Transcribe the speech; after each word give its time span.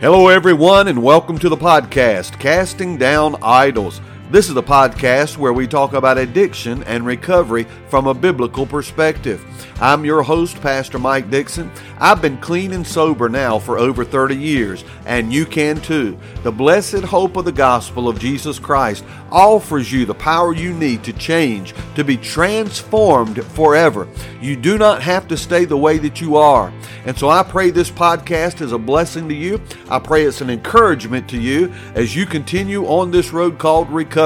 Hello, 0.00 0.28
everyone, 0.28 0.88
and 0.88 1.02
welcome 1.02 1.38
to 1.38 1.50
the 1.50 1.58
podcast, 1.58 2.40
Casting 2.40 2.96
Down 2.96 3.36
Idols. 3.42 4.00
This 4.30 4.48
is 4.48 4.56
a 4.56 4.62
podcast 4.62 5.38
where 5.38 5.52
we 5.52 5.66
talk 5.66 5.92
about 5.92 6.16
addiction 6.16 6.84
and 6.84 7.04
recovery 7.04 7.66
from 7.88 8.06
a 8.06 8.14
biblical 8.14 8.64
perspective. 8.64 9.44
I'm 9.80 10.04
your 10.04 10.22
host, 10.22 10.60
Pastor 10.60 11.00
Mike 11.00 11.30
Dixon. 11.30 11.68
I've 11.98 12.22
been 12.22 12.38
clean 12.38 12.72
and 12.72 12.86
sober 12.86 13.28
now 13.28 13.58
for 13.58 13.76
over 13.76 14.04
30 14.04 14.36
years, 14.36 14.84
and 15.04 15.32
you 15.32 15.44
can 15.44 15.80
too. 15.80 16.16
The 16.44 16.52
blessed 16.52 17.02
hope 17.02 17.36
of 17.38 17.44
the 17.44 17.50
gospel 17.50 18.08
of 18.08 18.20
Jesus 18.20 18.60
Christ 18.60 19.04
offers 19.32 19.90
you 19.90 20.06
the 20.06 20.14
power 20.14 20.54
you 20.54 20.74
need 20.74 21.02
to 21.04 21.12
change, 21.12 21.74
to 21.96 22.04
be 22.04 22.16
transformed 22.16 23.44
forever. 23.44 24.06
You 24.40 24.54
do 24.54 24.78
not 24.78 25.02
have 25.02 25.26
to 25.26 25.36
stay 25.36 25.64
the 25.64 25.76
way 25.76 25.98
that 25.98 26.20
you 26.20 26.36
are. 26.36 26.72
And 27.04 27.18
so 27.18 27.30
I 27.30 27.42
pray 27.42 27.70
this 27.70 27.90
podcast 27.90 28.60
is 28.60 28.70
a 28.70 28.78
blessing 28.78 29.28
to 29.28 29.34
you. 29.34 29.60
I 29.88 29.98
pray 29.98 30.22
it's 30.22 30.40
an 30.40 30.50
encouragement 30.50 31.28
to 31.30 31.40
you 31.40 31.72
as 31.94 32.14
you 32.14 32.26
continue 32.26 32.84
on 32.84 33.10
this 33.10 33.32
road 33.32 33.58
called 33.58 33.90
recovery. 33.90 34.19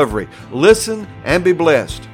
Listen 0.50 1.06
and 1.24 1.44
be 1.44 1.52
blessed. 1.52 2.08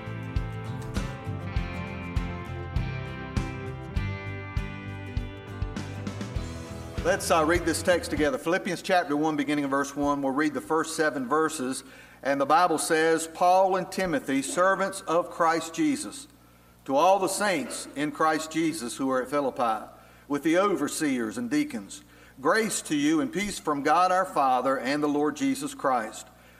Let's 7.02 7.30
uh, 7.30 7.42
read 7.46 7.64
this 7.64 7.82
text 7.82 8.10
together. 8.10 8.36
Philippians 8.36 8.82
chapter 8.82 9.16
1, 9.16 9.34
beginning 9.34 9.64
of 9.64 9.70
verse 9.70 9.96
1. 9.96 10.20
We'll 10.20 10.34
read 10.34 10.52
the 10.52 10.60
first 10.60 10.94
seven 10.94 11.26
verses. 11.26 11.82
And 12.22 12.38
the 12.38 12.44
Bible 12.44 12.76
says, 12.76 13.26
Paul 13.26 13.76
and 13.76 13.90
Timothy, 13.90 14.42
servants 14.42 15.00
of 15.06 15.30
Christ 15.30 15.72
Jesus, 15.72 16.28
to 16.84 16.94
all 16.94 17.18
the 17.18 17.28
saints 17.28 17.88
in 17.96 18.12
Christ 18.12 18.50
Jesus 18.50 18.98
who 18.98 19.10
are 19.10 19.22
at 19.22 19.30
Philippi, 19.30 19.86
with 20.28 20.42
the 20.42 20.58
overseers 20.58 21.38
and 21.38 21.48
deacons, 21.48 22.02
grace 22.42 22.82
to 22.82 22.94
you 22.94 23.22
and 23.22 23.32
peace 23.32 23.58
from 23.58 23.82
God 23.82 24.12
our 24.12 24.26
Father 24.26 24.78
and 24.78 25.02
the 25.02 25.08
Lord 25.08 25.36
Jesus 25.36 25.72
Christ. 25.72 26.26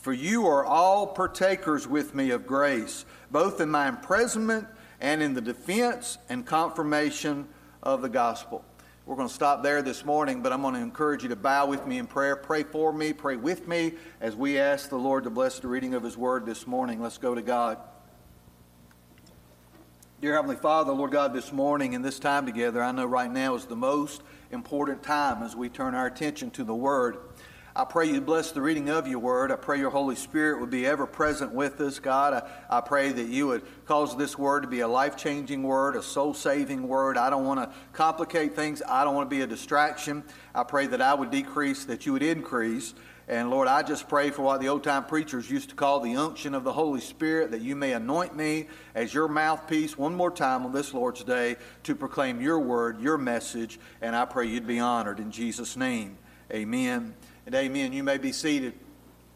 For 0.00 0.12
you 0.14 0.46
are 0.46 0.64
all 0.64 1.06
partakers 1.06 1.86
with 1.86 2.14
me 2.14 2.30
of 2.30 2.46
grace, 2.46 3.04
both 3.30 3.60
in 3.60 3.70
my 3.70 3.86
imprisonment 3.86 4.66
and 4.98 5.22
in 5.22 5.34
the 5.34 5.42
defense 5.42 6.16
and 6.30 6.46
confirmation 6.46 7.46
of 7.82 8.00
the 8.00 8.08
gospel. 8.08 8.64
We're 9.04 9.16
going 9.16 9.28
to 9.28 9.34
stop 9.34 9.62
there 9.62 9.82
this 9.82 10.04
morning, 10.04 10.42
but 10.42 10.52
I'm 10.52 10.62
going 10.62 10.74
to 10.74 10.80
encourage 10.80 11.22
you 11.22 11.28
to 11.30 11.36
bow 11.36 11.66
with 11.66 11.86
me 11.86 11.98
in 11.98 12.06
prayer. 12.06 12.36
Pray 12.36 12.62
for 12.62 12.92
me, 12.92 13.12
pray 13.12 13.36
with 13.36 13.68
me 13.68 13.92
as 14.20 14.34
we 14.34 14.58
ask 14.58 14.88
the 14.88 14.96
Lord 14.96 15.24
to 15.24 15.30
bless 15.30 15.58
the 15.58 15.68
reading 15.68 15.94
of 15.94 16.02
His 16.02 16.16
Word 16.16 16.46
this 16.46 16.66
morning. 16.66 17.02
Let's 17.02 17.18
go 17.18 17.34
to 17.34 17.42
God. 17.42 17.76
Dear 20.20 20.34
Heavenly 20.34 20.56
Father, 20.56 20.92
Lord 20.92 21.10
God, 21.10 21.34
this 21.34 21.52
morning 21.52 21.94
and 21.94 22.04
this 22.04 22.18
time 22.18 22.46
together, 22.46 22.82
I 22.82 22.92
know 22.92 23.06
right 23.06 23.30
now 23.30 23.54
is 23.54 23.64
the 23.64 23.76
most 23.76 24.22
important 24.50 25.02
time 25.02 25.42
as 25.42 25.56
we 25.56 25.68
turn 25.68 25.94
our 25.94 26.06
attention 26.06 26.50
to 26.52 26.64
the 26.64 26.74
Word. 26.74 27.18
I 27.74 27.84
pray 27.84 28.06
you 28.06 28.20
bless 28.20 28.50
the 28.50 28.60
reading 28.60 28.90
of 28.90 29.06
your 29.06 29.20
word. 29.20 29.52
I 29.52 29.56
pray 29.56 29.78
your 29.78 29.90
Holy 29.90 30.16
Spirit 30.16 30.60
would 30.60 30.70
be 30.70 30.86
ever 30.86 31.06
present 31.06 31.52
with 31.52 31.80
us, 31.80 32.00
God. 32.00 32.34
I, 32.68 32.78
I 32.78 32.80
pray 32.80 33.12
that 33.12 33.28
you 33.28 33.46
would 33.46 33.62
cause 33.86 34.16
this 34.16 34.36
word 34.36 34.62
to 34.62 34.68
be 34.68 34.80
a 34.80 34.88
life 34.88 35.16
changing 35.16 35.62
word, 35.62 35.94
a 35.94 36.02
soul 36.02 36.34
saving 36.34 36.88
word. 36.88 37.16
I 37.16 37.30
don't 37.30 37.44
want 37.44 37.60
to 37.60 37.76
complicate 37.92 38.56
things, 38.56 38.82
I 38.88 39.04
don't 39.04 39.14
want 39.14 39.30
to 39.30 39.36
be 39.36 39.42
a 39.42 39.46
distraction. 39.46 40.24
I 40.52 40.64
pray 40.64 40.88
that 40.88 41.00
I 41.00 41.14
would 41.14 41.30
decrease, 41.30 41.84
that 41.84 42.06
you 42.06 42.12
would 42.12 42.24
increase. 42.24 42.94
And 43.28 43.50
Lord, 43.50 43.68
I 43.68 43.84
just 43.84 44.08
pray 44.08 44.30
for 44.30 44.42
what 44.42 44.60
the 44.60 44.68
old 44.68 44.82
time 44.82 45.04
preachers 45.04 45.48
used 45.48 45.68
to 45.68 45.76
call 45.76 46.00
the 46.00 46.16
unction 46.16 46.56
of 46.56 46.64
the 46.64 46.72
Holy 46.72 47.00
Spirit, 47.00 47.52
that 47.52 47.60
you 47.60 47.76
may 47.76 47.92
anoint 47.92 48.34
me 48.34 48.66
as 48.96 49.14
your 49.14 49.28
mouthpiece 49.28 49.96
one 49.96 50.16
more 50.16 50.32
time 50.32 50.66
on 50.66 50.72
this 50.72 50.92
Lord's 50.92 51.22
Day 51.22 51.54
to 51.84 51.94
proclaim 51.94 52.40
your 52.40 52.58
word, 52.58 53.00
your 53.00 53.16
message, 53.16 53.78
and 54.02 54.16
I 54.16 54.24
pray 54.24 54.46
you'd 54.46 54.66
be 54.66 54.80
honored 54.80 55.20
in 55.20 55.30
Jesus' 55.30 55.76
name. 55.76 56.18
Amen 56.52 57.14
and 57.50 57.56
amen. 57.56 57.92
You 57.92 58.04
may 58.04 58.16
be 58.16 58.30
seated. 58.30 58.74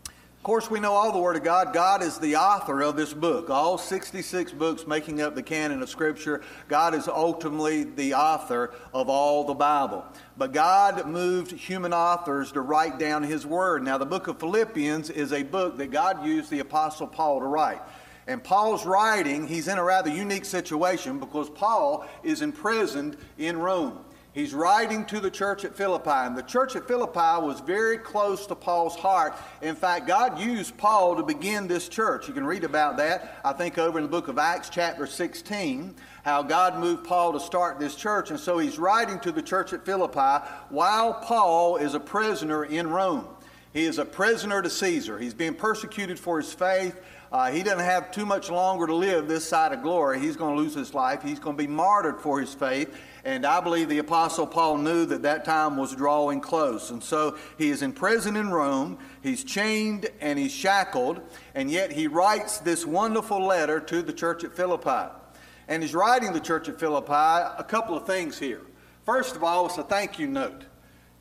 Of 0.06 0.42
course, 0.44 0.70
we 0.70 0.78
know 0.78 0.92
all 0.92 1.10
the 1.10 1.18
Word 1.18 1.34
of 1.34 1.42
God. 1.42 1.74
God 1.74 2.00
is 2.00 2.16
the 2.16 2.36
author 2.36 2.80
of 2.80 2.94
this 2.94 3.12
book. 3.12 3.50
All 3.50 3.76
66 3.76 4.52
books 4.52 4.86
making 4.86 5.20
up 5.20 5.34
the 5.34 5.42
canon 5.42 5.82
of 5.82 5.88
Scripture, 5.88 6.40
God 6.68 6.94
is 6.94 7.08
ultimately 7.08 7.82
the 7.82 8.14
author 8.14 8.72
of 8.92 9.08
all 9.08 9.42
the 9.42 9.54
Bible. 9.54 10.04
But 10.36 10.52
God 10.52 11.08
moved 11.08 11.50
human 11.50 11.92
authors 11.92 12.52
to 12.52 12.60
write 12.60 13.00
down 13.00 13.24
His 13.24 13.44
Word. 13.44 13.82
Now, 13.82 13.98
the 13.98 14.06
book 14.06 14.28
of 14.28 14.38
Philippians 14.38 15.10
is 15.10 15.32
a 15.32 15.42
book 15.42 15.76
that 15.78 15.90
God 15.90 16.24
used 16.24 16.50
the 16.50 16.60
Apostle 16.60 17.08
Paul 17.08 17.40
to 17.40 17.46
write. 17.46 17.82
And 18.28 18.44
Paul's 18.44 18.86
writing, 18.86 19.48
he's 19.48 19.66
in 19.66 19.76
a 19.76 19.82
rather 19.82 20.08
unique 20.08 20.44
situation 20.44 21.18
because 21.18 21.50
Paul 21.50 22.06
is 22.22 22.42
imprisoned 22.42 23.16
in 23.38 23.58
Rome. 23.58 24.04
He's 24.34 24.52
writing 24.52 25.04
to 25.06 25.20
the 25.20 25.30
church 25.30 25.64
at 25.64 25.76
Philippi, 25.76 26.10
and 26.10 26.36
the 26.36 26.42
church 26.42 26.74
at 26.74 26.88
Philippi 26.88 27.40
was 27.40 27.60
very 27.60 27.98
close 27.98 28.46
to 28.48 28.56
Paul's 28.56 28.96
heart. 28.96 29.32
In 29.62 29.76
fact, 29.76 30.08
God 30.08 30.40
used 30.40 30.76
Paul 30.76 31.14
to 31.14 31.22
begin 31.22 31.68
this 31.68 31.88
church. 31.88 32.26
You 32.26 32.34
can 32.34 32.44
read 32.44 32.64
about 32.64 32.96
that, 32.96 33.38
I 33.44 33.52
think, 33.52 33.78
over 33.78 33.96
in 33.96 34.02
the 34.02 34.10
book 34.10 34.26
of 34.26 34.36
Acts, 34.36 34.70
chapter 34.70 35.06
16, 35.06 35.94
how 36.24 36.42
God 36.42 36.80
moved 36.80 37.04
Paul 37.04 37.32
to 37.34 37.38
start 37.38 37.78
this 37.78 37.94
church. 37.94 38.30
And 38.30 38.40
so 38.40 38.58
he's 38.58 38.76
writing 38.76 39.20
to 39.20 39.30
the 39.30 39.40
church 39.40 39.72
at 39.72 39.86
Philippi 39.86 40.44
while 40.68 41.14
Paul 41.14 41.76
is 41.76 41.94
a 41.94 42.00
prisoner 42.00 42.64
in 42.64 42.88
Rome. 42.90 43.28
He 43.72 43.84
is 43.84 43.98
a 43.98 44.04
prisoner 44.04 44.62
to 44.62 44.70
Caesar. 44.70 45.16
He's 45.16 45.34
being 45.34 45.54
persecuted 45.54 46.18
for 46.18 46.40
his 46.40 46.52
faith. 46.52 47.00
Uh, 47.30 47.50
he 47.50 47.62
doesn't 47.62 47.80
have 47.80 48.10
too 48.10 48.26
much 48.26 48.50
longer 48.50 48.86
to 48.86 48.94
live 48.94 49.28
this 49.28 49.44
side 49.44 49.72
of 49.72 49.82
glory. 49.82 50.18
He's 50.20 50.36
going 50.36 50.56
to 50.56 50.60
lose 50.60 50.74
his 50.74 50.92
life. 50.92 51.22
He's 51.22 51.40
going 51.40 51.56
to 51.56 51.62
be 51.62 51.68
martyred 51.68 52.20
for 52.20 52.40
his 52.40 52.54
faith. 52.54 52.96
And 53.24 53.46
I 53.46 53.60
believe 53.60 53.88
the 53.88 53.98
Apostle 53.98 54.46
Paul 54.46 54.76
knew 54.78 55.06
that 55.06 55.22
that 55.22 55.46
time 55.46 55.78
was 55.78 55.94
drawing 55.94 56.42
close. 56.42 56.90
And 56.90 57.02
so 57.02 57.38
he 57.56 57.70
is 57.70 57.80
in 57.80 57.92
prison 57.92 58.36
in 58.36 58.50
Rome. 58.50 58.98
He's 59.22 59.42
chained 59.42 60.10
and 60.20 60.38
he's 60.38 60.52
shackled. 60.52 61.22
And 61.54 61.70
yet 61.70 61.90
he 61.90 62.06
writes 62.06 62.58
this 62.58 62.84
wonderful 62.84 63.44
letter 63.44 63.80
to 63.80 64.02
the 64.02 64.12
church 64.12 64.44
at 64.44 64.54
Philippi. 64.54 65.10
And 65.68 65.82
he's 65.82 65.94
writing 65.94 66.34
the 66.34 66.40
church 66.40 66.68
at 66.68 66.78
Philippi 66.78 67.12
a 67.12 67.64
couple 67.66 67.96
of 67.96 68.06
things 68.06 68.38
here. 68.38 68.60
First 69.06 69.36
of 69.36 69.42
all, 69.42 69.66
it's 69.66 69.78
a 69.78 69.82
thank 69.82 70.18
you 70.18 70.26
note. 70.26 70.64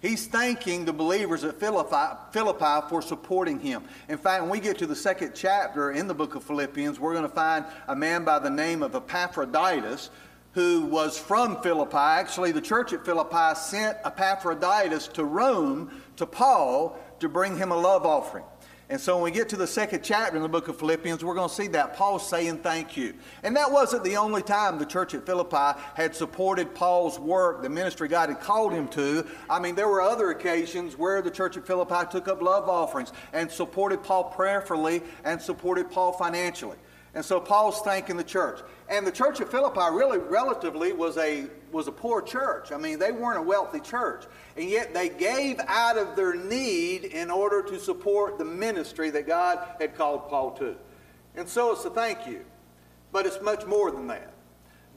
He's 0.02 0.28
thanking 0.28 0.84
the 0.84 0.92
believers 0.92 1.46
at 1.46 1.58
Philippi, 1.62 2.18
Philippi, 2.32 2.86
for 2.90 3.02
supporting 3.02 3.58
him. 3.62 3.84
In 4.10 4.18
fact, 4.18 4.42
when 4.42 4.52
we 4.52 4.60
get 4.60 4.78
to 4.80 4.86
the 4.86 4.98
second 4.98 5.32
chapter 5.34 5.92
in 5.92 6.10
the 6.10 6.14
book 6.14 6.36
of 6.36 6.44
Philippians, 6.44 7.00
we're 7.00 7.14
going 7.14 7.24
to 7.24 7.34
find 7.34 7.64
a 7.88 7.96
man 7.96 8.26
by 8.26 8.40
the 8.40 8.50
name 8.50 8.84
of 8.84 8.96
Epaphroditus 8.96 10.10
who 10.54 10.86
was 10.86 11.18
from 11.18 11.62
Philippi. 11.62 11.98
Actually, 11.98 12.52
the 12.52 12.62
church 12.62 12.94
at 12.94 13.06
Philippi 13.06 13.56
sent 13.56 13.98
Epaphroditus 14.06 15.08
to 15.10 15.26
Rome 15.26 16.02
to 16.16 16.26
Paul 16.26 16.98
to 17.20 17.28
bring 17.28 17.58
him 17.58 17.72
a 17.72 17.78
love 17.78 18.06
offering. 18.06 18.46
And 18.90 19.02
so 19.02 19.16
when 19.16 19.24
we 19.24 19.32
get 19.32 19.50
to 19.50 19.56
the 19.56 19.66
second 19.66 20.04
chapter 20.04 20.36
in 20.36 20.44
the 20.44 20.50
book 20.50 20.68
of 20.68 20.78
Philippians, 20.78 21.24
we're 21.24 21.34
going 21.34 21.50
to 21.50 21.56
see 21.56 21.68
that 21.70 21.96
Paul's 21.96 22.28
saying 22.28 22.60
thank 22.60 22.96
you. 22.96 23.16
And 23.42 23.56
that 23.56 23.72
wasn't 23.72 24.04
the 24.04 24.18
only 24.18 24.44
time 24.44 24.78
the 24.78 24.86
church 24.86 25.16
at 25.16 25.26
Philippi 25.26 25.80
had 25.96 26.14
supported 26.16 26.76
Paul's 26.76 27.18
work, 27.18 27.64
the 27.64 27.70
ministry 27.70 28.08
God 28.08 28.30
had 28.30 28.40
called 28.42 28.74
him 28.74 28.88
to. 28.90 29.26
I 29.50 29.60
mean, 29.60 29.74
there 29.74 29.88
were 29.88 30.02
other 30.02 30.30
occasions 30.30 30.98
where 30.98 31.22
the 31.24 31.32
church 31.32 31.58
at 31.58 31.66
Philippi 31.66 32.06
took 32.12 32.28
up 32.28 32.42
love 32.42 32.70
offerings 32.70 33.14
and 33.32 33.50
supported 33.50 34.04
Paul 34.04 34.26
prayerfully 34.26 35.02
and 35.24 35.42
supported 35.42 35.90
Paul 35.90 36.12
financially. 36.12 36.78
And 37.16 37.24
so 37.24 37.40
Paul's 37.40 37.82
thanking 37.82 38.18
the 38.18 38.24
church. 38.24 38.60
And 38.90 39.08
the 39.08 39.12
church 39.12 39.40
of 39.40 39.50
Philippi 39.50 39.80
really 39.92 40.18
relatively 40.18 40.92
was 40.92 41.18
a 41.18 41.48
was 41.72 41.88
a 41.88 41.92
poor 41.92 42.22
church. 42.22 42.72
I 42.72 42.78
mean, 42.78 43.00
they 43.00 43.12
weren't 43.12 43.40
a 43.40 43.42
wealthy 43.42 43.80
church. 43.80 44.26
And 44.56 44.70
yet 44.70 44.94
they 44.94 45.10
gave 45.10 45.60
out 45.68 45.98
of 45.98 46.16
their 46.16 46.36
need 46.36 47.06
in 47.06 47.32
order 47.32 47.62
to 47.64 47.80
support 47.80 48.38
the 48.38 48.46
ministry 48.46 49.10
that 49.10 49.26
God 49.26 49.60
had 49.80 49.96
called 49.96 50.30
Paul 50.30 50.52
to. 50.58 50.76
And 51.36 51.50
so 51.50 51.72
it's 51.72 51.86
a 51.86 51.90
thank 51.90 52.28
you. 52.28 52.46
But 53.12 53.26
it's 53.26 53.42
much 53.42 53.66
more 53.66 53.92
than 53.92 54.08
that. 54.08 54.34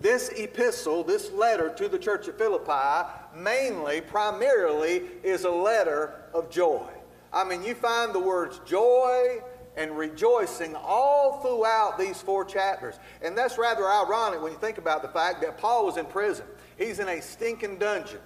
This 0.01 0.29
epistle, 0.37 1.03
this 1.03 1.33
letter 1.33 1.71
to 1.71 1.89
the 1.89 1.99
church 1.99 2.29
of 2.29 2.37
Philippi, 2.37 3.09
mainly, 3.35 4.03
primarily, 4.03 5.03
is 5.23 5.45
a 5.45 5.51
letter 5.51 6.25
of 6.35 6.51
joy. 6.51 6.87
I 7.33 7.45
mean, 7.45 7.63
you 7.63 7.75
find 7.75 8.15
the 8.15 8.21
words 8.21 8.61
joy, 8.67 9.41
and 9.77 9.97
rejoicing 9.97 10.75
all 10.75 11.41
throughout 11.41 11.99
these 11.99 12.21
four 12.21 12.45
chapters. 12.45 12.95
And 13.23 13.37
that's 13.37 13.59
rather 13.59 13.85
ironic 13.85 14.43
when 14.43 14.53
you 14.53 14.59
think 14.59 14.79
about 14.79 15.03
the 15.03 15.09
fact 15.09 15.41
that 15.43 15.59
Paul 15.59 15.87
was 15.87 15.97
in 15.97 16.07
prison. 16.07 16.47
He's 16.79 16.99
in 16.99 17.09
a 17.09 17.21
stinking 17.21 17.79
dungeon. 17.79 18.21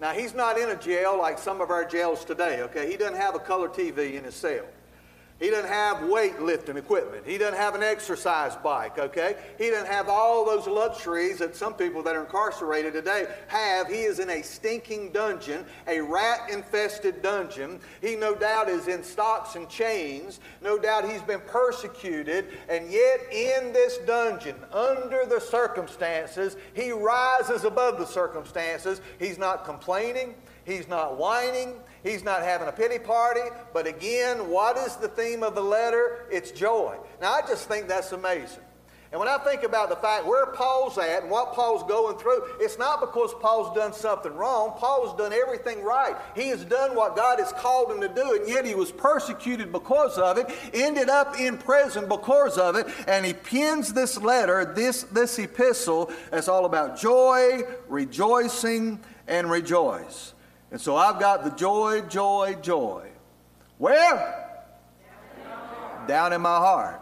Now, 0.00 0.12
he's 0.12 0.34
not 0.34 0.58
in 0.58 0.70
a 0.70 0.76
jail 0.76 1.16
like 1.16 1.38
some 1.38 1.60
of 1.60 1.70
our 1.70 1.84
jails 1.84 2.24
today, 2.24 2.62
okay? 2.62 2.90
He 2.90 2.96
doesn't 2.96 3.16
have 3.16 3.34
a 3.34 3.38
color 3.38 3.68
TV 3.68 4.14
in 4.14 4.24
his 4.24 4.34
cell. 4.34 4.64
He 5.42 5.50
doesn't 5.50 5.68
have 5.68 5.96
weightlifting 6.02 6.76
equipment. 6.76 7.26
He 7.26 7.36
doesn't 7.36 7.58
have 7.58 7.74
an 7.74 7.82
exercise 7.82 8.54
bike, 8.54 8.96
okay? 9.00 9.34
He 9.58 9.70
doesn't 9.70 9.88
have 9.88 10.08
all 10.08 10.46
those 10.46 10.68
luxuries 10.68 11.38
that 11.38 11.56
some 11.56 11.74
people 11.74 12.00
that 12.04 12.14
are 12.14 12.20
incarcerated 12.20 12.92
today 12.92 13.26
have. 13.48 13.88
He 13.88 14.02
is 14.02 14.20
in 14.20 14.30
a 14.30 14.40
stinking 14.40 15.10
dungeon, 15.10 15.66
a 15.88 16.00
rat 16.00 16.48
infested 16.48 17.22
dungeon. 17.22 17.80
He 18.00 18.14
no 18.14 18.36
doubt 18.36 18.68
is 18.68 18.86
in 18.86 19.02
stocks 19.02 19.56
and 19.56 19.68
chains. 19.68 20.38
No 20.60 20.78
doubt 20.78 21.10
he's 21.10 21.22
been 21.22 21.40
persecuted. 21.40 22.46
And 22.68 22.88
yet, 22.88 23.22
in 23.32 23.72
this 23.72 23.98
dungeon, 24.06 24.54
under 24.72 25.26
the 25.26 25.40
circumstances, 25.40 26.56
he 26.72 26.92
rises 26.92 27.64
above 27.64 27.98
the 27.98 28.06
circumstances. 28.06 29.00
He's 29.18 29.38
not 29.38 29.64
complaining. 29.64 30.36
He's 30.64 30.88
not 30.88 31.16
whining. 31.16 31.74
He's 32.02 32.24
not 32.24 32.42
having 32.42 32.68
a 32.68 32.72
pity 32.72 32.98
party. 32.98 33.48
But 33.72 33.86
again, 33.86 34.48
what 34.48 34.76
is 34.76 34.96
the 34.96 35.08
theme 35.08 35.42
of 35.42 35.54
the 35.54 35.62
letter? 35.62 36.26
It's 36.30 36.50
joy. 36.50 36.96
Now, 37.20 37.32
I 37.32 37.42
just 37.42 37.68
think 37.68 37.88
that's 37.88 38.12
amazing. 38.12 38.62
And 39.12 39.18
when 39.18 39.28
I 39.28 39.36
think 39.36 39.62
about 39.62 39.90
the 39.90 39.96
fact 39.96 40.24
where 40.24 40.46
Paul's 40.46 40.96
at 40.96 41.20
and 41.20 41.30
what 41.30 41.52
Paul's 41.52 41.82
going 41.82 42.16
through, 42.16 42.44
it's 42.58 42.78
not 42.78 42.98
because 42.98 43.34
Paul's 43.40 43.76
done 43.76 43.92
something 43.92 44.34
wrong. 44.34 44.72
Paul's 44.78 45.14
done 45.18 45.34
everything 45.34 45.84
right. 45.84 46.16
He 46.34 46.48
has 46.48 46.64
done 46.64 46.96
what 46.96 47.14
God 47.14 47.38
has 47.38 47.52
called 47.52 47.92
him 47.92 48.00
to 48.00 48.08
do, 48.08 48.38
and 48.40 48.48
yet 48.48 48.64
he 48.64 48.74
was 48.74 48.90
persecuted 48.90 49.70
because 49.70 50.16
of 50.16 50.38
it, 50.38 50.46
ended 50.72 51.10
up 51.10 51.38
in 51.38 51.58
prison 51.58 52.08
because 52.08 52.56
of 52.56 52.74
it, 52.74 52.86
and 53.06 53.26
he 53.26 53.34
pins 53.34 53.92
this 53.92 54.16
letter, 54.16 54.72
this, 54.74 55.02
this 55.02 55.38
epistle, 55.38 56.10
that's 56.30 56.48
all 56.48 56.64
about 56.64 56.98
joy, 56.98 57.60
rejoicing, 57.88 58.98
and 59.28 59.50
rejoice. 59.50 60.32
And 60.72 60.80
so 60.80 60.96
I've 60.96 61.20
got 61.20 61.44
the 61.44 61.50
joy, 61.50 62.00
joy, 62.08 62.56
joy. 62.62 63.10
Where? 63.76 64.62
Down 66.08 66.32
in 66.32 66.40
my 66.40 66.56
heart. 66.56 66.98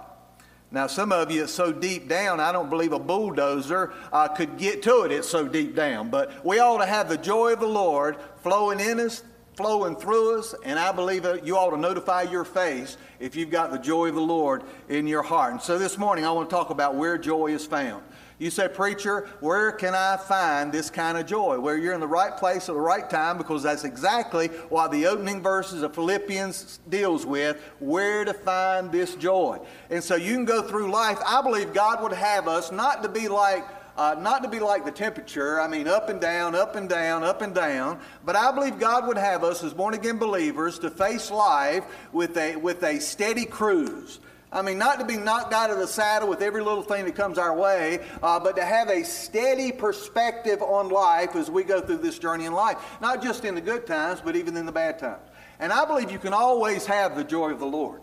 Now, 0.73 0.89
some 0.89 1.13
of 1.13 1.31
you, 1.31 1.45
it's 1.45 1.53
so 1.53 1.73
deep 1.73 2.09
down, 2.09 2.41
I 2.41 2.53
don't 2.53 2.69
believe 2.69 2.93
a 2.93 2.99
bulldozer 2.99 3.93
uh, 4.13 4.29
could 4.29 4.59
get 4.59 4.83
to 4.83 5.03
it. 5.03 5.13
It's 5.13 5.29
so 5.29 5.47
deep 5.49 5.75
down. 5.75 6.11
But 6.11 6.45
we 6.45 6.59
ought 6.59 6.79
to 6.79 6.87
have 6.87 7.09
the 7.09 7.17
joy 7.17 7.53
of 7.53 7.61
the 7.61 7.67
Lord 7.67 8.17
flowing 8.43 8.81
in 8.81 8.99
us, 9.01 9.23
flowing 9.55 9.95
through 9.95 10.39
us, 10.39 10.55
and 10.65 10.79
I 10.79 10.91
believe 10.91 11.25
you 11.45 11.57
ought 11.57 11.71
to 11.71 11.77
notify 11.77 12.23
your 12.23 12.45
face 12.45 12.97
if 13.19 13.37
you've 13.37 13.51
got 13.51 13.71
the 13.71 13.79
joy 13.79 14.09
of 14.09 14.15
the 14.15 14.21
Lord 14.21 14.63
in 14.89 15.07
your 15.07 15.23
heart. 15.23 15.53
And 15.53 15.63
so 15.63 15.79
this 15.79 15.99
morning, 15.99 16.25
I 16.25 16.33
want 16.33 16.51
to 16.51 16.57
talk 16.57 16.71
about 16.71 16.95
where 16.97 17.19
joy 17.19 17.49
is 17.49 17.67
found. 17.67 18.03
You 18.41 18.51
say, 18.51 18.69
Preacher, 18.69 19.29
where 19.41 19.71
can 19.71 19.95
I 19.95 20.17
find 20.17 20.73
this 20.73 20.89
kind 20.89 21.19
of 21.19 21.27
joy? 21.27 21.61
Where 21.61 21.77
you're 21.77 21.93
in 21.93 22.01
the 22.01 22.07
right 22.07 22.35
place 22.35 22.71
at 22.71 22.75
the 22.75 22.81
right 22.81 23.09
time, 23.09 23.37
because 23.37 23.63
that's 23.63 23.85
exactly 23.85 24.49
what 24.71 24.91
the 24.91 25.07
opening 25.07 25.43
verses 25.43 25.83
of 25.83 25.95
Philippians 25.95 26.81
deals 26.89 27.27
with 27.27 27.63
where 27.81 28.25
to 28.25 28.33
find 28.33 28.91
this 28.91 29.15
joy. 29.15 29.59
And 29.91 30.03
so 30.03 30.17
you 30.17 30.35
can 30.35 30.47
go 30.47 30.63
through 30.63 30.91
life. 30.91 31.19
I 31.25 31.43
believe 31.43 31.75
God 31.75 32.03
would 32.03 32.15
have 32.15 32.49
us 32.49 32.73
not 32.73 33.03
to 33.03 33.11
be 33.11 33.29
like 33.29 33.65
uh, 33.99 34.17
not 34.19 34.43
to 34.43 34.49
be 34.49 34.61
like 34.61 34.87
the 34.87 34.91
temperature, 34.91 35.61
I 35.61 35.69
mean, 35.69 35.87
up 35.87 36.09
and 36.09 36.19
down, 36.19 36.55
up 36.55 36.75
and 36.75 36.89
down, 36.89 37.23
up 37.23 37.43
and 37.43 37.55
down. 37.55 38.01
But 38.25 38.35
I 38.35 38.51
believe 38.51 38.79
God 38.79 39.07
would 39.07 39.19
have 39.19 39.45
us 39.45 39.63
as 39.63 39.75
born 39.75 39.93
again 39.93 40.17
believers 40.17 40.79
to 40.79 40.91
face 40.91 41.31
life 41.31 41.85
with 42.11 42.39
a, 42.39 42.57
with 42.57 42.83
a 42.83 42.99
steady 42.99 43.45
cruise. 43.45 44.21
I 44.53 44.63
mean, 44.63 44.79
not 44.79 44.99
to 44.99 45.05
be 45.05 45.17
knocked 45.17 45.53
out 45.53 45.71
of 45.71 45.79
the 45.79 45.87
saddle 45.87 46.29
with 46.29 46.43
every 46.43 46.61
little 46.61 46.83
thing 46.83 47.05
that 47.05 47.15
comes 47.15 47.39
our 47.39 47.57
way, 47.57 48.01
uh, 48.21 48.41
but 48.41 48.57
to 48.57 48.65
have 48.65 48.89
a 48.89 49.05
steady 49.05 49.71
perspective 49.71 50.61
on 50.61 50.89
life 50.89 51.37
as 51.37 51.49
we 51.49 51.63
go 51.63 51.81
through 51.81 51.99
this 51.99 52.19
journey 52.19 52.47
in 52.47 52.53
life. 52.53 52.79
Not 53.01 53.23
just 53.23 53.45
in 53.45 53.55
the 53.55 53.61
good 53.61 53.87
times, 53.87 54.21
but 54.21 54.35
even 54.35 54.57
in 54.57 54.67
the 54.67 54.73
bad 54.73 54.99
times. 54.99 55.29
And 55.61 55.73
I 55.73 55.85
believe 55.85 56.11
you 56.11 56.19
can 56.19 56.33
always 56.33 56.85
have 56.87 57.17
the 57.17 57.23
joy 57.23 57.51
of 57.53 57.61
the 57.61 57.67
Lord. 57.67 58.01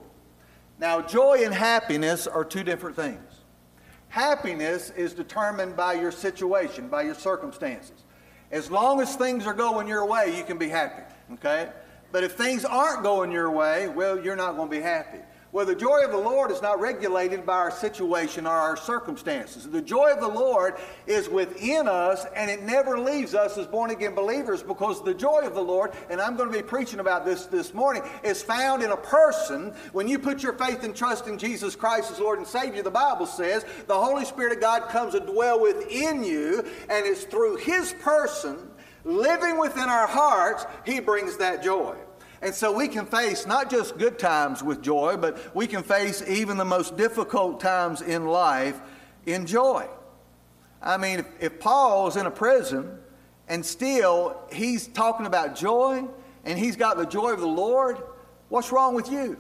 Now, 0.80 1.02
joy 1.02 1.44
and 1.44 1.54
happiness 1.54 2.28
are 2.28 2.46
two 2.46 2.64
different 2.64 2.96
things. 2.96 3.20
Happiness 4.10 4.92
is 4.92 5.14
determined 5.14 5.76
by 5.76 5.94
your 5.94 6.12
situation, 6.12 6.88
by 6.88 7.02
your 7.02 7.16
circumstances. 7.16 8.06
As 8.52 8.72
long 8.72 9.02
as 9.02 9.16
things 9.18 9.46
are 9.46 9.54
going 9.54 9.88
your 9.88 10.06
way, 10.06 10.38
you 10.38 10.46
can 10.46 10.58
be 10.58 10.70
happy, 10.70 11.04
okay? 11.34 11.70
But 12.14 12.24
if 12.24 12.34
things 12.34 12.64
aren't 12.64 13.04
going 13.04 13.34
your 13.34 13.52
way, 13.52 13.90
well, 13.90 14.18
you're 14.18 14.38
not 14.38 14.56
going 14.56 14.70
to 14.70 14.76
be 14.76 14.82
happy. 14.82 15.20
Well, 15.54 15.66
the 15.66 15.76
joy 15.76 16.02
of 16.04 16.12
the 16.12 16.18
Lord 16.18 16.52
is 16.52 16.62
not 16.62 16.82
regulated 16.82 17.46
by 17.46 17.54
our 17.54 17.72
situation 17.72 18.46
or 18.46 18.52
our 18.52 18.76
circumstances. 18.76 19.66
The 19.66 19.82
joy 19.82 20.12
of 20.12 20.20
the 20.20 20.28
Lord 20.28 20.76
is 21.06 21.30
within 21.30 21.88
us, 21.88 22.26
and 22.36 22.52
it 22.52 22.64
never 22.64 23.00
leaves 23.00 23.34
us 23.34 23.58
as 23.58 23.66
born 23.66 23.90
again 23.90 24.14
believers 24.14 24.62
because 24.62 25.02
the 25.04 25.14
joy 25.14 25.44
of 25.46 25.56
the 25.56 25.64
Lord, 25.64 25.94
and 26.10 26.20
I'm 26.20 26.36
going 26.36 26.52
to 26.52 26.58
be 26.58 26.62
preaching 26.62 27.00
about 27.00 27.24
this 27.24 27.46
this 27.46 27.74
morning, 27.74 28.04
is 28.24 28.44
found 28.44 28.84
in 28.84 28.92
a 28.92 28.98
person. 28.98 29.74
When 29.94 30.10
you 30.10 30.20
put 30.20 30.44
your 30.44 30.54
faith 30.54 30.84
and 30.84 30.94
trust 30.94 31.28
in 31.28 31.38
Jesus 31.38 31.78
Christ 31.78 32.12
as 32.12 32.20
Lord 32.20 32.40
and 32.40 32.48
Savior, 32.48 32.84
the 32.84 32.92
Bible 32.92 33.26
says 33.26 33.66
the 33.88 33.96
Holy 33.96 34.26
Spirit 34.26 34.52
of 34.52 34.60
God 34.60 34.90
comes 34.90 35.14
to 35.14 35.22
dwell 35.22 35.62
within 35.62 36.26
you, 36.26 36.60
and 36.90 37.06
it's 37.06 37.24
through 37.24 37.56
His 37.56 37.94
person 38.02 38.70
living 39.06 39.58
within 39.58 39.88
our 39.88 40.08
hearts, 40.08 40.66
He 40.86 41.00
brings 41.00 41.38
that 41.38 41.64
joy. 41.64 41.96
And 42.42 42.54
so 42.54 42.72
we 42.72 42.88
can 42.88 43.06
face 43.06 43.46
not 43.46 43.70
just 43.70 43.98
good 43.98 44.20
times 44.20 44.64
with 44.64 44.82
joy, 44.82 45.18
but 45.18 45.56
we 45.56 45.66
can 45.66 45.84
face 45.84 46.24
even 46.28 46.58
the 46.58 46.66
most 46.66 46.96
difficult 46.96 47.60
times 47.60 48.02
in 48.02 48.28
life 48.28 48.80
in 49.26 49.46
joy. 49.46 49.88
I 50.82 50.98
mean, 50.98 51.20
if, 51.20 51.28
if 51.40 51.60
Paul's 51.60 52.16
in 52.16 52.26
a 52.26 52.32
prison 52.32 53.00
and 53.48 53.66
still 53.66 54.38
he's 54.52 54.88
talking 54.88 55.26
about 55.26 55.56
joy 55.56 56.06
and 56.46 56.60
he's 56.60 56.76
got 56.76 56.98
the 56.98 57.06
joy 57.06 57.32
of 57.32 57.40
the 57.40 57.48
Lord, 57.48 57.98
what's 58.50 58.72
wrong 58.72 58.94
with 58.94 59.12
you? 59.12 59.38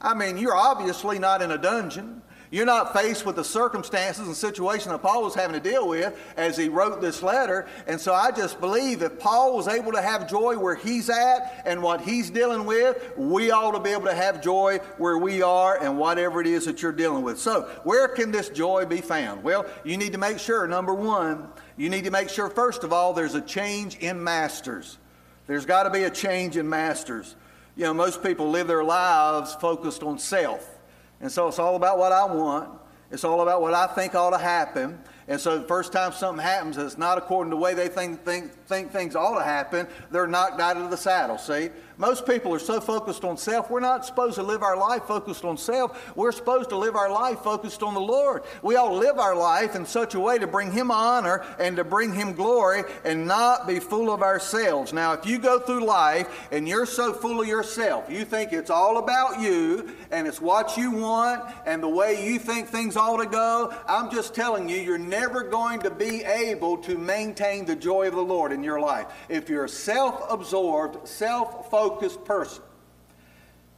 I 0.00 0.14
mean, 0.14 0.38
you're 0.38 0.56
obviously 0.56 1.18
not 1.18 1.42
in 1.42 1.50
a 1.50 1.58
dungeon. 1.58 2.22
You're 2.50 2.66
not 2.66 2.92
faced 2.92 3.26
with 3.26 3.36
the 3.36 3.44
circumstances 3.44 4.26
and 4.26 4.36
situation 4.36 4.92
that 4.92 5.02
Paul 5.02 5.24
was 5.24 5.34
having 5.34 5.60
to 5.60 5.70
deal 5.70 5.88
with 5.88 6.16
as 6.36 6.56
he 6.56 6.68
wrote 6.68 7.00
this 7.00 7.22
letter. 7.22 7.66
And 7.86 8.00
so 8.00 8.14
I 8.14 8.30
just 8.30 8.60
believe 8.60 9.02
if 9.02 9.18
Paul 9.18 9.56
was 9.56 9.66
able 9.66 9.92
to 9.92 10.00
have 10.00 10.30
joy 10.30 10.56
where 10.58 10.76
he's 10.76 11.10
at 11.10 11.62
and 11.66 11.82
what 11.82 12.00
he's 12.00 12.30
dealing 12.30 12.64
with, 12.64 13.12
we 13.16 13.50
ought 13.50 13.72
to 13.72 13.80
be 13.80 13.90
able 13.90 14.04
to 14.04 14.14
have 14.14 14.42
joy 14.42 14.78
where 14.98 15.18
we 15.18 15.42
are 15.42 15.82
and 15.82 15.98
whatever 15.98 16.40
it 16.40 16.46
is 16.46 16.66
that 16.66 16.82
you're 16.82 16.92
dealing 16.92 17.24
with. 17.24 17.38
So, 17.38 17.62
where 17.82 18.08
can 18.08 18.30
this 18.30 18.48
joy 18.48 18.84
be 18.84 19.00
found? 19.00 19.42
Well, 19.42 19.66
you 19.84 19.96
need 19.96 20.12
to 20.12 20.18
make 20.18 20.38
sure, 20.38 20.66
number 20.66 20.94
one, 20.94 21.48
you 21.76 21.90
need 21.90 22.04
to 22.04 22.10
make 22.10 22.28
sure, 22.28 22.48
first 22.48 22.84
of 22.84 22.92
all, 22.92 23.12
there's 23.12 23.34
a 23.34 23.40
change 23.40 23.96
in 23.98 24.22
masters. 24.22 24.98
There's 25.46 25.66
got 25.66 25.84
to 25.84 25.90
be 25.90 26.04
a 26.04 26.10
change 26.10 26.56
in 26.56 26.68
masters. 26.68 27.34
You 27.76 27.84
know, 27.84 27.94
most 27.94 28.22
people 28.22 28.50
live 28.50 28.66
their 28.68 28.84
lives 28.84 29.54
focused 29.54 30.02
on 30.02 30.18
self. 30.18 30.75
And 31.20 31.30
so 31.30 31.48
it's 31.48 31.58
all 31.58 31.76
about 31.76 31.98
what 31.98 32.12
I 32.12 32.24
want. 32.24 32.70
It's 33.10 33.24
all 33.24 33.40
about 33.40 33.62
what 33.62 33.72
I 33.72 33.86
think 33.86 34.14
ought 34.14 34.30
to 34.30 34.38
happen. 34.38 34.98
And 35.28 35.40
so 35.40 35.58
the 35.58 35.66
first 35.66 35.92
time 35.92 36.12
something 36.12 36.42
happens 36.42 36.76
that's 36.76 36.98
not 36.98 37.18
according 37.18 37.50
to 37.50 37.56
the 37.56 37.60
way 37.60 37.74
they 37.74 37.88
think, 37.88 38.24
think, 38.24 38.52
think 38.66 38.90
things 38.90 39.16
ought 39.16 39.38
to 39.38 39.44
happen, 39.44 39.86
they're 40.10 40.26
knocked 40.26 40.60
out 40.60 40.76
of 40.76 40.90
the 40.90 40.96
saddle, 40.96 41.38
see? 41.38 41.70
Most 41.98 42.26
people 42.26 42.52
are 42.52 42.58
so 42.58 42.78
focused 42.78 43.24
on 43.24 43.38
self. 43.38 43.70
We're 43.70 43.80
not 43.80 44.04
supposed 44.04 44.34
to 44.34 44.42
live 44.42 44.62
our 44.62 44.76
life 44.76 45.04
focused 45.04 45.46
on 45.46 45.56
self. 45.56 46.14
We're 46.14 46.32
supposed 46.32 46.68
to 46.68 46.76
live 46.76 46.94
our 46.94 47.10
life 47.10 47.38
focused 47.40 47.82
on 47.82 47.94
the 47.94 48.00
Lord. 48.00 48.42
We 48.60 48.76
all 48.76 48.94
live 48.94 49.18
our 49.18 49.34
life 49.34 49.74
in 49.74 49.86
such 49.86 50.14
a 50.14 50.20
way 50.20 50.38
to 50.38 50.46
bring 50.46 50.72
Him 50.72 50.90
honor 50.90 51.42
and 51.58 51.76
to 51.76 51.84
bring 51.84 52.12
Him 52.12 52.34
glory 52.34 52.82
and 53.04 53.26
not 53.26 53.66
be 53.66 53.80
full 53.80 54.12
of 54.12 54.22
ourselves. 54.22 54.92
Now, 54.92 55.14
if 55.14 55.24
you 55.24 55.38
go 55.38 55.58
through 55.58 55.86
life 55.86 56.28
and 56.50 56.68
you're 56.68 56.84
so 56.84 57.14
full 57.14 57.40
of 57.40 57.48
yourself, 57.48 58.10
you 58.10 58.26
think 58.26 58.52
it's 58.52 58.70
all 58.70 58.98
about 58.98 59.40
you 59.40 59.90
and 60.10 60.26
it's 60.26 60.40
what 60.40 60.76
you 60.76 60.90
want 60.90 61.50
and 61.64 61.82
the 61.82 61.88
way 61.88 62.26
you 62.26 62.38
think 62.38 62.68
things 62.68 62.98
ought 62.98 63.22
to 63.22 63.28
go, 63.28 63.72
I'm 63.88 64.10
just 64.10 64.34
telling 64.34 64.68
you, 64.68 64.76
you're 64.76 64.98
never 64.98 65.44
going 65.44 65.80
to 65.80 65.90
be 65.90 66.22
able 66.24 66.76
to 66.78 66.98
maintain 66.98 67.64
the 67.64 67.76
joy 67.76 68.08
of 68.08 68.14
the 68.14 68.20
Lord 68.20 68.52
in 68.52 68.62
your 68.62 68.80
life. 68.80 69.06
If 69.30 69.48
you're 69.48 69.66
self 69.66 70.22
absorbed, 70.30 71.08
self 71.08 71.70
focused, 71.70 71.85
focused 71.88 72.24
person. 72.24 72.62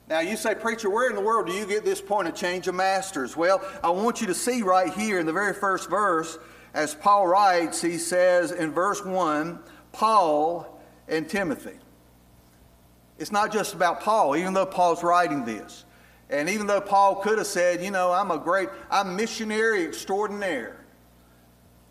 Now, 0.09 0.21
you 0.21 0.39
say, 0.39 0.55
Preacher, 0.55 0.89
where 0.89 1.11
in 1.11 1.15
the 1.15 1.21
world 1.21 1.47
do 1.47 1.53
you 1.53 1.67
get 1.67 1.85
this 1.85 2.01
point 2.01 2.27
of 2.27 2.35
change 2.35 2.67
of 2.67 2.75
masters? 2.75 3.37
Well, 3.37 3.61
I 3.85 3.91
want 3.91 4.23
you 4.23 4.27
to 4.29 4.35
see 4.35 4.63
right 4.63 4.91
here 4.91 5.19
in 5.19 5.27
the 5.27 5.33
very 5.33 5.53
first 5.53 5.91
verse, 5.91 6.39
as 6.73 6.95
Paul 6.95 7.27
writes, 7.27 7.83
he 7.83 7.99
says 7.99 8.51
in 8.51 8.73
verse 8.73 9.05
1 9.05 9.59
Paul 9.93 10.81
and 11.07 11.29
Timothy. 11.29 11.79
It's 13.19 13.33
not 13.33 13.53
just 13.53 13.75
about 13.75 14.01
Paul, 14.01 14.37
even 14.37 14.55
though 14.55 14.65
Paul's 14.65 15.03
writing 15.03 15.45
this. 15.45 15.85
And 16.31 16.49
even 16.49 16.67
though 16.67 16.81
Paul 16.81 17.17
could 17.17 17.37
have 17.37 17.47
said, 17.47 17.83
you 17.83 17.91
know, 17.91 18.13
I'm 18.13 18.31
a 18.31 18.39
great, 18.39 18.69
I'm 18.91 19.17
missionary 19.17 19.85
extraordinaire. 19.85 20.83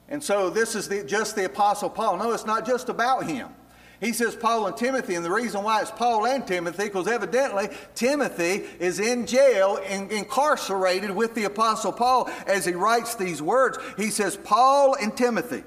And 0.10 0.24
so 0.24 0.50
this 0.50 0.74
is 0.74 0.88
the, 0.88 1.04
just 1.04 1.36
the 1.36 1.46
Apostle 1.46 1.90
Paul. 1.90 2.18
No, 2.18 2.32
it's 2.32 2.46
not 2.46 2.66
just 2.66 2.90
about 2.90 3.26
him. 3.26 3.50
He 4.00 4.14
says 4.14 4.36
Paul 4.36 4.68
and 4.68 4.78
Timothy, 4.78 5.16
and 5.16 5.26
the 5.26 5.32
reason 5.32 5.64
why 5.64 5.82
it's 5.82 5.90
Paul 5.90 6.26
and 6.28 6.46
Timothy, 6.46 6.84
because 6.84 7.08
evidently 7.08 7.70
Timothy 7.96 8.64
is 8.80 9.00
in 9.00 9.26
jail, 9.26 9.78
in, 9.78 10.12
incarcerated 10.12 11.10
with 11.12 11.34
the 11.34 11.46
Apostle 11.46 11.92
Paul 11.92 12.30
as 12.46 12.66
he 12.66 12.74
writes 12.74 13.16
these 13.16 13.42
words. 13.42 13.80
He 13.98 14.12
says, 14.12 14.38
Paul 14.38 14.96
and 14.96 15.16
Timothy. 15.18 15.64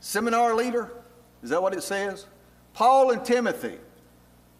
Seminar 0.00 0.54
leader? 0.54 0.92
Is 1.42 1.50
that 1.50 1.62
what 1.62 1.74
it 1.74 1.82
says? 1.82 2.26
Paul 2.74 3.10
and 3.10 3.24
Timothy, 3.24 3.78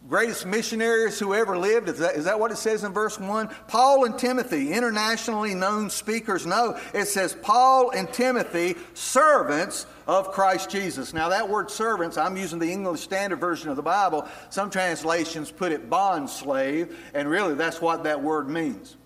greatest 0.08 0.46
missionaries 0.46 1.18
who 1.18 1.34
ever 1.34 1.56
lived. 1.58 1.88
Is 1.88 1.98
that, 1.98 2.16
is 2.16 2.24
that 2.24 2.38
what 2.40 2.50
it 2.50 2.56
says 2.56 2.84
in 2.84 2.92
verse 2.92 3.18
1? 3.18 3.48
Paul 3.68 4.04
and 4.04 4.18
Timothy, 4.18 4.72
internationally 4.72 5.54
known 5.54 5.90
speakers, 5.90 6.46
no. 6.46 6.78
It 6.94 7.06
says 7.06 7.36
Paul 7.42 7.90
and 7.90 8.12
Timothy, 8.12 8.76
servants 8.94 9.86
of 10.06 10.32
Christ 10.32 10.70
Jesus. 10.70 11.12
Now, 11.12 11.28
that 11.28 11.48
word 11.48 11.70
servants, 11.70 12.16
I'm 12.16 12.36
using 12.36 12.58
the 12.58 12.70
English 12.70 13.00
Standard 13.00 13.40
Version 13.40 13.68
of 13.68 13.76
the 13.76 13.82
Bible. 13.82 14.26
Some 14.48 14.70
translations 14.70 15.50
put 15.50 15.70
it 15.72 15.90
bond 15.90 16.30
slave, 16.30 16.98
and 17.14 17.28
really 17.28 17.54
that's 17.54 17.80
what 17.80 18.04
that 18.04 18.22
word 18.22 18.48
means. 18.48 18.96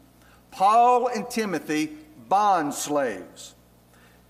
Paul 0.51 1.09
and 1.09 1.29
Timothy, 1.29 1.97
bond 2.29 2.73
slaves. 2.73 3.55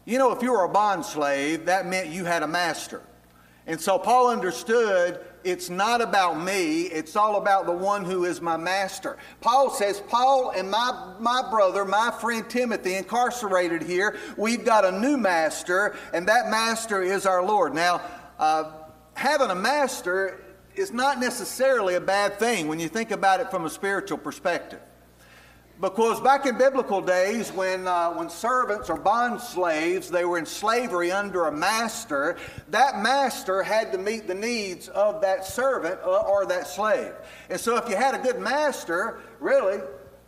You 0.07 0.19
know, 0.19 0.33
if 0.33 0.43
you 0.43 0.53
were 0.53 0.65
a 0.65 0.69
bond 0.69 1.05
slave, 1.05 1.67
that 1.67 1.87
meant 1.87 2.09
you 2.09 2.25
had 2.25 2.43
a 2.43 2.49
master. 2.49 3.03
And 3.67 3.81
so 3.81 3.99
Paul 3.99 4.29
understood 4.29 5.25
it's 5.45 5.71
not 5.71 6.01
about 6.01 6.43
me, 6.43 6.83
it's 6.83 7.17
all 7.17 7.37
about 7.37 7.67
the 7.67 7.73
one 7.73 8.05
who 8.05 8.25
is 8.25 8.41
my 8.41 8.57
master. 8.57 9.17
Paul 9.41 9.71
says, 9.71 10.01
Paul 10.09 10.53
and 10.57 10.71
my, 10.71 11.15
my 11.21 11.49
brother, 11.51 11.85
my 11.85 12.11
friend 12.21 12.49
Timothy, 12.49 12.95
incarcerated 12.95 13.83
here, 13.83 14.17
we've 14.37 14.65
got 14.65 14.85
a 14.85 14.93
new 14.93 15.17
master, 15.17 15.97
and 16.13 16.27
that 16.29 16.51
master 16.51 17.03
is 17.03 17.27
our 17.27 17.45
Lord. 17.45 17.75
Now, 17.75 18.01
uh, 18.39 18.73
having 19.15 19.51
a 19.51 19.55
master 19.55 20.41
is 20.75 20.93
not 20.93 21.21
necessarily 21.21 21.95
a 21.95 22.01
bad 22.01 22.39
thing 22.39 22.67
when 22.69 22.81
you 22.81 22.89
think 22.89 23.11
about 23.11 23.41
it 23.41 23.51
from 23.51 23.65
a 23.65 23.71
spiritual 23.71 24.19
perspective. 24.19 24.81
Because 25.81 26.21
back 26.21 26.47
in 26.47 26.57
biblical 26.57 27.01
days, 27.01 27.51
when, 27.51 27.89
uh, 27.89 28.13
when 28.13 28.31
servants 28.31 28.89
or 28.89 28.97
bond 28.97 29.41
slaves, 29.41 30.09
they 30.09 30.25
were 30.25 30.39
in 30.39 30.47
slavery 30.47 31.11
under 31.11 31.47
a 31.47 31.53
master, 31.53 32.37
that 32.69 33.03
master 33.03 33.61
had 33.63 33.91
to 33.91 33.99
meet 33.99 34.29
the 34.29 34.35
needs 34.35 34.89
of 34.89 35.21
that 35.23 35.45
servant 35.45 35.99
uh, 36.05 36.23
or 36.23 36.47
that 36.47 36.69
slave. 36.69 37.13
And 37.51 37.59
so 37.59 37.77
if 37.77 37.89
you 37.89 37.97
had 37.97 38.15
a 38.15 38.19
good 38.19 38.39
master, 38.39 39.19
really, 39.41 39.81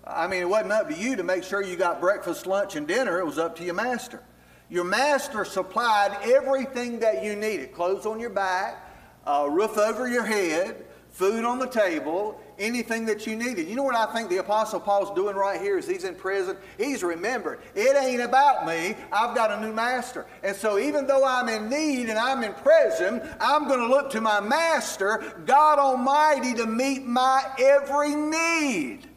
I 0.04 0.26
mean, 0.26 0.42
it 0.42 0.48
wasn't 0.48 0.72
up 0.72 0.88
to 0.88 0.96
you 0.96 1.14
to 1.14 1.22
make 1.22 1.44
sure 1.44 1.62
you 1.62 1.76
got 1.76 2.00
breakfast, 2.00 2.48
lunch, 2.48 2.74
and 2.74 2.86
dinner. 2.86 3.20
It 3.20 3.24
was 3.24 3.38
up 3.38 3.56
to 3.56 3.64
your 3.64 3.74
master. 3.74 4.22
Your 4.68 4.84
master 4.84 5.44
supplied 5.44 6.16
everything 6.24 6.98
that 7.00 7.22
you 7.22 7.36
needed 7.36 7.72
clothes 7.72 8.04
on 8.04 8.18
your 8.18 8.30
back, 8.30 8.84
a 9.24 9.48
roof 9.48 9.78
over 9.78 10.08
your 10.08 10.24
head, 10.24 10.85
food 11.16 11.46
on 11.46 11.58
the 11.58 11.66
table, 11.66 12.38
anything 12.58 13.06
that 13.06 13.26
you 13.26 13.36
needed. 13.36 13.66
You 13.66 13.74
know 13.74 13.82
what 13.82 13.94
I 13.94 14.12
think 14.12 14.28
the 14.28 14.36
Apostle 14.36 14.78
Paul's 14.78 15.10
doing 15.16 15.34
right 15.34 15.58
here 15.58 15.78
is 15.78 15.88
he's 15.88 16.04
in 16.04 16.14
prison. 16.14 16.58
He's 16.76 17.02
remembered, 17.02 17.60
it 17.74 17.96
ain't 17.96 18.20
about 18.20 18.66
me. 18.66 18.94
I've 19.10 19.34
got 19.34 19.50
a 19.50 19.58
new 19.58 19.72
master. 19.72 20.26
And 20.42 20.54
so 20.54 20.78
even 20.78 21.06
though 21.06 21.24
I'm 21.24 21.48
in 21.48 21.70
need 21.70 22.10
and 22.10 22.18
I'm 22.18 22.44
in 22.44 22.52
prison, 22.52 23.22
I'm 23.40 23.66
going 23.66 23.80
to 23.80 23.86
look 23.86 24.10
to 24.10 24.20
my 24.20 24.40
master, 24.40 25.42
God 25.46 25.78
Almighty, 25.78 26.52
to 26.52 26.66
meet 26.66 27.06
my 27.06 27.42
every 27.58 28.14
need. 28.14 29.08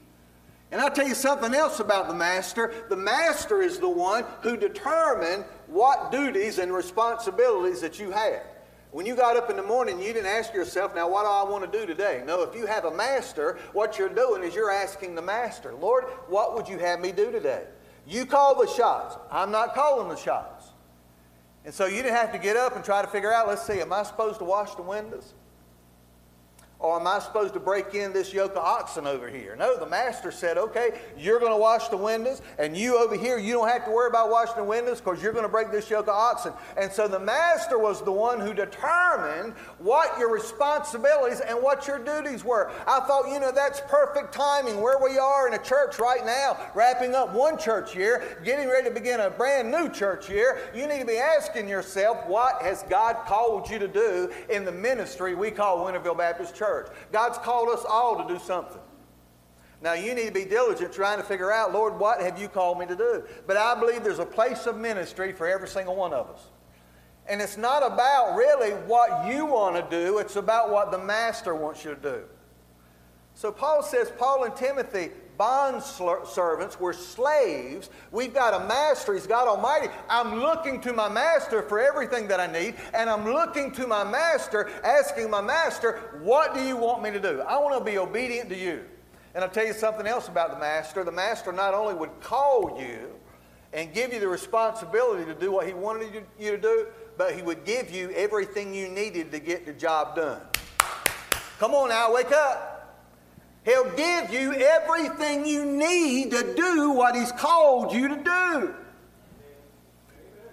And 0.71 0.79
I'll 0.79 0.91
tell 0.91 1.07
you 1.07 1.15
something 1.15 1.53
else 1.53 1.81
about 1.81 2.07
the 2.07 2.13
master. 2.13 2.85
The 2.87 2.95
master 2.95 3.61
is 3.61 3.77
the 3.77 3.89
one 3.89 4.23
who 4.41 4.55
determined 4.55 5.43
what 5.67 6.13
duties 6.13 6.59
and 6.59 6.73
responsibilities 6.73 7.81
that 7.81 7.99
you 7.99 8.11
have. 8.11 8.43
When 8.91 9.05
you 9.05 9.15
got 9.15 9.37
up 9.37 9.51
in 9.51 9.55
the 9.55 9.63
morning, 9.63 9.99
you 9.99 10.13
didn't 10.13 10.25
ask 10.25 10.51
yourself, 10.53 10.95
now 10.95 11.07
what 11.07 11.23
do 11.23 11.29
I 11.29 11.43
want 11.43 11.71
to 11.71 11.79
do 11.79 11.85
today? 11.85 12.23
No, 12.25 12.41
if 12.41 12.55
you 12.55 12.65
have 12.65 12.85
a 12.85 12.91
master, 12.91 13.59
what 13.73 13.99
you're 13.99 14.09
doing 14.09 14.43
is 14.43 14.55
you're 14.55 14.71
asking 14.71 15.13
the 15.13 15.21
master, 15.21 15.73
Lord, 15.73 16.05
what 16.27 16.55
would 16.55 16.67
you 16.67 16.79
have 16.79 16.99
me 16.99 17.11
do 17.11 17.31
today? 17.31 17.65
You 18.07 18.25
call 18.25 18.59
the 18.59 18.67
shots. 18.67 19.15
I'm 19.31 19.51
not 19.51 19.75
calling 19.75 20.09
the 20.09 20.15
shots. 20.15 20.69
And 21.65 21.73
so 21.73 21.85
you 21.85 22.01
didn't 22.01 22.15
have 22.15 22.31
to 22.31 22.39
get 22.39 22.57
up 22.57 22.75
and 22.75 22.83
try 22.83 23.03
to 23.03 23.07
figure 23.07 23.31
out, 23.31 23.47
let's 23.47 23.65
see, 23.65 23.79
am 23.79 23.93
I 23.93 24.01
supposed 24.01 24.39
to 24.39 24.45
wash 24.45 24.73
the 24.73 24.81
windows? 24.81 25.33
Or 26.79 26.97
am 26.97 27.07
I 27.07 27.19
supposed 27.19 27.53
to 27.55 27.59
break 27.59 27.93
in 27.93 28.13
this 28.13 28.31
yoke 28.33 28.53
of 28.53 28.63
oxen 28.63 29.05
over 29.05 29.27
here? 29.27 29.53
No, 29.57 29.77
the 29.77 29.85
master 29.85 30.31
said, 30.31 30.57
okay, 30.57 30.91
you're 31.17 31.37
going 31.37 31.51
to 31.51 31.57
wash 31.57 31.89
the 31.89 31.97
windows, 31.97 32.41
and 32.57 32.77
you 32.77 32.97
over 32.97 33.17
here, 33.17 33.37
you 33.37 33.51
don't 33.51 33.67
have 33.67 33.83
to 33.83 33.91
worry 33.91 34.07
about 34.07 34.29
washing 34.29 34.55
the 34.55 34.63
windows 34.63 35.01
because 35.01 35.21
you're 35.21 35.33
going 35.33 35.43
to 35.43 35.49
break 35.49 35.71
this 35.71 35.89
yoke 35.89 36.07
of 36.07 36.15
oxen. 36.15 36.53
And 36.77 36.89
so 36.89 37.09
the 37.09 37.19
master 37.19 37.77
was 37.77 38.01
the 38.01 38.13
one 38.13 38.39
who 38.39 38.53
determined 38.53 39.55
what 39.79 40.17
your 40.17 40.31
responsibilities 40.31 41.41
and 41.41 41.61
what 41.61 41.85
your 41.85 41.99
duties 41.99 42.45
were. 42.45 42.71
I 42.87 43.01
thought, 43.01 43.29
you 43.29 43.41
know, 43.41 43.51
that's 43.51 43.81
perfect 43.89 44.33
timing 44.33 44.79
where 44.79 44.99
we 45.03 45.17
are 45.17 45.49
in 45.49 45.55
a 45.55 45.61
church 45.61 45.99
right 45.99 46.25
now, 46.25 46.57
wrapping 46.73 47.13
up 47.13 47.33
one 47.33 47.57
church 47.57 47.93
year, 47.93 48.37
getting 48.45 48.69
ready 48.69 48.87
to 48.87 48.93
begin 48.93 49.19
a 49.19 49.29
brand 49.29 49.69
new 49.69 49.89
church 49.89 50.29
year. 50.29 50.59
You 50.73 50.87
need 50.87 50.99
to 50.99 51.05
be 51.05 51.17
asking 51.17 51.67
yourself, 51.67 52.25
what 52.25 52.61
has 52.61 52.83
God 52.83 53.17
called 53.25 53.69
you 53.69 53.79
to 53.79 53.87
do 53.89 54.31
in 54.49 54.63
the 54.63 54.71
ministry 54.71 55.35
we 55.35 55.51
call 55.51 55.79
Winterville 55.79 56.17
Baptist 56.17 56.55
Church? 56.55 56.68
Church. 56.69 56.87
God's 57.11 57.37
called 57.39 57.69
us 57.69 57.85
all 57.87 58.21
to 58.23 58.31
do 58.31 58.39
something. 58.39 58.81
Now, 59.81 59.93
you 59.93 60.13
need 60.13 60.27
to 60.27 60.33
be 60.33 60.45
diligent 60.45 60.91
trying 60.91 61.17
to 61.17 61.23
figure 61.23 61.51
out, 61.51 61.73
Lord, 61.73 61.97
what 61.97 62.21
have 62.21 62.39
you 62.39 62.49
called 62.49 62.79
me 62.79 62.85
to 62.85 62.95
do? 62.95 63.23
But 63.47 63.55
I 63.55 63.79
believe 63.79 64.03
there's 64.03 64.19
a 64.19 64.25
place 64.25 64.65
of 64.65 64.77
ministry 64.77 65.31
for 65.31 65.47
every 65.47 65.69
single 65.69 65.95
one 65.95 66.13
of 66.13 66.29
us. 66.29 66.47
And 67.27 67.41
it's 67.41 67.57
not 67.57 67.85
about 67.85 68.35
really 68.35 68.71
what 68.71 69.27
you 69.27 69.45
want 69.45 69.75
to 69.75 69.89
do, 69.89 70.17
it's 70.17 70.35
about 70.35 70.71
what 70.71 70.91
the 70.91 70.97
Master 70.97 71.55
wants 71.55 71.85
you 71.85 71.95
to 71.95 72.01
do. 72.01 72.23
So 73.35 73.51
Paul 73.51 73.83
says, 73.83 74.11
Paul 74.17 74.43
and 74.43 74.55
Timothy, 74.55 75.11
bond 75.39 75.81
servants, 75.81 76.81
we're 76.81 76.91
slaves. 76.91 77.89
We've 78.11 78.33
got 78.33 78.61
a 78.61 78.67
master, 78.67 79.13
He's 79.13 79.25
God 79.25 79.47
Almighty. 79.47 79.87
I'm 80.09 80.41
looking 80.41 80.81
to 80.81 80.91
my 80.91 81.07
master 81.07 81.61
for 81.61 81.79
everything 81.79 82.27
that 82.27 82.41
I 82.41 82.47
need, 82.47 82.75
and 82.93 83.09
I'm 83.09 83.23
looking 83.23 83.71
to 83.71 83.87
my 83.87 84.03
master, 84.03 84.69
asking 84.83 85.29
my 85.29 85.39
master, 85.39 86.19
What 86.21 86.53
do 86.53 86.61
you 86.61 86.75
want 86.75 87.01
me 87.01 87.09
to 87.11 87.21
do? 87.21 87.39
I 87.39 87.57
want 87.57 87.79
to 87.79 87.89
be 87.89 87.97
obedient 87.97 88.49
to 88.49 88.57
you. 88.57 88.83
And 89.33 89.41
I'll 89.41 89.49
tell 89.49 89.65
you 89.65 89.71
something 89.71 90.05
else 90.05 90.27
about 90.27 90.51
the 90.51 90.59
master. 90.59 91.05
The 91.05 91.11
master 91.11 91.53
not 91.53 91.73
only 91.73 91.93
would 91.93 92.19
call 92.19 92.77
you 92.77 93.15
and 93.71 93.93
give 93.93 94.11
you 94.11 94.19
the 94.19 94.27
responsibility 94.27 95.23
to 95.23 95.33
do 95.33 95.53
what 95.53 95.65
he 95.65 95.73
wanted 95.73 96.25
you 96.37 96.51
to 96.51 96.57
do, 96.57 96.87
but 97.17 97.33
he 97.33 97.41
would 97.43 97.63
give 97.63 97.89
you 97.89 98.11
everything 98.11 98.73
you 98.73 98.89
needed 98.89 99.31
to 99.31 99.39
get 99.39 99.65
the 99.65 99.71
job 99.71 100.17
done. 100.17 100.41
Come 101.59 101.73
on 101.73 101.89
now, 101.89 102.13
wake 102.13 102.33
up. 102.33 102.68
He'll 103.69 103.91
give 103.91 104.33
you 104.33 104.51
everything 104.53 105.45
you 105.45 105.63
need 105.63 106.31
to 106.31 106.55
do 106.55 106.89
what 106.89 107.15
He's 107.15 107.31
called 107.31 107.93
you 107.93 108.07
to 108.07 108.15
do. 108.15 108.73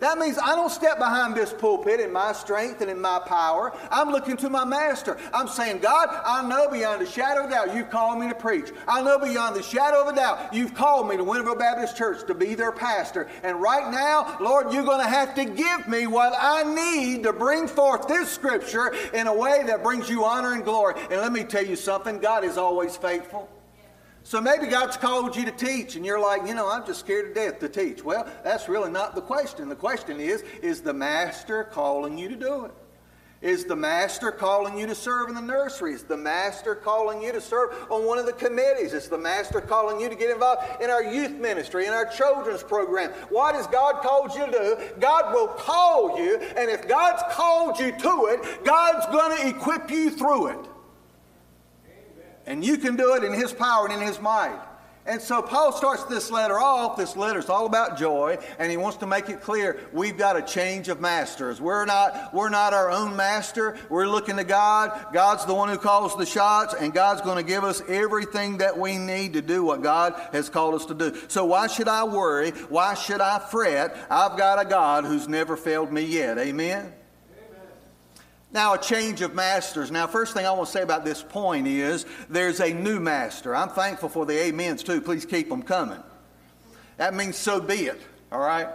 That 0.01 0.19
means 0.19 0.39
I 0.39 0.55
don't 0.55 0.71
step 0.71 0.99
behind 0.99 1.35
this 1.35 1.53
pulpit 1.53 2.01
in 2.01 2.13
my 2.13 2.33
strength 2.33 2.81
and 2.81 2.91
in 2.91 3.01
my 3.01 3.19
power. 3.21 3.73
I'm 3.91 4.11
looking 4.11 4.37
to 4.39 4.51
my 4.51 4.65
master. 4.65 5.17
I'm 5.33 5.49
saying, 5.49 5.79
God, 5.79 6.09
I 6.11 6.47
know 6.47 6.69
beyond 6.69 7.03
a 7.03 7.07
shadow 7.07 7.45
of 7.45 7.51
doubt 7.51 7.75
you've 7.75 7.91
called 7.91 8.21
me 8.21 8.29
to 8.29 8.35
preach. 8.35 8.71
I 8.87 9.03
know 9.03 9.19
beyond 9.19 9.57
the 9.57 9.63
shadow 9.63 10.03
of 10.03 10.09
a 10.09 10.17
doubt 10.17 10.53
you've 10.53 10.75
called 10.75 11.09
me 11.09 11.17
to 11.17 11.25
Winterville 11.25 11.59
Baptist 11.59 11.97
Church 11.97 12.27
to 12.27 12.35
be 12.35 12.55
their 12.55 12.73
pastor. 12.73 13.29
And 13.43 13.61
right 13.61 13.91
now, 13.91 14.37
Lord, 14.41 14.73
you're 14.73 14.85
going 14.85 15.01
to 15.01 15.09
have 15.09 15.35
to 15.37 15.45
give 15.45 15.89
me 15.89 16.07
what 16.07 16.35
I 16.39 16.63
need 16.63 17.23
to 17.23 17.33
bring 17.33 17.67
forth 17.67 18.07
this 18.07 18.31
scripture 18.31 18.95
in 19.15 19.27
a 19.27 19.35
way 19.35 19.63
that 19.67 19.83
brings 19.83 20.11
you 20.11 20.25
honor 20.25 20.53
and 20.53 20.65
glory. 20.65 20.95
And 21.11 21.21
let 21.21 21.33
me 21.33 21.45
tell 21.45 21.65
you 21.65 21.77
something 21.77 22.19
God 22.19 22.45
is 22.45 22.59
always 22.59 22.97
faithful. 22.97 23.49
So 24.27 24.41
maybe 24.41 24.67
God's 24.67 24.97
called 24.97 25.37
you 25.37 25.45
to 25.45 25.53
teach, 25.53 25.95
and 25.95 26.05
you're 26.05 26.19
like, 26.19 26.49
you 26.49 26.55
know, 26.57 26.69
I'm 26.69 26.85
just 26.85 26.99
scared 26.99 27.33
to 27.33 27.33
death 27.33 27.61
to 27.61 27.69
teach. 27.69 28.03
Well, 28.03 28.29
that's 28.43 28.69
really 28.69 28.91
not 28.91 29.15
the 29.15 29.21
question. 29.21 29.69
The 29.69 29.77
question 29.77 30.19
is, 30.19 30.43
is 30.63 30.81
the 30.81 30.93
master 30.93 31.63
calling 31.63 32.19
you 32.19 32.29
to 32.31 32.35
do 32.35 32.65
it? 32.65 32.73
Is 33.41 33.67
the 33.67 33.77
master 33.77 34.33
calling 34.33 34.77
you 34.77 34.89
to 34.89 34.97
serve 34.97 35.29
in 35.29 35.37
the 35.37 35.41
nursery? 35.41 35.93
Is 35.93 36.03
the 36.03 36.17
master 36.17 36.75
calling 36.75 37.23
you 37.23 37.31
to 37.31 37.41
serve 37.41 37.73
on 37.89 38.05
one 38.05 38.19
of 38.19 38.27
the 38.27 38.33
committees? 38.33 38.95
Is 38.95 39.09
the 39.09 39.17
master 39.17 39.61
calling 39.61 40.01
you 40.01 40.09
to 40.09 40.17
get 40.17 40.31
involved 40.31 40.83
in 40.83 40.91
our 40.91 41.05
youth 41.05 41.31
ministry, 41.31 41.87
in 41.87 41.93
our 41.93 42.07
children's 42.07 42.65
program? 42.65 43.13
What 43.29 43.55
has 43.55 43.69
God 43.69 44.03
called 44.03 44.35
you 44.35 44.47
to 44.47 44.51
do? 44.51 44.77
God 44.99 45.35
will 45.35 45.47
call 45.47 46.19
you, 46.19 46.37
and 46.57 46.69
if 46.69 46.89
God's 46.89 47.23
called 47.31 47.79
you 47.79 47.93
to 47.93 48.27
it, 48.33 48.65
God's 48.65 49.07
going 49.07 49.39
to 49.39 49.57
equip 49.57 49.89
you 49.89 50.11
through 50.11 50.49
it. 50.49 50.67
And 52.47 52.65
you 52.65 52.79
can 52.79 52.97
do 52.97 53.15
it 53.15 53.25
in 53.25 53.33
His 53.33 53.53
power 53.53 53.87
and 53.87 54.01
in 54.01 54.07
His 54.07 54.21
might. 54.21 54.61
And 55.09 55.23
so 55.23 55.41
Paul 55.41 55.73
starts 55.73 56.03
this 56.05 56.33
letter 56.33 56.59
off. 56.59 56.97
This 56.97 57.17
letter 57.17 57.39
is 57.39 57.49
all 57.49 57.67
about 57.67 57.97
joy, 57.97 58.39
and 58.59 58.71
he 58.71 58.77
wants 58.77 58.99
to 58.99 59.07
make 59.07 59.29
it 59.29 59.41
clear 59.41 59.79
we've 59.93 60.19
got 60.19 60.37
a 60.37 60.43
change 60.43 60.89
of 60.89 61.01
masters. 61.01 61.61
We're 61.61 61.85
not, 61.85 62.35
we're 62.35 62.49
not 62.49 62.75
our 62.75 62.91
own 62.91 63.15
master. 63.15 63.77
We're 63.89 64.09
looking 64.09 64.37
to 64.37 64.45
God. 64.45 65.07
God's 65.13 65.45
the 65.45 65.55
one 65.55 65.69
who 65.69 65.79
calls 65.79 66.17
the 66.17 66.27
shots, 66.27 66.75
and 66.75 66.93
God's 66.93 67.21
going 67.21 67.37
to 67.37 67.45
give 67.45 67.63
us 67.63 67.83
everything 67.89 68.59
that 68.59 68.77
we 68.77 68.99
need 68.99 69.35
to 69.35 69.43
do 69.43 69.63
what 69.63 69.83
God 69.83 70.15
has 70.33 70.49
called 70.49 70.75
us 70.75 70.87
to 70.87 70.95
do. 70.95 71.17
So 71.29 71.45
why 71.45 71.69
should 71.69 71.89
I 71.89 72.03
worry? 72.03 72.51
Why 72.51 72.95
should 72.95 73.21
I 73.21 73.39
fret? 73.39 73.97
I've 74.11 74.37
got 74.37 74.61
a 74.61 74.69
God 74.69 75.05
who's 75.05 75.29
never 75.29 75.57
failed 75.57 75.93
me 75.93 76.03
yet. 76.03 76.37
Amen? 76.39 76.93
Now, 78.57 78.73
a 78.73 78.79
change 78.79 79.21
of 79.21 79.35
masters. 79.35 79.91
Now, 79.91 80.07
first 80.07 80.33
thing 80.33 80.47
I 80.47 80.51
want 80.51 80.65
to 80.69 80.73
say 80.73 80.81
about 80.81 81.05
this 81.05 81.23
point 81.23 81.67
is 81.67 82.07
there's 82.31 82.61
a 82.61 82.73
new 82.73 82.99
master. 82.99 83.55
I'm 83.55 83.69
thankful 83.69 84.09
for 84.09 84.25
the 84.25 84.49
amens 84.49 84.83
too. 84.83 85.03
Please 85.03 85.27
keep 85.27 85.51
them 85.51 85.63
coming. 85.63 86.03
That 86.97 87.13
means 87.13 87.37
so 87.37 87.61
be 87.61 87.75
it, 87.75 88.01
all 88.33 88.41
right? 88.41 88.69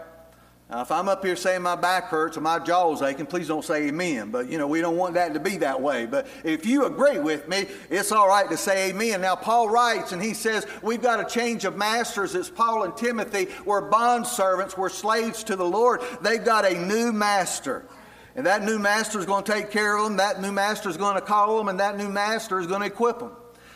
Now, 0.70 0.82
if 0.82 0.92
I'm 0.92 1.10
up 1.10 1.26
here 1.26 1.36
saying 1.36 1.64
my 1.64 1.76
back 1.76 2.10
hurts 2.10 2.38
or 2.38 2.42
my 2.42 2.60
jaw's 2.60 3.02
aching, 3.02 3.26
please 3.26 3.48
don't 3.48 3.66
say 3.66 3.88
amen. 3.88 4.30
But, 4.30 4.50
you 4.50 4.60
know, 4.60 4.68
we 4.68 4.82
don't 4.82 4.98
want 4.98 5.16
that 5.16 5.34
to 5.34 5.40
be 5.40 5.58
that 5.58 5.82
way. 5.82 6.06
But 6.06 6.28
if 6.44 6.64
you 6.64 6.86
agree 6.86 7.18
with 7.18 7.50
me, 7.50 7.66
it's 7.90 8.12
all 8.12 8.28
right 8.28 8.48
to 8.52 8.58
say 8.58 8.92
amen. 8.92 9.22
Now, 9.22 9.36
Paul 9.36 9.68
writes 9.68 10.12
and 10.12 10.22
he 10.22 10.36
says, 10.36 10.68
We've 10.84 11.02
got 11.02 11.20
a 11.20 11.26
change 11.26 11.66
of 11.66 11.76
masters. 11.76 12.36
It's 12.36 12.52
Paul 12.52 12.84
and 12.84 12.96
Timothy. 12.96 13.48
We're 13.66 13.90
bond 13.90 14.28
servants, 14.28 14.78
we're 14.78 14.90
slaves 14.90 15.44
to 15.46 15.56
the 15.56 15.66
Lord. 15.66 16.02
They've 16.22 16.46
got 16.46 16.72
a 16.72 16.76
new 16.76 17.12
master. 17.12 17.88
And 18.36 18.46
that 18.46 18.64
new 18.64 18.80
master 18.80 19.20
is 19.20 19.26
going 19.26 19.44
to 19.44 19.52
take 19.52 19.72
care 19.72 19.98
of 19.98 20.06
them. 20.06 20.18
That 20.18 20.42
new 20.42 20.52
master 20.52 20.90
is 20.90 20.98
going 20.98 21.16
to 21.16 21.22
call 21.22 21.58
them, 21.58 21.68
and 21.68 21.80
that 21.80 21.98
new 21.98 22.10
master 22.10 22.60
is 22.60 22.68
going 22.68 22.82
to 22.82 22.88
equip 22.88 23.20
them. 23.20 23.32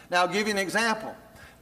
Now, 0.09 0.21
I'll 0.21 0.27
give 0.27 0.47
you 0.47 0.53
an 0.53 0.59
example. 0.59 1.15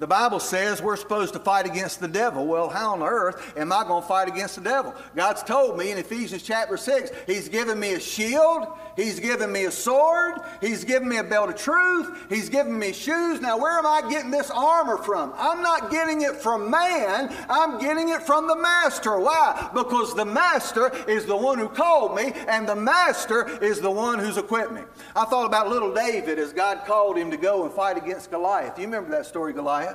The 0.04 0.08
Bible 0.08 0.42
says 0.42 0.82
we're 0.82 0.98
supposed 0.98 1.32
to 1.32 1.40
fight 1.40 1.66
against 1.66 2.02
the 2.02 2.10
devil. 2.10 2.46
Well, 2.46 2.68
how 2.68 2.92
on 2.92 3.02
earth 3.02 3.54
am 3.56 3.72
I 3.72 3.86
going 3.86 4.02
to 4.02 4.08
fight 4.10 4.28
against 4.28 4.56
the 4.56 4.62
devil? 4.62 4.94
God's 5.16 5.44
told 5.44 5.78
me 5.78 5.92
in 5.92 5.98
Ephesians 5.98 6.44
chapter 6.44 6.76
6, 6.76 7.10
He's 7.26 7.48
given 7.48 7.80
me 7.80 7.94
a 7.94 8.02
shield, 8.02 8.68
He's 8.98 9.22
given 9.22 9.50
me 9.50 9.64
a 9.64 9.72
sword, 9.72 10.42
He's 10.60 10.84
given 10.84 11.08
me 11.08 11.20
a 11.20 11.24
belt 11.24 11.52
of 11.52 11.56
truth, 11.56 12.26
He's 12.28 12.50
given 12.50 12.78
me 12.78 12.92
shoes. 12.92 13.40
Now, 13.40 13.58
where 13.58 13.78
am 13.78 13.86
I 13.86 14.10
getting 14.10 14.30
this 14.30 14.52
armor 14.52 14.98
from? 14.98 15.34
I'm 15.38 15.62
not 15.62 15.90
getting 15.90 16.24
it 16.24 16.36
from 16.36 16.70
man, 16.70 17.34
I'm 17.48 17.80
getting 17.80 18.10
it 18.10 18.24
from 18.24 18.48
the 18.48 18.58
Master. 18.58 19.18
Why? 19.18 19.70
Because 19.74 20.14
the 20.16 20.26
Master 20.26 20.92
is 21.08 21.26
the 21.26 21.38
one 21.38 21.60
who 21.60 21.70
called 21.70 22.14
me, 22.14 22.34
and 22.50 22.68
the 22.68 22.76
Master 22.76 23.48
is 23.64 23.80
the 23.80 23.92
one 23.92 24.20
who's 24.20 24.36
equipped 24.36 24.74
me. 24.74 24.82
I 25.16 25.24
thought 25.24 25.46
about 25.46 25.70
little 25.70 25.94
David 25.94 26.40
as 26.40 26.52
God 26.52 26.82
called 26.86 27.18
him 27.18 27.32
to 27.32 27.38
go 27.38 27.64
and 27.64 27.72
fight 27.72 27.96
against 27.96 28.32
Goliath. 28.32 28.78
You 28.78 28.84
remember 28.84 29.12
that 29.12 29.26
story, 29.26 29.54
Goliath? 29.54 29.93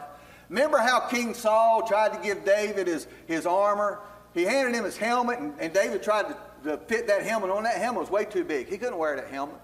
Remember 0.48 0.78
how 0.78 1.00
King 1.00 1.34
Saul 1.34 1.86
tried 1.86 2.14
to 2.14 2.20
give 2.22 2.44
David 2.44 2.86
his, 2.86 3.06
his 3.26 3.46
armor? 3.46 4.00
He 4.34 4.44
handed 4.44 4.74
him 4.74 4.84
his 4.84 4.96
helmet, 4.96 5.38
and, 5.38 5.52
and 5.58 5.72
David 5.72 6.02
tried 6.02 6.28
to, 6.28 6.36
to 6.64 6.78
fit 6.78 7.06
that 7.08 7.22
helmet 7.22 7.50
on. 7.50 7.64
That 7.64 7.76
helmet 7.76 8.02
was 8.02 8.10
way 8.10 8.24
too 8.24 8.44
big. 8.44 8.68
He 8.68 8.78
couldn't 8.78 8.98
wear 8.98 9.16
that 9.16 9.28
helmet. 9.28 9.56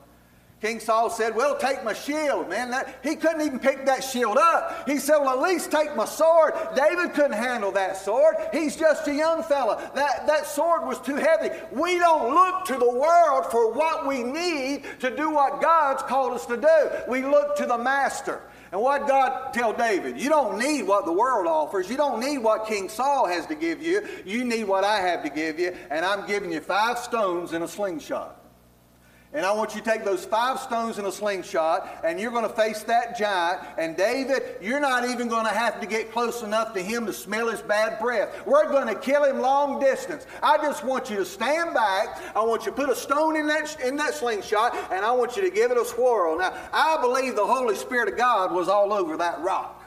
King 0.65 0.81
Saul 0.81 1.11
said, 1.11 1.37
Well, 1.37 1.59
take 1.59 1.85
my 1.85 1.93
shield, 1.93 2.49
man. 2.49 2.71
That, 2.71 3.01
he 3.03 3.17
couldn't 3.17 3.43
even 3.43 3.59
pick 3.59 3.85
that 3.85 4.03
shield 4.03 4.39
up. 4.39 4.89
He 4.89 4.97
said, 4.97 5.19
Well, 5.19 5.39
at 5.39 5.43
least 5.43 5.71
take 5.71 5.95
my 5.95 6.07
sword. 6.07 6.55
David 6.75 7.13
couldn't 7.13 7.33
handle 7.33 7.71
that 7.73 7.99
sword. 7.99 8.37
He's 8.51 8.75
just 8.75 9.07
a 9.07 9.15
young 9.15 9.43
fella. 9.43 9.91
That, 9.95 10.27
that 10.27 10.47
sword 10.47 10.87
was 10.87 10.99
too 11.01 11.17
heavy. 11.17 11.51
We 11.71 11.99
don't 11.99 12.35
look 12.35 12.65
to 12.67 12.79
the 12.79 12.91
world 12.91 13.51
for 13.51 13.73
what 13.73 14.07
we 14.07 14.23
need 14.23 14.85
to 15.01 15.15
do 15.15 15.31
what 15.31 15.61
God's 15.61 16.03
called 16.05 16.33
us 16.33 16.47
to 16.47 16.57
do. 16.57 16.91
We 17.09 17.23
look 17.23 17.57
to 17.57 17.67
the 17.67 17.77
Master. 17.77 18.41
And 18.75 18.83
what 18.83 19.07
God 19.07 19.53
tell 19.55 19.73
David? 19.73 20.21
You 20.21 20.29
don't 20.29 20.59
need 20.59 20.83
what 20.83 21.05
the 21.05 21.13
world 21.13 21.47
offers. 21.47 21.89
You 21.89 21.97
don't 21.97 22.19
need 22.19 22.39
what 22.39 22.67
King 22.67 22.89
Saul 22.89 23.25
has 23.25 23.47
to 23.47 23.55
give 23.55 23.81
you. 23.81 24.05
You 24.25 24.45
need 24.45 24.65
what 24.65 24.83
I 24.83 24.97
have 24.97 25.23
to 25.23 25.31
give 25.31 25.61
you, 25.61 25.73
and 25.93 26.05
I'm 26.05 26.27
giving 26.27 26.51
you 26.51 26.59
five 26.59 26.99
stones 26.99 27.53
in 27.53 27.63
a 27.63 27.69
slingshot. 27.69 28.44
And 29.35 29.45
I 29.45 29.51
want 29.51 29.75
you 29.75 29.81
to 29.81 29.91
take 29.91 30.05
those 30.05 30.25
five 30.25 30.61
stones 30.61 30.99
in 30.99 31.07
a 31.07 31.11
slingshot, 31.11 32.03
and 32.05 32.21
you're 32.21 32.31
going 32.31 32.49
to 32.49 32.55
face 32.55 32.85
that 32.85 33.19
giant. 33.19 33.63
And 33.77 33.97
David, 33.97 34.59
you're 34.63 34.79
not 34.79 35.09
even 35.09 35.27
going 35.27 35.45
to 35.45 35.53
have 35.53 35.81
to 35.81 35.89
get 35.89 36.13
close 36.13 36.43
enough 36.43 36.73
to 36.75 36.81
him 36.81 37.05
to 37.07 37.13
smell 37.13 37.49
his 37.49 37.61
bad 37.61 37.99
breath. 37.99 38.47
We're 38.47 38.71
going 38.71 38.87
to 38.87 38.95
kill 38.95 39.25
him 39.25 39.41
long 39.41 39.81
distance. 39.81 40.25
I 40.41 40.59
just 40.59 40.85
want 40.85 41.11
you 41.11 41.17
to 41.17 41.25
stand 41.25 41.75
back. 41.75 42.23
I 42.37 42.45
want 42.45 42.65
you 42.65 42.71
to 42.71 42.77
put 42.77 42.89
a 42.89 42.95
stone 42.95 43.35
in 43.35 43.49
that, 43.49 43.77
in 43.85 43.97
that 43.97 44.15
slingshot, 44.15 44.77
and 44.93 45.05
I 45.05 45.11
want 45.11 45.37
you 45.37 45.43
to 45.43 45.51
give 45.51 45.73
it 45.73 45.79
a 45.79 45.85
swirl. 45.85 46.39
Now, 46.39 46.55
I 46.73 47.01
believe 47.01 47.35
the 47.35 47.45
Holy 47.45 47.75
Spirit 47.75 48.09
of 48.09 48.17
God 48.17 48.53
was 48.53 48.69
all 48.69 48.93
over 48.93 49.17
that 49.17 49.41
rock. 49.41 49.81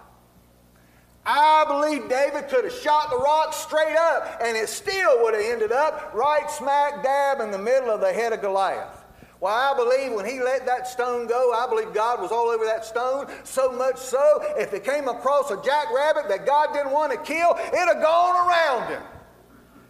I 1.25 1.63
believe 1.67 2.09
David 2.09 2.49
could 2.49 2.65
have 2.65 2.73
shot 2.73 3.09
the 3.11 3.17
rock 3.17 3.53
straight 3.53 3.95
up, 3.95 4.39
and 4.41 4.57
it 4.57 4.67
still 4.67 5.23
would 5.23 5.33
have 5.33 5.43
ended 5.43 5.71
up 5.71 6.13
right 6.13 6.49
smack 6.51 7.01
dab 7.01 7.39
in 7.39 7.51
the 7.51 7.57
middle 7.57 7.89
of 7.89 8.01
the 8.01 8.11
head 8.11 8.33
of 8.33 8.41
Goliath. 8.41 8.96
Well, 9.39 9.53
I 9.53 9.75
believe 9.77 10.13
when 10.13 10.25
he 10.25 10.39
let 10.39 10.65
that 10.65 10.87
stone 10.87 11.27
go, 11.27 11.53
I 11.53 11.67
believe 11.69 11.93
God 11.93 12.21
was 12.21 12.31
all 12.31 12.47
over 12.47 12.65
that 12.65 12.83
stone. 12.83 13.27
So 13.43 13.71
much 13.71 13.97
so, 13.97 14.41
if 14.57 14.73
it 14.73 14.83
came 14.83 15.07
across 15.07 15.51
a 15.51 15.61
jackrabbit 15.63 16.27
that 16.29 16.45
God 16.45 16.73
didn't 16.73 16.91
want 16.91 17.11
to 17.11 17.19
kill, 17.19 17.55
it'd 17.67 17.87
have 17.87 18.01
gone 18.01 18.47
around 18.47 18.89
him. 18.89 19.03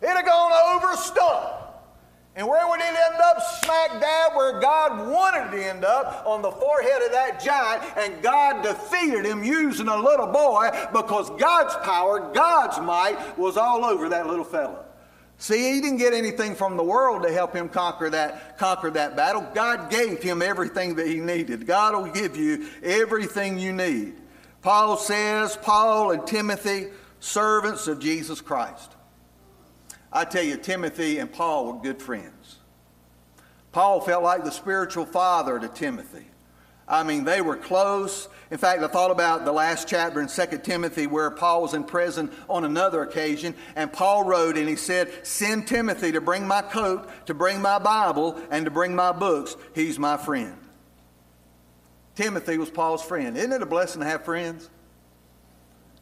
It'd 0.01 0.15
have 0.15 0.25
gone 0.25 0.51
over 0.75 0.93
a 0.93 0.97
stump. 0.97 1.53
And 2.35 2.47
where 2.47 2.67
would 2.67 2.79
it 2.79 2.85
end 2.85 3.19
up? 3.19 3.41
Smack 3.63 3.99
dab 3.99 4.35
where 4.35 4.59
God 4.59 5.07
wanted 5.07 5.47
it 5.47 5.57
to 5.57 5.65
end 5.65 5.83
up, 5.83 6.23
on 6.27 6.43
the 6.43 6.51
forehead 6.51 7.01
of 7.01 7.11
that 7.11 7.41
giant. 7.43 7.83
And 7.97 8.21
God 8.21 8.61
defeated 8.61 9.25
him 9.25 9.43
using 9.43 9.87
a 9.87 9.97
little 9.97 10.27
boy 10.27 10.69
because 10.93 11.31
God's 11.39 11.73
power, 11.83 12.31
God's 12.33 12.79
might 12.79 13.37
was 13.39 13.57
all 13.57 13.83
over 13.83 14.09
that 14.09 14.27
little 14.27 14.45
fellow. 14.45 14.86
See, 15.39 15.73
he 15.73 15.81
didn't 15.81 15.97
get 15.97 16.13
anything 16.13 16.55
from 16.55 16.77
the 16.77 16.83
world 16.83 17.23
to 17.23 17.31
help 17.31 17.55
him 17.55 17.69
conquer 17.69 18.09
that, 18.09 18.57
conquer 18.57 18.89
that 18.91 19.15
battle. 19.15 19.47
God 19.53 19.91
gave 19.91 20.21
him 20.21 20.41
everything 20.41 20.95
that 20.95 21.07
he 21.07 21.19
needed. 21.19 21.67
God 21.67 21.95
will 21.95 22.11
give 22.11 22.35
you 22.35 22.67
everything 22.81 23.59
you 23.59 23.71
need. 23.71 24.15
Paul 24.61 24.97
says, 24.97 25.55
Paul 25.61 26.11
and 26.11 26.25
Timothy, 26.25 26.87
servants 27.19 27.87
of 27.87 27.99
Jesus 27.99 28.41
Christ. 28.41 28.91
I 30.11 30.25
tell 30.25 30.43
you, 30.43 30.57
Timothy 30.57 31.19
and 31.19 31.31
Paul 31.31 31.71
were 31.71 31.81
good 31.81 32.01
friends. 32.01 32.57
Paul 33.71 34.01
felt 34.01 34.23
like 34.23 34.43
the 34.43 34.51
spiritual 34.51 35.05
father 35.05 35.59
to 35.59 35.67
Timothy. 35.67 36.26
I 36.87 37.03
mean, 37.03 37.25
they 37.25 37.41
were 37.41 37.57
close. 37.57 38.29
In 38.49 38.57
fact, 38.57 38.81
I 38.81 38.87
thought 38.87 39.11
about 39.11 39.43
the 39.43 39.51
last 39.51 39.89
chapter 39.89 40.21
in 40.21 40.27
2 40.27 40.59
Timothy 40.59 41.05
where 41.05 41.29
Paul 41.29 41.63
was 41.63 41.73
in 41.73 41.83
prison 41.83 42.31
on 42.49 42.63
another 42.63 43.01
occasion, 43.01 43.55
and 43.75 43.91
Paul 43.91 44.23
wrote 44.23 44.57
and 44.57 44.69
he 44.69 44.77
said, 44.77 45.11
Send 45.27 45.67
Timothy 45.67 46.13
to 46.13 46.21
bring 46.21 46.47
my 46.47 46.61
coat, 46.61 47.09
to 47.25 47.33
bring 47.33 47.61
my 47.61 47.77
Bible, 47.77 48.39
and 48.49 48.63
to 48.63 48.71
bring 48.71 48.95
my 48.95 49.11
books. 49.11 49.57
He's 49.75 49.99
my 49.99 50.15
friend. 50.15 50.57
Timothy 52.15 52.57
was 52.57 52.69
Paul's 52.69 53.03
friend. 53.03 53.37
Isn't 53.37 53.51
it 53.51 53.61
a 53.61 53.65
blessing 53.65 54.01
to 54.01 54.07
have 54.07 54.23
friends? 54.23 54.69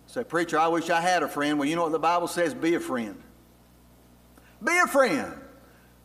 Say, 0.05 0.23
Preacher, 0.23 0.59
I 0.59 0.67
wish 0.67 0.89
I 0.89 1.01
had 1.01 1.23
a 1.23 1.27
friend. 1.27 1.57
Well, 1.57 1.67
you 1.67 1.75
know 1.75 1.83
what 1.83 1.91
the 1.91 1.99
Bible 1.99 2.27
says? 2.27 2.53
Be 2.53 2.75
a 2.75 2.79
friend. 2.79 3.21
Be 4.63 4.77
a 4.77 4.87
friend. 4.87 5.33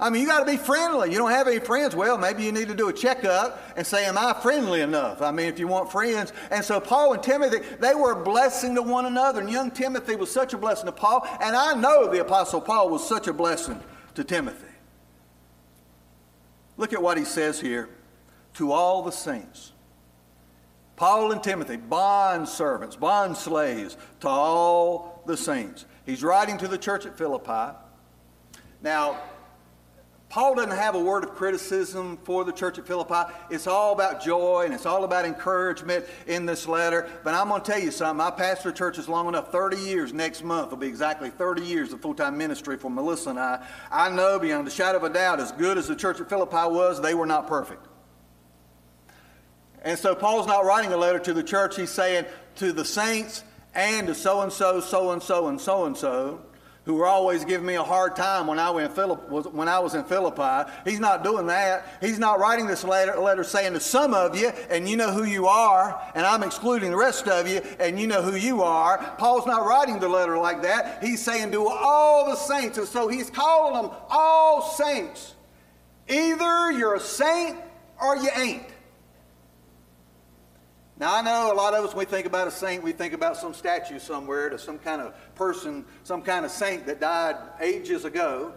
I 0.01 0.09
mean, 0.09 0.23
you 0.23 0.29
got 0.29 0.41
to 0.41 0.51
be 0.51 0.57
friendly. 0.57 1.13
You 1.13 1.19
don't 1.19 1.31
have 1.31 1.47
any 1.47 1.61
friends. 1.61 1.95
Well, 1.95 2.17
maybe 2.17 2.43
you 2.43 2.53
need 2.53 2.69
to 2.69 2.75
do 2.75 2.89
a 2.89 2.93
checkup 2.93 3.63
and 3.77 3.87
say, 3.87 4.07
Am 4.07 4.17
I 4.17 4.33
friendly 4.33 4.81
enough? 4.81 5.21
I 5.21 5.31
mean, 5.31 5.47
if 5.47 5.59
you 5.59 5.69
want 5.69 5.93
friends. 5.93 6.33
And 6.51 6.65
so, 6.65 6.81
Paul 6.81 7.13
and 7.13 7.23
Timothy, 7.23 7.59
they 7.79 7.95
were 7.95 8.13
a 8.13 8.25
blessing 8.25 8.75
to 8.77 8.83
one 8.83 9.05
another. 9.05 9.43
And 9.43 9.51
young 9.51 9.71
Timothy 9.71 10.17
was 10.17 10.31
such 10.31 10.55
a 10.55 10.59
blessing 10.59 10.87
to 10.87 10.93
Paul. 10.93 11.27
And 11.41 11.55
I 11.55 11.75
know 11.75 12.11
the 12.11 12.23
Apostle 12.23 12.63
Paul 12.63 12.89
was 12.89 13.07
such 13.07 13.29
a 13.29 13.33
blessing 13.35 13.79
to 14.15 14.25
Timothy. 14.25 14.67
Look 16.79 16.95
at 16.95 17.03
what 17.03 17.19
he 17.19 17.25
says 17.25 17.61
here 17.61 17.91
to 18.55 18.73
all 18.73 19.03
the 19.03 19.13
saints. 19.13 19.73
Paul 20.97 21.33
and 21.33 21.43
Timothy, 21.43 21.77
bond 21.77 22.49
servants, 22.49 22.97
bond 22.97 23.37
slaves 23.37 23.99
to 24.21 24.29
all 24.29 25.23
the 25.27 25.37
saints. 25.37 25.85
He's 26.07 26.23
writing 26.23 26.57
to 26.59 26.69
the 26.69 26.79
church 26.79 27.05
at 27.05 27.17
Philippi. 27.17 27.77
Now, 28.83 29.19
Paul 30.31 30.55
doesn't 30.55 30.71
have 30.71 30.95
a 30.95 31.01
word 31.01 31.25
of 31.25 31.35
criticism 31.35 32.16
for 32.23 32.45
the 32.45 32.53
church 32.53 32.79
at 32.79 32.87
Philippi. 32.87 33.33
It's 33.51 33.66
all 33.66 33.93
about 33.93 34.23
joy 34.23 34.62
and 34.64 34.73
it's 34.73 34.87
all 34.87 35.03
about 35.03 35.25
encouragement 35.25 36.07
in 36.29 36.47
this 36.47 36.69
letter. 36.69 37.11
But 37.25 37.35
I'm 37.35 37.49
going 37.49 37.61
to 37.61 37.69
tell 37.69 37.81
you 37.81 37.90
something. 37.90 38.25
I 38.25 38.31
pastored 38.31 38.77
churches 38.77 39.09
long 39.09 39.27
enough, 39.27 39.51
30 39.51 39.79
years 39.79 40.12
next 40.12 40.45
month 40.45 40.71
will 40.71 40.79
be 40.79 40.87
exactly 40.87 41.31
30 41.31 41.62
years 41.62 41.93
of 41.93 42.01
full 42.01 42.14
time 42.14 42.38
ministry 42.38 42.77
for 42.77 42.88
Melissa 42.88 43.31
and 43.31 43.40
I. 43.40 43.66
I 43.90 44.09
know 44.09 44.38
beyond 44.38 44.69
a 44.69 44.71
shadow 44.71 44.99
of 44.99 45.05
a 45.05 45.11
doubt, 45.11 45.40
as 45.40 45.51
good 45.51 45.77
as 45.77 45.88
the 45.88 45.97
church 45.97 46.21
at 46.21 46.29
Philippi 46.29 46.73
was, 46.73 47.03
they 47.03 47.14
were 47.14 47.27
not 47.27 47.49
perfect. 47.49 47.85
And 49.83 49.99
so 49.99 50.14
Paul's 50.14 50.47
not 50.47 50.64
writing 50.64 50.93
a 50.93 50.97
letter 50.97 51.19
to 51.19 51.35
the 51.35 51.43
church. 51.43 51.75
He's 51.75 51.90
saying 51.90 52.25
to 52.57 52.71
the 52.73 52.85
saints 52.85 53.43
and 53.75 54.07
to 54.07 54.14
so 54.14 54.43
and 54.43 54.53
so, 54.53 54.79
so 54.79 55.11
and 55.11 55.21
so, 55.21 55.49
and 55.49 55.61
so 55.61 55.87
and 55.87 55.97
so 55.97 56.40
who 56.85 56.95
were 56.95 57.07
always 57.07 57.45
giving 57.45 57.66
me 57.66 57.75
a 57.75 57.83
hard 57.83 58.16
time 58.16 58.47
when 58.47 58.59
I, 58.59 58.71
was, 58.71 59.47
when 59.49 59.69
I 59.69 59.79
was 59.79 59.95
in 59.95 60.03
Philippi. 60.05 60.71
He's 60.85 60.99
not 60.99 61.23
doing 61.23 61.47
that. 61.47 61.99
He's 62.01 62.19
not 62.19 62.38
writing 62.38 62.66
this 62.66 62.85
letter, 62.85 63.16
letter 63.19 63.45
saying 63.45 63.75
to 63.75 63.81
some 63.81 64.14
of 64.14 64.37
you, 64.37 64.49
and 64.71 64.88
you 64.88 64.97
know 64.97 65.12
who 65.12 65.25
you 65.25 65.47
are, 65.47 66.01
and 66.14 66.25
I'm 66.25 66.43
excluding 66.43 66.90
the 66.90 66.97
rest 66.97 67.29
of 67.29 67.47
you, 67.47 67.61
and 67.79 68.01
you 68.01 68.07
know 68.07 68.23
who 68.23 68.35
you 68.35 68.62
are. 68.62 68.99
Paul's 69.19 69.47
not 69.47 69.66
writing 69.66 69.99
the 69.99 70.09
letter 70.09 70.38
like 70.38 70.62
that. 70.62 71.03
He's 71.05 71.23
saying 71.23 71.53
to 71.53 71.69
all 71.69 72.31
the 72.31 72.37
saints, 72.37 72.79
and 72.79 72.88
so 72.88 73.09
he's 73.09 73.29
calling 73.29 73.83
them 73.83 73.93
all 74.09 74.62
saints. 74.62 75.35
Either 76.09 76.73
you're 76.73 76.95
a 76.95 77.01
saint 77.01 77.57
or 78.01 78.16
you 78.16 78.31
ain't. 78.35 78.64
Now, 81.01 81.17
I 81.17 81.23
know 81.23 81.51
a 81.51 81.55
lot 81.57 81.73
of 81.73 81.83
us, 81.83 81.95
when 81.95 82.07
we 82.07 82.11
think 82.11 82.27
about 82.27 82.47
a 82.47 82.51
saint, 82.51 82.83
we 82.83 82.93
think 82.93 83.15
about 83.15 83.35
some 83.39 83.55
statue 83.55 83.99
somewhere 83.99 84.51
to 84.51 84.59
some 84.59 84.79
kind 84.79 85.01
of 85.01 85.15
person, 85.35 85.87
some 86.05 86.21
kind 86.21 86.45
of 86.45 86.51
saint 86.51 86.85
that 86.85 87.01
died 87.01 87.37
ages 87.59 88.05
ago. 88.05 88.53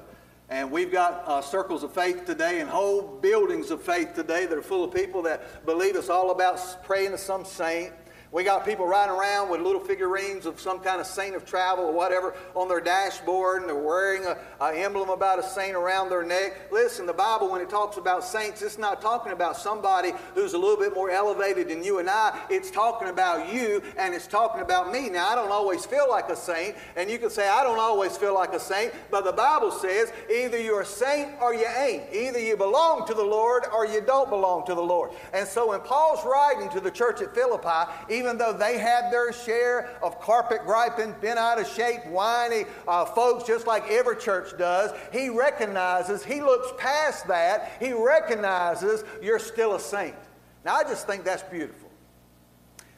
And 0.49 0.69
we've 0.69 0.91
got 0.91 1.23
uh, 1.25 1.41
circles 1.41 1.83
of 1.83 1.93
faith 1.93 2.25
today 2.25 2.59
and 2.59 2.69
whole 2.69 3.01
buildings 3.01 3.71
of 3.71 3.81
faith 3.81 4.13
today 4.13 4.45
that 4.45 4.57
are 4.57 4.61
full 4.61 4.83
of 4.83 4.93
people 4.93 5.21
that 5.21 5.65
believe 5.65 5.95
it's 5.95 6.09
all 6.09 6.31
about 6.31 6.59
praying 6.83 7.11
to 7.11 7.17
some 7.17 7.45
saint. 7.45 7.93
We 8.33 8.43
got 8.43 8.65
people 8.65 8.87
riding 8.87 9.15
around 9.15 9.51
with 9.51 9.61
little 9.61 9.79
figurines 9.79 10.47
of 10.47 10.59
some 10.59 10.79
kind 10.79 10.99
of 10.99 11.05
saint 11.05 11.35
of 11.35 11.45
travel 11.45 11.85
or 11.85 11.93
whatever 11.93 12.33
on 12.55 12.67
their 12.67 12.81
dashboard, 12.81 13.61
and 13.61 13.69
they're 13.69 13.75
wearing 13.75 14.25
an 14.25 14.75
emblem 14.75 15.09
about 15.09 15.37
a 15.37 15.43
saint 15.43 15.75
around 15.75 16.09
their 16.09 16.23
neck. 16.23 16.71
Listen, 16.71 17.05
the 17.05 17.13
Bible, 17.13 17.51
when 17.51 17.61
it 17.61 17.69
talks 17.69 17.97
about 17.97 18.23
saints, 18.23 18.63
it's 18.63 18.79
not 18.79 19.03
talking 19.03 19.33
about 19.33 19.55
somebody 19.55 20.13
who's 20.33 20.53
a 20.53 20.57
little 20.57 20.77
bit 20.77 20.95
more 20.95 21.11
elevated 21.11 21.69
than 21.69 21.83
you 21.83 21.99
and 21.99 22.09
I. 22.09 22.41
It's 22.49 22.71
talking 22.71 23.09
about 23.09 23.53
you, 23.53 23.83
and 23.97 24.15
it's 24.15 24.25
talking 24.25 24.63
about 24.63 24.91
me. 24.91 25.09
Now, 25.09 25.29
I 25.29 25.35
don't 25.35 25.51
always 25.51 25.85
feel 25.85 26.09
like 26.09 26.29
a 26.29 26.35
saint, 26.35 26.75
and 26.95 27.11
you 27.11 27.19
can 27.19 27.29
say, 27.29 27.47
I 27.47 27.63
don't 27.63 27.77
always 27.77 28.17
feel 28.17 28.33
like 28.33 28.53
a 28.53 28.59
saint, 28.59 28.93
but 29.11 29.25
the 29.25 29.31
Bible 29.31 29.69
says 29.69 30.11
either 30.35 30.59
you're 30.59 30.81
a 30.81 30.85
saint 30.87 31.33
or 31.39 31.53
you 31.53 31.67
ain't. 31.67 32.11
Either 32.11 32.39
you 32.39 32.57
belong 32.57 33.05
to 33.05 33.13
the 33.13 33.23
Lord 33.23 33.65
or 33.71 33.85
you 33.85 34.01
don't 34.01 34.31
belong 34.31 34.65
to 34.65 34.73
the 34.73 34.81
Lord. 34.81 35.11
And 35.33 35.47
so 35.47 35.69
when 35.69 35.81
Paul's 35.81 36.25
writing 36.25 36.67
to 36.69 36.79
the 36.79 36.89
church 36.89 37.21
at 37.21 37.35
Philippi, 37.35 37.91
even 38.23 38.37
though 38.37 38.53
they 38.53 38.77
had 38.77 39.11
their 39.11 39.33
share 39.33 39.89
of 40.01 40.19
carpet 40.21 40.61
griping, 40.65 41.13
bent 41.21 41.37
out 41.37 41.59
of 41.59 41.67
shape, 41.67 42.05
whiny 42.07 42.63
uh, 42.87 43.05
folks, 43.05 43.43
just 43.43 43.67
like 43.67 43.89
every 43.89 44.15
church 44.15 44.57
does, 44.57 44.91
he 45.11 45.29
recognizes, 45.29 46.23
he 46.23 46.41
looks 46.41 46.69
past 46.77 47.27
that, 47.27 47.73
he 47.79 47.91
recognizes 47.91 49.03
you're 49.21 49.39
still 49.39 49.75
a 49.75 49.79
saint. 49.79 50.15
Now, 50.63 50.75
I 50.75 50.83
just 50.83 51.05
think 51.05 51.25
that's 51.25 51.43
beautiful. 51.43 51.89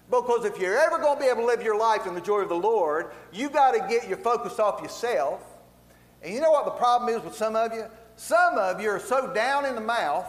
Because 0.09 0.45
if 0.45 0.59
you're 0.59 0.77
ever 0.77 0.99
going 0.99 1.17
to 1.17 1.23
be 1.23 1.29
able 1.29 1.41
to 1.41 1.47
live 1.47 1.63
your 1.63 1.77
life 1.77 2.05
in 2.05 2.13
the 2.13 2.21
joy 2.21 2.41
of 2.41 2.49
the 2.49 2.55
Lord, 2.55 3.11
you 3.33 3.49
got 3.49 3.71
to 3.71 3.79
get 3.89 4.07
your 4.07 4.19
focus 4.19 4.59
off 4.59 4.81
yourself. 4.81 5.41
And 6.21 6.33
you 6.33 6.41
know 6.41 6.51
what 6.51 6.65
the 6.65 6.71
problem 6.71 7.15
is 7.15 7.23
with 7.23 7.35
some 7.35 7.55
of 7.55 7.73
you? 7.73 7.85
Some 8.15 8.57
of 8.57 8.79
you 8.79 8.89
are 8.91 8.99
so 8.99 9.33
down 9.33 9.65
in 9.65 9.73
the 9.73 9.81
mouth, 9.81 10.27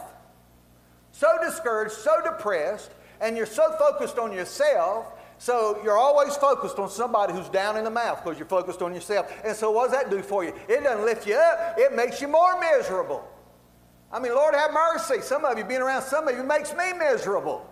so 1.11 1.27
discouraged, 1.43 1.93
so 1.93 2.21
depressed, 2.23 2.91
and 3.21 3.37
you're 3.37 3.45
so 3.45 3.71
focused 3.77 4.17
on 4.17 4.31
yourself 4.31 5.13
so 5.39 5.79
you're 5.83 5.97
always 5.97 6.35
focused 6.35 6.79
on 6.79 6.89
somebody 6.89 7.33
who's 7.33 7.49
down 7.49 7.77
in 7.77 7.83
the 7.83 7.91
mouth 7.91 8.23
because 8.23 8.39
you're 8.39 8.47
focused 8.47 8.81
on 8.81 8.93
yourself. 8.93 9.31
And 9.45 9.55
so 9.55 9.69
what 9.71 9.91
does 9.91 10.01
that 10.01 10.09
do 10.09 10.21
for 10.21 10.43
you? 10.43 10.53
It 10.67 10.83
doesn't 10.83 11.05
lift 11.05 11.27
you 11.27 11.35
up, 11.35 11.75
it 11.77 11.95
makes 11.95 12.21
you 12.21 12.27
more 12.27 12.59
miserable. 12.59 13.27
I 14.11 14.19
mean, 14.19 14.33
Lord 14.33 14.55
have 14.55 14.71
mercy. 14.73 15.21
Some 15.21 15.43
of 15.43 15.57
you 15.57 15.65
being 15.65 15.81
around 15.81 16.01
some 16.03 16.27
of 16.27 16.35
you 16.35 16.43
makes 16.43 16.73
me 16.73 16.93
miserable. 16.93 17.69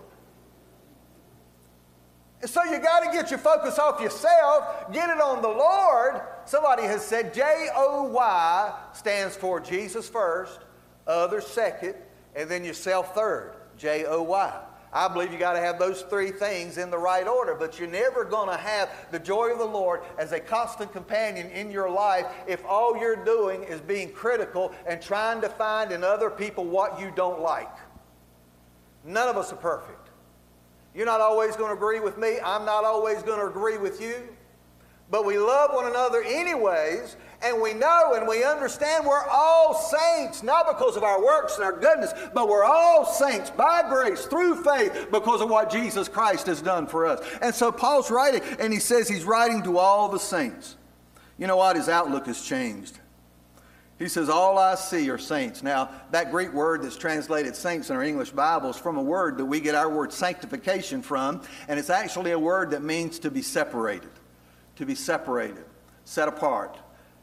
And 2.42 2.50
so 2.50 2.64
you 2.66 2.78
got 2.80 3.00
to 3.06 3.12
get 3.12 3.32
your 3.32 3.40
focus 3.40 3.80
off 3.80 4.02
yourself, 4.02 4.92
get 4.92 5.10
it 5.10 5.22
on 5.22 5.42
the 5.42 5.48
Lord. 5.48 6.22
Somebody 6.46 6.84
has 6.84 7.04
said 7.04 7.34
J 7.34 7.70
O 7.74 8.04
Y 8.10 8.80
stands 8.94 9.36
for 9.36 9.60
Jesus 9.60 10.08
first, 10.08 10.60
others 11.08 11.48
second, 11.48 11.96
and 12.36 12.50
then 12.50 12.64
yourself 12.64 13.16
third. 13.16 13.56
J 13.78 14.06
O 14.06 14.22
Y. 14.22 14.54
I 14.96 15.10
believe 15.10 15.34
you 15.34 15.38
got 15.38 15.54
to 15.54 15.60
have 15.60 15.78
those 15.78 16.04
three 16.04 16.32
things 16.32 16.78
in 16.78 16.90
the 16.90 16.98
right 16.98 17.28
order, 17.28 17.54
but 17.54 17.78
you're 17.78 17.90
never 17.90 18.24
going 18.24 18.48
to 18.48 18.56
have 18.56 18.90
the 19.12 19.20
joy 19.20 19.52
of 19.52 19.60
the 19.60 19.66
Lord 19.66 20.04
as 20.18 20.32
a 20.32 20.40
constant 20.40 20.94
companion 20.94 21.50
in 21.50 21.70
your 21.70 21.90
life 21.90 22.26
if 22.48 22.64
all 22.66 22.98
you're 22.98 23.22
doing 23.26 23.64
is 23.64 23.82
being 23.82 24.10
critical 24.14 24.72
and 24.88 25.02
trying 25.02 25.42
to 25.42 25.50
find 25.50 25.92
in 25.92 26.02
other 26.06 26.30
people 26.30 26.64
what 26.64 26.98
you 26.98 27.12
don't 27.14 27.42
like. 27.42 27.76
None 29.04 29.28
of 29.28 29.36
us 29.36 29.52
are 29.52 29.58
perfect. 29.58 30.12
You're 30.96 31.06
not 31.06 31.20
always 31.20 31.58
going 31.58 31.72
to 31.72 31.76
agree 31.76 32.00
with 32.00 32.18
me. 32.18 32.38
I'm 32.42 32.64
not 32.64 32.86
always 32.86 33.22
going 33.22 33.42
to 33.42 33.48
agree 33.48 33.78
with 33.78 34.02
you. 34.02 34.16
But 35.12 35.26
we 35.26 35.38
love 35.38 35.72
one 35.74 35.88
another 35.88 36.24
anyways, 36.24 37.18
and 37.41 37.62
we 37.62 37.74
know 37.74 38.13
and 38.15 38.28
we 38.28 38.43
understand 38.43 39.06
we're 39.06 39.28
all 39.30 39.74
saints, 39.74 40.43
not 40.43 40.67
because 40.67 40.95
of 40.95 41.04
our 41.04 41.24
works 41.24 41.56
and 41.56 41.63
our 41.63 41.78
goodness, 41.78 42.13
but 42.34 42.48
we're 42.48 42.63
all 42.63 43.06
saints 43.06 43.50
by 43.50 43.84
grace 43.88 44.26
through 44.26 44.63
faith 44.63 45.08
because 45.12 45.41
of 45.41 45.50
what 45.50 45.69
Jesus 45.69 46.08
Christ 46.08 46.48
has 46.48 46.62
done 46.62 46.88
for 46.88 47.06
us. 47.06 47.26
And 47.41 47.54
so 47.54 47.71
Paul's 47.71 48.12
writing, 48.12 48.41
and 48.60 48.71
he 48.71 48.80
says 48.80 49.08
he's 49.08 49.24
writing 49.24 49.63
to 49.63 49.78
all 49.78 50.10
the 50.10 50.19
saints. 50.19 50.76
You 51.38 51.48
know 51.48 51.58
what? 51.58 51.76
His 51.76 51.89
outlook 51.89 52.28
has 52.28 52.41
changed. 52.41 53.00
He 53.98 54.10
says, 54.10 54.30
All 54.30 54.58
I 54.58 54.76
see 54.76 55.10
are 55.10 55.17
saints. 55.17 55.63
Now, 55.63 55.89
that 56.12 56.32
Greek 56.32 56.54
word 56.54 56.84
that's 56.84 56.98
translated 56.98 57.56
saints 57.56 57.89
in 57.89 57.95
our 57.95 58.04
English 58.04 58.32
Bible 58.32 58.69
is 58.69 58.78
from 58.78 58.98
a 58.98 59.02
word 59.02 59.38
that 59.38 59.45
we 59.45 59.60
get 59.60 59.76
our 59.76 59.89
word 59.89 60.12
sanctification 60.12 61.02
from, 61.02 61.41
and 61.67 61.80
it's 61.80 61.89
actually 61.89 62.32
a 62.32 62.39
word 62.39 62.71
that 62.71 62.84
means 62.84 63.19
to 63.19 63.32
be 63.32 63.41
separated. 63.41 64.10
To 64.78 64.86
be 64.86 64.95
separated, 64.95 65.63
set 66.04 66.28
apart. 66.28 66.78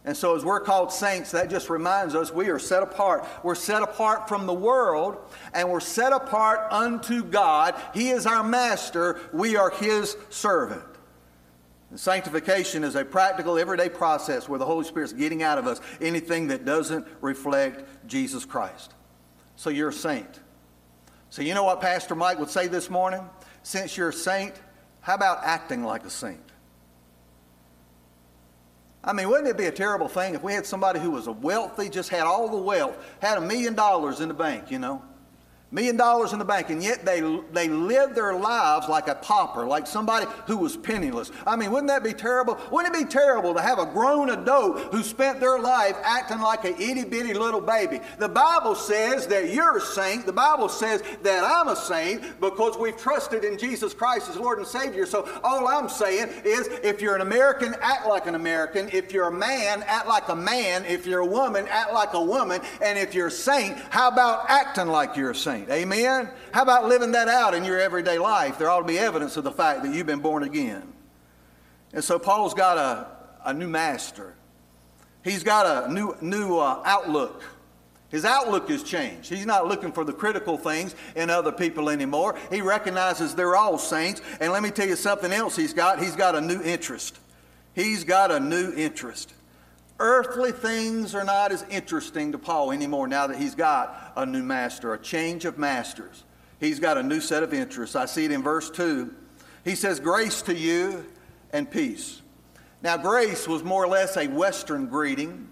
And 0.04 0.16
so, 0.16 0.34
as 0.34 0.44
we're 0.44 0.60
called 0.60 0.92
saints, 0.92 1.30
that 1.30 1.48
just 1.48 1.70
reminds 1.70 2.16
us 2.16 2.32
we 2.32 2.48
are 2.48 2.58
set 2.58 2.82
apart. 2.82 3.24
We're 3.44 3.54
set 3.54 3.82
apart 3.82 4.28
from 4.28 4.46
the 4.46 4.52
world, 4.52 5.16
and 5.54 5.70
we're 5.70 5.78
set 5.78 6.12
apart 6.12 6.72
unto 6.72 7.22
God. 7.22 7.80
He 7.94 8.10
is 8.10 8.26
our 8.26 8.42
master, 8.42 9.20
we 9.32 9.56
are 9.56 9.70
His 9.70 10.16
servant. 10.28 10.82
And 11.90 12.00
sanctification 12.00 12.82
is 12.82 12.96
a 12.96 13.04
practical, 13.04 13.58
everyday 13.58 13.88
process 13.88 14.48
where 14.48 14.58
the 14.58 14.64
Holy 14.66 14.84
Spirit's 14.84 15.12
getting 15.12 15.44
out 15.44 15.58
of 15.58 15.68
us 15.68 15.80
anything 16.00 16.48
that 16.48 16.64
doesn't 16.64 17.06
reflect 17.20 17.84
Jesus 18.08 18.44
Christ. 18.44 18.94
So, 19.54 19.70
you're 19.70 19.90
a 19.90 19.92
saint. 19.92 20.40
So, 21.30 21.42
you 21.42 21.54
know 21.54 21.64
what 21.64 21.80
Pastor 21.80 22.16
Mike 22.16 22.40
would 22.40 22.50
say 22.50 22.66
this 22.66 22.90
morning? 22.90 23.22
Since 23.62 23.96
you're 23.96 24.08
a 24.08 24.12
saint, 24.12 24.54
how 25.00 25.14
about 25.14 25.44
acting 25.44 25.84
like 25.84 26.04
a 26.04 26.10
saint? 26.10 26.51
I 29.04 29.12
mean, 29.12 29.28
wouldn't 29.28 29.48
it 29.48 29.56
be 29.56 29.66
a 29.66 29.72
terrible 29.72 30.08
thing 30.08 30.34
if 30.34 30.42
we 30.42 30.52
had 30.52 30.64
somebody 30.64 31.00
who 31.00 31.10
was 31.10 31.26
a 31.26 31.32
wealthy, 31.32 31.88
just 31.88 32.08
had 32.08 32.22
all 32.22 32.48
the 32.48 32.56
wealth, 32.56 32.96
had 33.20 33.36
a 33.36 33.40
million 33.40 33.74
dollars 33.74 34.20
in 34.20 34.28
the 34.28 34.34
bank, 34.34 34.70
you 34.70 34.78
know? 34.78 35.02
Million 35.72 35.96
dollars 35.96 36.32
in 36.32 36.38
the 36.38 36.44
bank, 36.44 36.70
and 36.70 36.82
yet 36.82 37.04
they, 37.04 37.20
they 37.52 37.68
live 37.68 38.14
their 38.14 38.34
lives 38.34 38.88
like 38.88 39.08
a 39.08 39.14
pauper, 39.14 39.66
like 39.66 39.86
somebody 39.86 40.26
who 40.46 40.58
was 40.58 40.76
penniless. 40.76 41.32
I 41.46 41.56
mean, 41.56 41.70
wouldn't 41.70 41.88
that 41.88 42.04
be 42.04 42.12
terrible? 42.12 42.58
Wouldn't 42.70 42.94
it 42.94 43.06
be 43.06 43.10
terrible 43.10 43.54
to 43.54 43.60
have 43.60 43.78
a 43.78 43.86
grown 43.86 44.30
adult 44.30 44.78
who 44.92 45.02
spent 45.02 45.40
their 45.40 45.58
life 45.58 45.96
acting 46.04 46.40
like 46.40 46.64
a 46.64 46.80
itty 46.80 47.04
bitty 47.04 47.32
little 47.32 47.60
baby? 47.60 48.00
The 48.18 48.28
Bible 48.28 48.74
says 48.74 49.26
that 49.28 49.52
you're 49.52 49.78
a 49.78 49.80
saint. 49.80 50.26
The 50.26 50.32
Bible 50.32 50.68
says 50.68 51.02
that 51.22 51.42
I'm 51.42 51.68
a 51.68 51.76
saint 51.76 52.22
because 52.40 52.76
we've 52.76 52.96
trusted 52.96 53.44
in 53.44 53.56
Jesus 53.56 53.94
Christ 53.94 54.28
as 54.28 54.36
Lord 54.36 54.58
and 54.58 54.66
Savior. 54.66 55.06
So 55.06 55.28
all 55.42 55.66
I'm 55.66 55.88
saying 55.88 56.28
is 56.44 56.68
if 56.82 57.00
you're 57.00 57.14
an 57.14 57.22
American, 57.22 57.74
act 57.80 58.06
like 58.06 58.26
an 58.26 58.34
American. 58.34 58.90
If 58.92 59.12
you're 59.12 59.28
a 59.28 59.32
man, 59.32 59.82
act 59.86 60.06
like 60.06 60.28
a 60.28 60.36
man. 60.36 60.84
If 60.84 61.06
you're 61.06 61.20
a 61.20 61.26
woman, 61.26 61.66
act 61.70 61.94
like 61.94 62.12
a 62.12 62.22
woman. 62.22 62.60
And 62.82 62.98
if 62.98 63.14
you're 63.14 63.28
a 63.28 63.30
saint, 63.30 63.78
how 63.88 64.08
about 64.08 64.50
acting 64.50 64.88
like 64.88 65.16
you're 65.16 65.30
a 65.30 65.34
saint? 65.34 65.61
Amen? 65.70 66.30
How 66.52 66.62
about 66.62 66.86
living 66.86 67.12
that 67.12 67.28
out 67.28 67.54
in 67.54 67.64
your 67.64 67.80
everyday 67.80 68.18
life? 68.18 68.58
There 68.58 68.70
ought 68.70 68.80
to 68.80 68.86
be 68.86 68.98
evidence 68.98 69.36
of 69.36 69.44
the 69.44 69.52
fact 69.52 69.82
that 69.82 69.94
you've 69.94 70.06
been 70.06 70.20
born 70.20 70.42
again. 70.42 70.92
And 71.92 72.02
so 72.02 72.18
Paul's 72.18 72.54
got 72.54 72.78
a, 72.78 73.06
a 73.44 73.54
new 73.54 73.68
master. 73.68 74.34
He's 75.22 75.44
got 75.44 75.88
a 75.88 75.92
new, 75.92 76.16
new 76.20 76.58
uh, 76.58 76.82
outlook. 76.84 77.42
His 78.08 78.24
outlook 78.24 78.68
has 78.68 78.82
changed. 78.82 79.30
He's 79.30 79.46
not 79.46 79.66
looking 79.66 79.90
for 79.90 80.04
the 80.04 80.12
critical 80.12 80.58
things 80.58 80.94
in 81.16 81.30
other 81.30 81.50
people 81.50 81.88
anymore. 81.88 82.36
He 82.50 82.60
recognizes 82.60 83.34
they're 83.34 83.56
all 83.56 83.78
saints. 83.78 84.20
And 84.40 84.52
let 84.52 84.62
me 84.62 84.70
tell 84.70 84.86
you 84.86 84.96
something 84.96 85.32
else 85.32 85.56
he's 85.56 85.72
got. 85.72 85.98
He's 85.98 86.16
got 86.16 86.34
a 86.34 86.40
new 86.40 86.60
interest. 86.62 87.18
He's 87.74 88.04
got 88.04 88.30
a 88.30 88.38
new 88.38 88.72
interest. 88.74 89.32
Earthly 90.02 90.50
things 90.50 91.14
are 91.14 91.22
not 91.22 91.52
as 91.52 91.64
interesting 91.70 92.32
to 92.32 92.38
Paul 92.38 92.72
anymore 92.72 93.06
now 93.06 93.28
that 93.28 93.38
he's 93.38 93.54
got 93.54 94.12
a 94.16 94.26
new 94.26 94.42
master, 94.42 94.92
a 94.92 94.98
change 94.98 95.44
of 95.44 95.58
masters. 95.58 96.24
He's 96.58 96.80
got 96.80 96.98
a 96.98 97.04
new 97.04 97.20
set 97.20 97.44
of 97.44 97.54
interests. 97.54 97.94
I 97.94 98.06
see 98.06 98.24
it 98.24 98.32
in 98.32 98.42
verse 98.42 98.68
2. 98.68 99.14
He 99.64 99.76
says, 99.76 100.00
Grace 100.00 100.42
to 100.42 100.56
you 100.56 101.06
and 101.52 101.70
peace. 101.70 102.20
Now, 102.82 102.96
grace 102.96 103.46
was 103.46 103.62
more 103.62 103.84
or 103.84 103.86
less 103.86 104.16
a 104.16 104.26
Western 104.26 104.86
greeting, 104.86 105.48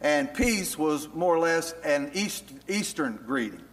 and 0.00 0.32
peace 0.32 0.78
was 0.78 1.08
more 1.12 1.34
or 1.34 1.40
less 1.40 1.72
an 1.84 2.12
East, 2.14 2.44
Eastern 2.68 3.18
greeting. 3.26 3.64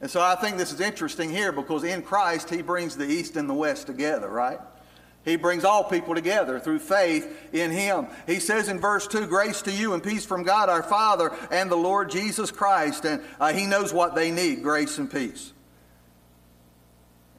And 0.00 0.10
so 0.10 0.22
I 0.22 0.34
think 0.36 0.56
this 0.56 0.72
is 0.72 0.80
interesting 0.80 1.28
here 1.28 1.52
because 1.52 1.84
in 1.84 2.00
Christ, 2.00 2.48
He 2.48 2.62
brings 2.62 2.96
the 2.96 3.06
East 3.06 3.36
and 3.36 3.50
the 3.50 3.54
West 3.54 3.86
together, 3.86 4.30
right? 4.30 4.60
He 5.28 5.36
brings 5.36 5.64
all 5.64 5.84
people 5.84 6.14
together 6.14 6.58
through 6.58 6.78
faith 6.78 7.30
in 7.52 7.70
Him. 7.70 8.06
He 8.26 8.40
says 8.40 8.68
in 8.68 8.80
verse 8.80 9.06
2 9.06 9.26
Grace 9.26 9.62
to 9.62 9.72
you 9.72 9.92
and 9.92 10.02
peace 10.02 10.24
from 10.24 10.42
God 10.42 10.68
our 10.68 10.82
Father 10.82 11.32
and 11.50 11.70
the 11.70 11.76
Lord 11.76 12.10
Jesus 12.10 12.50
Christ. 12.50 13.04
And 13.04 13.22
uh, 13.38 13.52
He 13.52 13.66
knows 13.66 13.92
what 13.92 14.14
they 14.14 14.30
need 14.30 14.62
grace 14.62 14.98
and 14.98 15.10
peace. 15.10 15.52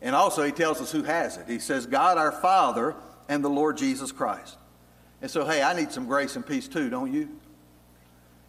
And 0.02 0.16
also, 0.16 0.44
He 0.44 0.52
tells 0.52 0.80
us 0.82 0.92
who 0.92 1.04
has 1.04 1.38
it. 1.38 1.48
He 1.48 1.60
says, 1.60 1.86
God 1.86 2.18
our 2.18 2.32
Father 2.32 2.96
and 3.28 3.44
the 3.44 3.50
Lord 3.50 3.78
Jesus 3.78 4.12
Christ. 4.12 4.58
And 5.22 5.30
so, 5.30 5.46
hey, 5.46 5.62
I 5.62 5.74
need 5.74 5.92
some 5.92 6.06
grace 6.06 6.36
and 6.36 6.46
peace 6.46 6.68
too, 6.68 6.90
don't 6.90 7.12
you? 7.12 7.30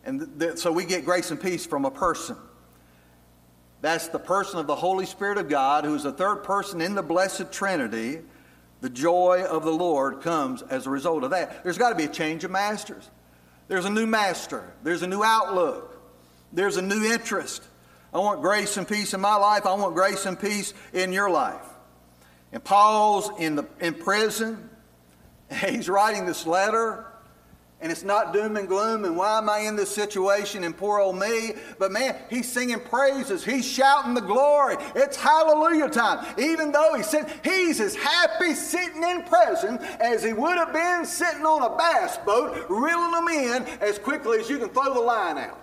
And 0.04 0.20
th- 0.20 0.30
th- 0.38 0.58
so 0.58 0.70
we 0.70 0.84
get 0.84 1.04
grace 1.04 1.30
and 1.30 1.40
peace 1.40 1.66
from 1.66 1.84
a 1.84 1.90
person. 1.90 2.36
That's 3.80 4.08
the 4.08 4.18
person 4.18 4.60
of 4.60 4.66
the 4.66 4.76
Holy 4.76 5.06
Spirit 5.06 5.38
of 5.38 5.48
God, 5.48 5.84
who 5.84 5.94
is 5.94 6.02
the 6.02 6.12
third 6.12 6.44
person 6.44 6.80
in 6.80 6.94
the 6.94 7.02
blessed 7.02 7.50
Trinity 7.50 8.20
the 8.80 8.90
joy 8.90 9.44
of 9.48 9.64
the 9.64 9.72
Lord 9.72 10.22
comes 10.22 10.62
as 10.62 10.86
a 10.86 10.90
result 10.90 11.24
of 11.24 11.30
that. 11.30 11.62
There's 11.62 11.78
got 11.78 11.90
to 11.90 11.94
be 11.94 12.04
a 12.04 12.08
change 12.08 12.44
of 12.44 12.50
masters. 12.50 13.08
There's 13.68 13.84
a 13.84 13.90
new 13.90 14.06
master, 14.06 14.72
there's 14.82 15.02
a 15.02 15.06
new 15.06 15.22
outlook, 15.22 15.96
there's 16.52 16.76
a 16.76 16.82
new 16.82 17.04
interest. 17.04 17.62
I 18.12 18.18
want 18.18 18.42
grace 18.42 18.76
and 18.76 18.88
peace 18.88 19.14
in 19.14 19.20
my 19.20 19.36
life, 19.36 19.64
I 19.64 19.74
want 19.74 19.94
grace 19.94 20.26
and 20.26 20.38
peace 20.38 20.74
in 20.92 21.12
your 21.12 21.30
life. 21.30 21.64
And 22.52 22.64
Paul's 22.64 23.30
in, 23.38 23.54
the, 23.54 23.66
in 23.80 23.94
prison. 23.94 24.68
He's 25.68 25.88
writing 25.88 26.26
this 26.26 26.46
letter 26.46 27.06
and 27.80 27.90
it's 27.90 28.02
not 28.02 28.32
doom 28.32 28.56
and 28.56 28.68
gloom 28.68 29.04
and 29.04 29.16
why 29.16 29.38
am 29.38 29.48
I 29.48 29.60
in 29.60 29.76
this 29.76 29.90
situation 29.90 30.64
and 30.64 30.76
poor 30.76 31.00
old 31.00 31.18
me. 31.18 31.54
But 31.78 31.92
man, 31.92 32.16
he's 32.28 32.50
singing 32.50 32.80
praises. 32.80 33.44
He's 33.44 33.66
shouting 33.66 34.14
the 34.14 34.20
glory. 34.20 34.76
It's 34.94 35.16
hallelujah 35.16 35.88
time. 35.88 36.26
Even 36.38 36.72
though 36.72 36.94
he's 36.94 37.08
sitting, 37.08 37.30
he's 37.42 37.80
as 37.80 37.94
happy 37.94 38.54
sitting 38.54 39.02
in 39.02 39.22
prison 39.22 39.78
as 40.00 40.22
he 40.22 40.32
would 40.32 40.56
have 40.56 40.72
been 40.72 41.06
sitting 41.06 41.46
on 41.46 41.62
a 41.62 41.76
bass 41.76 42.18
boat, 42.18 42.66
reeling 42.68 43.12
them 43.12 43.28
in 43.28 43.62
as 43.80 43.98
quickly 43.98 44.40
as 44.40 44.50
you 44.50 44.58
can 44.58 44.68
throw 44.68 44.92
the 44.92 45.00
line 45.00 45.38
out. 45.38 45.58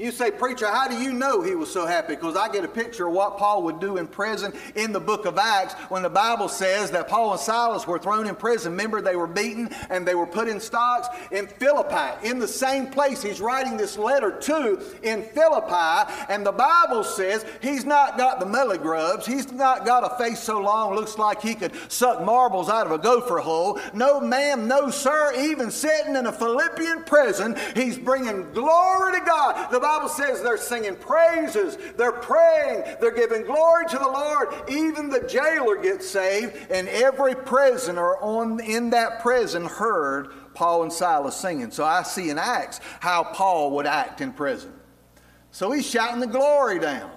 You 0.00 0.12
say, 0.12 0.30
Preacher, 0.30 0.66
how 0.66 0.88
do 0.88 0.96
you 0.96 1.12
know 1.12 1.42
he 1.42 1.54
was 1.54 1.70
so 1.70 1.84
happy? 1.84 2.14
Because 2.14 2.34
I 2.34 2.48
get 2.48 2.64
a 2.64 2.68
picture 2.68 3.06
of 3.06 3.12
what 3.12 3.36
Paul 3.36 3.64
would 3.64 3.80
do 3.80 3.98
in 3.98 4.06
prison 4.06 4.50
in 4.74 4.92
the 4.92 5.00
book 5.00 5.26
of 5.26 5.36
Acts 5.36 5.74
when 5.90 6.02
the 6.02 6.08
Bible 6.08 6.48
says 6.48 6.90
that 6.92 7.06
Paul 7.06 7.32
and 7.32 7.40
Silas 7.40 7.86
were 7.86 7.98
thrown 7.98 8.26
in 8.26 8.34
prison. 8.34 8.72
Remember, 8.72 9.02
they 9.02 9.14
were 9.14 9.26
beaten 9.26 9.68
and 9.90 10.08
they 10.08 10.14
were 10.14 10.26
put 10.26 10.48
in 10.48 10.58
stocks 10.58 11.08
in 11.30 11.46
Philippi, 11.46 12.26
in 12.26 12.38
the 12.38 12.48
same 12.48 12.86
place 12.86 13.22
he's 13.22 13.42
writing 13.42 13.76
this 13.76 13.98
letter 13.98 14.30
to 14.30 14.82
in 15.02 15.22
Philippi. 15.22 16.10
And 16.30 16.46
the 16.46 16.52
Bible 16.52 17.04
says 17.04 17.44
he's 17.60 17.84
not 17.84 18.16
got 18.16 18.40
the 18.40 18.46
melly 18.46 18.78
grubs, 18.78 19.26
he's 19.26 19.52
not 19.52 19.84
got 19.84 20.10
a 20.10 20.16
face 20.16 20.40
so 20.40 20.60
long, 20.60 20.94
looks 20.94 21.18
like 21.18 21.42
he 21.42 21.54
could 21.54 21.72
suck 21.92 22.24
marbles 22.24 22.70
out 22.70 22.86
of 22.86 22.92
a 22.92 22.98
gopher 22.98 23.40
hole. 23.40 23.78
No, 23.92 24.18
ma'am, 24.18 24.66
no, 24.66 24.88
sir, 24.88 25.34
even 25.36 25.70
sitting 25.70 26.16
in 26.16 26.24
a 26.24 26.32
Philippian 26.32 27.04
prison, 27.04 27.54
he's 27.76 27.98
bringing 27.98 28.50
glory 28.52 29.20
to 29.20 29.26
God. 29.26 29.70
The 29.70 29.89
Bible 29.90 30.08
says 30.08 30.40
they're 30.40 30.56
singing 30.56 30.94
praises, 30.94 31.76
they're 31.96 32.12
praying, 32.12 32.84
they're 33.00 33.10
giving 33.10 33.42
glory 33.42 33.86
to 33.86 33.98
the 33.98 34.06
Lord. 34.06 34.48
Even 34.70 35.10
the 35.10 35.26
jailer 35.26 35.82
gets 35.82 36.08
saved, 36.08 36.70
and 36.70 36.88
every 36.88 37.34
prisoner 37.34 38.14
on, 38.18 38.60
in 38.60 38.90
that 38.90 39.20
prison 39.20 39.64
heard 39.64 40.28
Paul 40.54 40.84
and 40.84 40.92
Silas 40.92 41.36
singing. 41.36 41.72
So 41.72 41.84
I 41.84 42.04
see 42.04 42.30
in 42.30 42.38
Acts 42.38 42.80
how 43.00 43.24
Paul 43.24 43.72
would 43.72 43.86
act 43.86 44.20
in 44.20 44.32
prison. 44.32 44.72
So 45.50 45.72
he's 45.72 45.90
shouting 45.90 46.20
the 46.20 46.28
glory 46.28 46.78
down. 46.78 47.10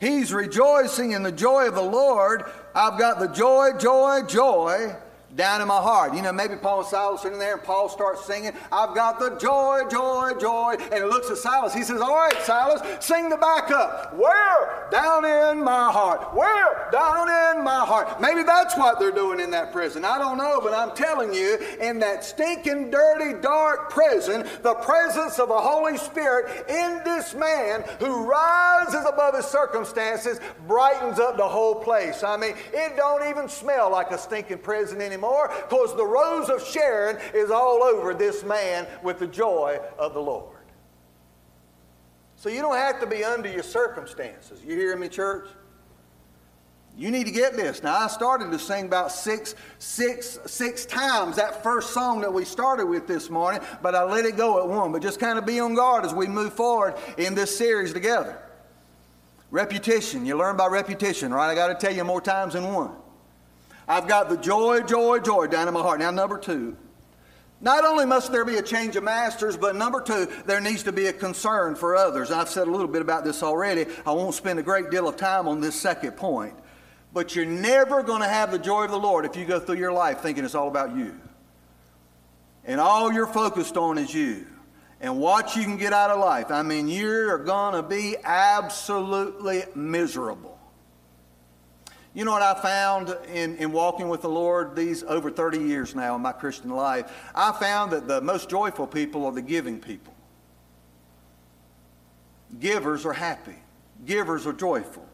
He's 0.00 0.32
rejoicing 0.32 1.12
in 1.12 1.22
the 1.22 1.32
joy 1.32 1.68
of 1.68 1.74
the 1.74 1.82
Lord. 1.82 2.44
I've 2.74 2.98
got 2.98 3.20
the 3.20 3.28
joy, 3.28 3.72
joy, 3.78 4.22
joy 4.26 4.96
down 5.40 5.62
in 5.62 5.68
my 5.68 5.80
heart. 5.80 6.14
You 6.14 6.20
know, 6.20 6.32
maybe 6.32 6.54
Paul 6.54 6.80
and 6.80 6.88
Silas 6.88 7.22
sitting 7.22 7.38
there 7.38 7.54
and 7.54 7.62
Paul 7.62 7.88
starts 7.88 8.26
singing, 8.26 8.52
I've 8.70 8.94
got 8.94 9.18
the 9.18 9.38
joy, 9.38 9.84
joy, 9.90 10.32
joy. 10.38 10.76
And 10.78 10.92
he 10.92 11.00
looks 11.00 11.30
at 11.30 11.38
Silas. 11.38 11.72
He 11.72 11.82
says, 11.82 12.02
All 12.02 12.14
right, 12.14 12.36
Silas, 12.42 12.82
sing 13.02 13.30
the 13.30 13.38
backup. 13.38 14.14
Where? 14.14 14.88
Down 14.90 15.24
in 15.24 15.64
my 15.64 15.90
heart. 15.90 16.34
Where? 16.34 16.90
Down 16.92 17.56
in 17.56 17.64
my 17.64 17.86
heart. 17.86 18.20
Maybe 18.20 18.42
that's 18.42 18.76
what 18.76 19.00
they're 19.00 19.12
doing 19.12 19.40
in 19.40 19.50
that 19.52 19.72
prison. 19.72 20.04
I 20.04 20.18
don't 20.18 20.36
know, 20.36 20.60
but 20.62 20.74
I'm 20.74 20.94
telling 20.94 21.32
you, 21.32 21.56
in 21.80 21.98
that 22.00 22.22
stinking, 22.22 22.90
dirty, 22.90 23.40
dark 23.40 23.88
prison, 23.88 24.46
the 24.60 24.74
presence 24.74 25.38
of 25.38 25.48
the 25.48 25.58
Holy 25.58 25.96
Spirit 25.96 26.68
in 26.68 27.00
this 27.02 27.32
man 27.32 27.82
who 27.98 28.24
rises 28.26 29.06
above 29.08 29.34
his 29.34 29.46
circumstances 29.46 30.38
brightens 30.66 31.18
up 31.18 31.38
the 31.38 31.48
whole 31.48 31.76
place. 31.76 32.22
I 32.22 32.36
mean, 32.36 32.54
it 32.74 32.94
don't 32.96 33.26
even 33.30 33.48
smell 33.48 33.90
like 33.90 34.10
a 34.10 34.18
stinking 34.18 34.58
prison 34.58 35.00
anymore 35.00 35.29
anymore 35.30 35.50
because 35.68 35.96
the 35.96 36.04
rose 36.04 36.48
of 36.48 36.66
Sharon 36.66 37.18
is 37.34 37.50
all 37.50 37.82
over 37.82 38.14
this 38.14 38.44
man 38.44 38.86
with 39.02 39.18
the 39.18 39.26
joy 39.26 39.78
of 39.98 40.14
the 40.14 40.20
Lord. 40.20 40.56
So 42.36 42.48
you 42.48 42.62
don't 42.62 42.76
have 42.76 43.00
to 43.00 43.06
be 43.06 43.22
under 43.22 43.50
your 43.50 43.62
circumstances. 43.62 44.62
You 44.64 44.76
hear 44.76 44.96
me, 44.96 45.08
church? 45.08 45.48
You 46.96 47.10
need 47.10 47.26
to 47.26 47.32
get 47.32 47.54
this. 47.54 47.82
Now 47.82 47.96
I 47.96 48.08
started 48.08 48.50
to 48.50 48.58
sing 48.58 48.86
about 48.86 49.12
six, 49.12 49.54
six, 49.78 50.38
six 50.46 50.84
times 50.84 51.36
that 51.36 51.62
first 51.62 51.90
song 51.90 52.20
that 52.22 52.32
we 52.32 52.44
started 52.44 52.86
with 52.86 53.06
this 53.06 53.30
morning, 53.30 53.60
but 53.80 53.94
I 53.94 54.02
let 54.02 54.24
it 54.24 54.36
go 54.36 54.60
at 54.60 54.68
one. 54.68 54.90
But 54.90 55.02
just 55.02 55.20
kind 55.20 55.38
of 55.38 55.46
be 55.46 55.60
on 55.60 55.74
guard 55.74 56.04
as 56.04 56.14
we 56.14 56.26
move 56.26 56.52
forward 56.52 56.94
in 57.16 57.34
this 57.34 57.56
series 57.56 57.92
together. 57.92 58.42
Repetition. 59.50 60.26
You 60.26 60.36
learn 60.36 60.56
by 60.56 60.66
repetition, 60.66 61.32
right? 61.32 61.50
I 61.50 61.54
got 61.54 61.68
to 61.68 61.74
tell 61.74 61.94
you 61.94 62.04
more 62.04 62.20
times 62.20 62.54
than 62.54 62.72
one. 62.72 62.92
I've 63.90 64.06
got 64.06 64.28
the 64.28 64.36
joy, 64.36 64.82
joy, 64.82 65.18
joy 65.18 65.48
down 65.48 65.66
in 65.66 65.74
my 65.74 65.82
heart. 65.82 65.98
Now, 65.98 66.12
number 66.12 66.38
two, 66.38 66.76
not 67.60 67.84
only 67.84 68.06
must 68.06 68.30
there 68.30 68.44
be 68.44 68.54
a 68.54 68.62
change 68.62 68.94
of 68.94 69.02
masters, 69.02 69.56
but 69.56 69.74
number 69.74 70.00
two, 70.00 70.28
there 70.46 70.60
needs 70.60 70.84
to 70.84 70.92
be 70.92 71.06
a 71.06 71.12
concern 71.12 71.74
for 71.74 71.96
others. 71.96 72.30
I've 72.30 72.48
said 72.48 72.68
a 72.68 72.70
little 72.70 72.86
bit 72.86 73.02
about 73.02 73.24
this 73.24 73.42
already. 73.42 73.86
I 74.06 74.12
won't 74.12 74.36
spend 74.36 74.60
a 74.60 74.62
great 74.62 74.92
deal 74.92 75.08
of 75.08 75.16
time 75.16 75.48
on 75.48 75.60
this 75.60 75.74
second 75.74 76.12
point. 76.12 76.54
But 77.12 77.34
you're 77.34 77.44
never 77.44 78.04
going 78.04 78.22
to 78.22 78.28
have 78.28 78.52
the 78.52 78.60
joy 78.60 78.84
of 78.84 78.92
the 78.92 78.96
Lord 78.96 79.24
if 79.24 79.34
you 79.34 79.44
go 79.44 79.58
through 79.58 79.78
your 79.78 79.92
life 79.92 80.20
thinking 80.20 80.44
it's 80.44 80.54
all 80.54 80.68
about 80.68 80.96
you. 80.96 81.18
And 82.64 82.80
all 82.80 83.12
you're 83.12 83.26
focused 83.26 83.76
on 83.76 83.98
is 83.98 84.14
you 84.14 84.46
and 85.00 85.18
what 85.18 85.56
you 85.56 85.64
can 85.64 85.78
get 85.78 85.92
out 85.92 86.10
of 86.10 86.20
life. 86.20 86.52
I 86.52 86.62
mean, 86.62 86.86
you're 86.86 87.38
going 87.38 87.74
to 87.74 87.82
be 87.82 88.14
absolutely 88.22 89.64
miserable. 89.74 90.59
You 92.12 92.24
know 92.24 92.32
what 92.32 92.42
I 92.42 92.54
found 92.60 93.16
in, 93.32 93.56
in 93.56 93.70
walking 93.70 94.08
with 94.08 94.22
the 94.22 94.28
Lord 94.28 94.74
these 94.74 95.04
over 95.04 95.30
30 95.30 95.60
years 95.60 95.94
now 95.94 96.16
in 96.16 96.22
my 96.22 96.32
Christian 96.32 96.70
life? 96.70 97.10
I 97.34 97.52
found 97.52 97.92
that 97.92 98.08
the 98.08 98.20
most 98.20 98.48
joyful 98.48 98.86
people 98.86 99.26
are 99.26 99.32
the 99.32 99.42
giving 99.42 99.78
people. 99.78 100.14
Givers 102.58 103.06
are 103.06 103.12
happy, 103.12 103.54
givers 104.04 104.44
are 104.46 104.52
joyful. 104.52 105.06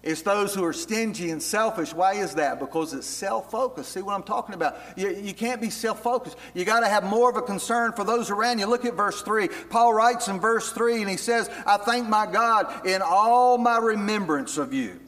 It's 0.00 0.22
those 0.22 0.54
who 0.54 0.64
are 0.64 0.72
stingy 0.72 1.30
and 1.30 1.42
selfish. 1.42 1.92
Why 1.92 2.14
is 2.14 2.36
that? 2.36 2.60
Because 2.60 2.94
it's 2.94 3.04
self 3.04 3.50
focused. 3.50 3.90
See 3.90 4.00
what 4.00 4.14
I'm 4.14 4.22
talking 4.22 4.54
about? 4.54 4.76
You, 4.96 5.10
you 5.10 5.34
can't 5.34 5.60
be 5.60 5.70
self 5.70 6.04
focused. 6.04 6.38
You 6.54 6.64
got 6.64 6.80
to 6.80 6.88
have 6.88 7.02
more 7.02 7.28
of 7.28 7.36
a 7.36 7.42
concern 7.42 7.92
for 7.92 8.04
those 8.04 8.30
around 8.30 8.60
you. 8.60 8.66
Look 8.66 8.84
at 8.84 8.94
verse 8.94 9.22
3. 9.22 9.48
Paul 9.70 9.92
writes 9.92 10.28
in 10.28 10.38
verse 10.38 10.70
3 10.70 11.00
and 11.00 11.10
he 11.10 11.16
says, 11.16 11.50
I 11.66 11.78
thank 11.78 12.08
my 12.08 12.26
God 12.30 12.86
in 12.86 13.02
all 13.02 13.58
my 13.58 13.78
remembrance 13.78 14.56
of 14.56 14.72
you 14.72 15.00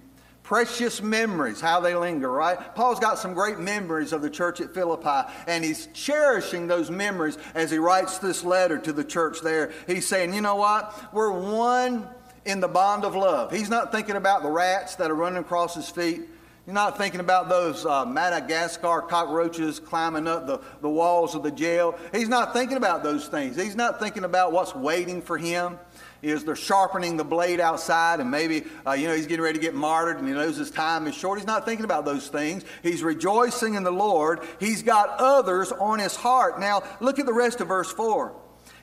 precious 0.50 1.00
memories, 1.00 1.60
how 1.60 1.78
they 1.78 1.94
linger, 1.94 2.28
right? 2.28 2.74
Paul's 2.74 2.98
got 2.98 3.16
some 3.16 3.34
great 3.34 3.60
memories 3.60 4.12
of 4.12 4.20
the 4.20 4.28
church 4.28 4.60
at 4.60 4.74
Philippi, 4.74 5.30
and 5.46 5.64
he's 5.64 5.86
cherishing 5.94 6.66
those 6.66 6.90
memories 6.90 7.38
as 7.54 7.70
he 7.70 7.78
writes 7.78 8.18
this 8.18 8.42
letter 8.42 8.76
to 8.76 8.92
the 8.92 9.04
church 9.04 9.42
there. 9.42 9.70
He's 9.86 10.08
saying, 10.08 10.34
you 10.34 10.40
know 10.40 10.56
what? 10.56 11.14
We're 11.14 11.30
one 11.30 12.08
in 12.44 12.58
the 12.58 12.66
bond 12.66 13.04
of 13.04 13.14
love. 13.14 13.52
He's 13.52 13.70
not 13.70 13.92
thinking 13.92 14.16
about 14.16 14.42
the 14.42 14.50
rats 14.50 14.96
that 14.96 15.08
are 15.08 15.14
running 15.14 15.38
across 15.38 15.76
his 15.76 15.88
feet. 15.88 16.22
He's 16.66 16.74
not 16.74 16.98
thinking 16.98 17.20
about 17.20 17.48
those 17.48 17.86
uh, 17.86 18.04
Madagascar 18.04 19.02
cockroaches 19.02 19.78
climbing 19.78 20.26
up 20.26 20.48
the, 20.48 20.60
the 20.82 20.90
walls 20.90 21.36
of 21.36 21.44
the 21.44 21.52
jail. 21.52 21.96
He's 22.12 22.28
not 22.28 22.52
thinking 22.52 22.76
about 22.76 23.04
those 23.04 23.28
things. 23.28 23.54
He's 23.54 23.76
not 23.76 24.00
thinking 24.00 24.24
about 24.24 24.50
what's 24.50 24.74
waiting 24.74 25.22
for 25.22 25.38
him 25.38 25.78
is 26.22 26.44
they're 26.44 26.56
sharpening 26.56 27.16
the 27.16 27.24
blade 27.24 27.60
outside 27.60 28.20
and 28.20 28.30
maybe 28.30 28.64
uh, 28.86 28.92
you 28.92 29.08
know 29.08 29.14
he's 29.14 29.26
getting 29.26 29.42
ready 29.42 29.58
to 29.58 29.62
get 29.62 29.74
martyred 29.74 30.18
and 30.18 30.28
he 30.28 30.34
knows 30.34 30.56
his 30.56 30.70
time 30.70 31.06
is 31.06 31.14
short. 31.14 31.38
He's 31.38 31.46
not 31.46 31.64
thinking 31.64 31.84
about 31.84 32.04
those 32.04 32.28
things. 32.28 32.64
He's 32.82 33.02
rejoicing 33.02 33.74
in 33.74 33.82
the 33.82 33.90
lord. 33.90 34.40
He's 34.58 34.82
got 34.82 35.16
others 35.18 35.72
on 35.72 35.98
his 35.98 36.16
heart. 36.16 36.60
Now 36.60 36.82
look 37.00 37.18
at 37.18 37.26
the 37.26 37.32
rest 37.32 37.60
of 37.60 37.68
verse 37.68 37.90
4 37.92 38.34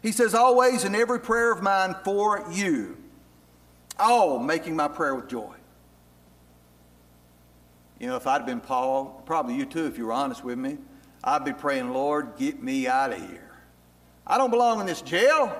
he 0.02 0.12
says 0.12 0.34
always 0.34 0.84
in 0.84 0.96
every 0.96 1.20
prayer 1.20 1.52
of 1.52 1.62
mine 1.62 1.96
for 2.04 2.46
you 2.52 2.98
all 4.00 4.40
making 4.40 4.76
my 4.76 4.88
prayer 4.88 5.16
with 5.16 5.28
joy. 5.28 5.54
You 8.00 8.08
know 8.08 8.16
if 8.16 8.28
i'd 8.28 8.46
been 8.46 8.62
paul 8.62 9.24
probably 9.26 9.56
you 9.56 9.66
too 9.66 9.86
if 9.86 9.98
you 9.98 10.06
were 10.06 10.14
honest 10.14 10.44
with 10.44 10.58
me 10.58 10.78
i'd 11.24 11.44
be 11.44 11.54
praying 11.54 11.90
lord 11.90 12.38
get 12.38 12.62
me 12.62 12.88
out 12.88 13.12
of 13.12 13.20
here. 13.20 13.44
I 14.26 14.38
don't 14.38 14.52
belong 14.52 14.80
in 14.80 14.86
this 14.86 15.02
jail 15.02 15.56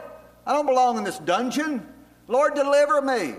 I 0.48 0.54
don't 0.54 0.66
belong 0.66 0.98
in 0.98 1.04
this 1.04 1.20
dungeon. 1.20 1.86
Lord, 2.30 2.56
deliver 2.56 3.02
me. 3.02 3.36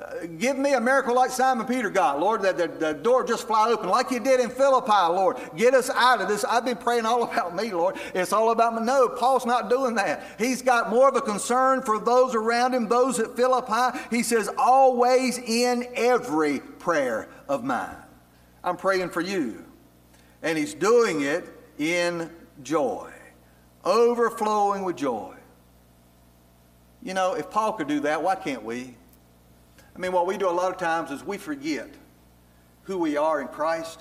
Uh, 0.00 0.26
give 0.38 0.56
me 0.56 0.72
a 0.72 0.80
miracle 0.80 1.14
like 1.14 1.30
Simon 1.30 1.66
Peter 1.66 1.90
got. 1.90 2.20
Lord, 2.20 2.40
that 2.42 2.56
the, 2.56 2.68
the, 2.68 2.94
door 2.94 3.22
just 3.22 3.46
fly 3.46 3.68
open 3.68 3.90
like 3.90 4.10
you 4.10 4.18
did 4.18 4.40
in 4.40 4.48
Philippi, 4.48 4.90
Lord. 4.90 5.36
Get 5.56 5.74
us 5.74 5.90
out 5.90 6.22
of 6.22 6.28
this. 6.28 6.44
I've 6.44 6.64
been 6.64 6.78
praying 6.78 7.04
all 7.04 7.22
about 7.30 7.54
me, 7.54 7.70
Lord. 7.72 7.96
It's 8.14 8.32
all 8.32 8.50
about 8.50 8.76
me. 8.76 8.82
No, 8.82 9.08
Paul's 9.08 9.44
not 9.44 9.68
doing 9.68 9.96
that. 9.96 10.22
He's 10.38 10.62
got 10.62 10.88
more 10.88 11.08
of 11.08 11.16
a 11.16 11.20
concern 11.20 11.82
for 11.82 11.98
those 11.98 12.34
around 12.34 12.74
him, 12.74 12.88
those 12.88 13.18
at 13.18 13.36
Philippi. 13.36 13.98
He 14.10 14.22
says, 14.22 14.48
always 14.56 15.36
in 15.36 15.86
every 15.94 16.60
prayer 16.60 17.28
of 17.46 17.62
mine. 17.62 17.96
I'm 18.64 18.78
praying 18.78 19.10
for 19.10 19.20
you. 19.20 19.66
And 20.42 20.56
he's 20.56 20.72
doing 20.72 21.20
it 21.22 21.46
in 21.76 22.30
joy, 22.62 23.12
overflowing 23.84 24.84
with 24.84 24.96
joy. 24.96 25.37
You 27.02 27.14
know, 27.14 27.34
if 27.34 27.50
Paul 27.50 27.72
could 27.74 27.88
do 27.88 28.00
that, 28.00 28.22
why 28.22 28.34
can't 28.34 28.64
we? 28.64 28.96
I 29.94 29.98
mean, 29.98 30.12
what 30.12 30.26
we 30.26 30.36
do 30.36 30.48
a 30.48 30.50
lot 30.50 30.70
of 30.72 30.78
times 30.78 31.10
is 31.10 31.24
we 31.24 31.38
forget 31.38 31.88
who 32.82 32.98
we 32.98 33.16
are 33.16 33.40
in 33.40 33.48
Christ. 33.48 34.00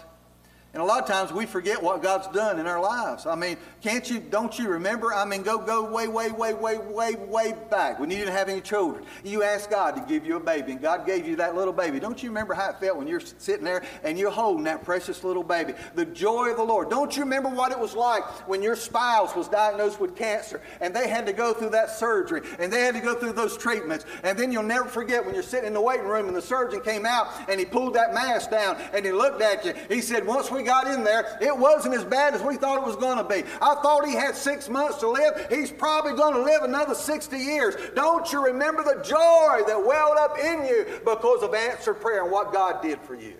And 0.77 0.83
a 0.83 0.85
lot 0.85 1.01
of 1.01 1.07
times 1.07 1.33
we 1.33 1.47
forget 1.47 1.81
what 1.81 2.03
God's 2.03 2.27
done 2.27 2.59
in 2.59 2.67
our 2.67 2.79
lives. 2.79 3.25
I 3.25 3.33
mean, 3.33 3.57
can't 3.81 4.07
you, 4.07 4.19
don't 4.19 4.59
you 4.59 4.69
remember? 4.69 5.11
I 5.11 5.25
mean, 5.25 5.41
go, 5.41 5.57
go 5.57 5.91
way, 5.91 6.07
way, 6.07 6.29
way, 6.29 6.53
way, 6.53 6.77
way, 6.77 7.15
way 7.15 7.55
back 7.71 7.99
when 7.99 8.11
you 8.11 8.17
didn't 8.17 8.35
have 8.35 8.47
any 8.47 8.61
children. 8.61 9.03
You 9.23 9.41
asked 9.41 9.71
God 9.71 9.95
to 9.95 10.01
give 10.07 10.23
you 10.23 10.35
a 10.35 10.39
baby, 10.39 10.73
and 10.73 10.79
God 10.79 11.07
gave 11.07 11.27
you 11.27 11.35
that 11.37 11.55
little 11.55 11.73
baby. 11.73 11.99
Don't 11.99 12.21
you 12.21 12.29
remember 12.29 12.53
how 12.53 12.69
it 12.69 12.79
felt 12.79 12.95
when 12.95 13.07
you're 13.07 13.23
sitting 13.39 13.65
there 13.65 13.83
and 14.03 14.19
you're 14.19 14.29
holding 14.29 14.65
that 14.65 14.83
precious 14.83 15.23
little 15.23 15.41
baby? 15.41 15.73
The 15.95 16.05
joy 16.05 16.51
of 16.51 16.57
the 16.57 16.63
Lord. 16.63 16.91
Don't 16.91 17.17
you 17.17 17.23
remember 17.23 17.49
what 17.49 17.71
it 17.71 17.79
was 17.79 17.95
like 17.95 18.23
when 18.47 18.61
your 18.61 18.75
spouse 18.75 19.35
was 19.35 19.47
diagnosed 19.47 19.99
with 19.99 20.15
cancer 20.15 20.61
and 20.79 20.95
they 20.95 21.07
had 21.07 21.25
to 21.25 21.33
go 21.33 21.55
through 21.55 21.71
that 21.71 21.89
surgery 21.89 22.41
and 22.59 22.71
they 22.71 22.81
had 22.81 22.93
to 22.93 23.01
go 23.01 23.15
through 23.15 23.33
those 23.33 23.57
treatments? 23.57 24.05
And 24.21 24.37
then 24.37 24.51
you'll 24.51 24.61
never 24.61 24.87
forget 24.87 25.25
when 25.25 25.33
you're 25.33 25.41
sitting 25.41 25.65
in 25.65 25.73
the 25.73 25.81
waiting 25.81 26.05
room 26.05 26.27
and 26.27 26.35
the 26.35 26.41
surgeon 26.43 26.81
came 26.81 27.07
out 27.07 27.29
and 27.49 27.59
he 27.59 27.65
pulled 27.65 27.95
that 27.95 28.13
mask 28.13 28.51
down 28.51 28.77
and 28.93 29.03
he 29.03 29.11
looked 29.11 29.41
at 29.41 29.65
you. 29.65 29.73
He 29.89 30.01
said, 30.01 30.23
Once 30.23 30.51
we 30.51 30.66
got 30.67 30.87
in 30.87 31.03
there, 31.03 31.37
it 31.41 31.57
wasn't 31.57 31.95
as 31.95 32.03
bad 32.03 32.35
as 32.35 32.43
we 32.43 32.57
thought 32.57 32.77
it 32.77 32.85
was 32.85 32.95
going 32.97 33.17
to 33.17 33.23
be. 33.23 33.43
I 33.61 33.75
thought 33.81 34.05
he 34.05 34.13
had 34.13 34.35
six 34.35 34.69
months 34.69 34.99
to 34.99 35.09
live. 35.09 35.47
He's 35.49 35.71
probably 35.71 36.13
going 36.13 36.33
to 36.33 36.41
live 36.41 36.61
another 36.61 36.93
60 36.93 37.37
years. 37.37 37.75
Don't 37.95 38.31
you 38.31 38.45
remember 38.45 38.83
the 38.83 39.01
joy 39.01 39.63
that 39.65 39.83
welled 39.83 40.17
up 40.17 40.37
in 40.37 40.65
you 40.65 40.85
because 41.05 41.41
of 41.41 41.55
answered 41.55 41.95
prayer 41.95 42.23
and 42.23 42.31
what 42.31 42.53
God 42.53 42.81
did 42.83 42.99
for 43.01 43.15
you? 43.15 43.35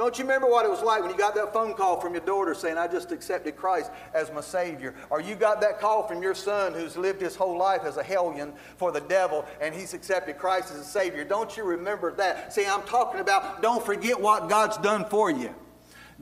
Don't 0.00 0.16
you 0.16 0.24
remember 0.24 0.46
what 0.46 0.64
it 0.64 0.70
was 0.70 0.82
like 0.82 1.02
when 1.02 1.10
you 1.10 1.18
got 1.18 1.34
that 1.34 1.52
phone 1.52 1.74
call 1.74 2.00
from 2.00 2.14
your 2.14 2.22
daughter 2.22 2.54
saying, 2.54 2.78
I 2.78 2.86
just 2.86 3.12
accepted 3.12 3.54
Christ 3.54 3.90
as 4.14 4.32
my 4.32 4.40
Savior? 4.40 4.94
Or 5.10 5.20
you 5.20 5.34
got 5.34 5.60
that 5.60 5.78
call 5.78 6.06
from 6.08 6.22
your 6.22 6.34
son 6.34 6.72
who's 6.72 6.96
lived 6.96 7.20
his 7.20 7.36
whole 7.36 7.58
life 7.58 7.82
as 7.84 7.98
a 7.98 8.02
hellion 8.02 8.54
for 8.78 8.92
the 8.92 9.02
devil 9.02 9.44
and 9.60 9.74
he's 9.74 9.92
accepted 9.92 10.38
Christ 10.38 10.72
as 10.72 10.78
a 10.78 10.84
Savior. 10.84 11.22
Don't 11.22 11.54
you 11.54 11.64
remember 11.64 12.14
that? 12.14 12.50
See, 12.50 12.64
I'm 12.64 12.82
talking 12.84 13.20
about 13.20 13.60
don't 13.60 13.84
forget 13.84 14.18
what 14.18 14.48
God's 14.48 14.78
done 14.78 15.04
for 15.04 15.30
you. 15.30 15.54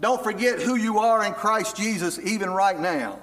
Don't 0.00 0.22
forget 0.22 0.60
who 0.60 0.76
you 0.76 0.98
are 0.98 1.24
in 1.24 1.32
Christ 1.32 1.76
Jesus 1.76 2.18
even 2.20 2.50
right 2.50 2.78
now. 2.78 3.18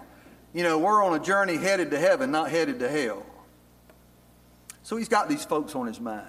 You 0.54 0.64
know, 0.64 0.78
we're 0.78 1.04
on 1.04 1.20
a 1.20 1.24
journey 1.24 1.58
headed 1.58 1.92
to 1.92 2.00
heaven, 2.00 2.32
not 2.32 2.50
headed 2.50 2.80
to 2.80 2.90
hell. 2.90 3.26
So 4.84 4.98
he's 4.98 5.10
got 5.10 5.30
these 5.30 5.44
folks 5.44 5.76
on 5.76 5.88
his 5.88 6.00
mind. 6.00 6.28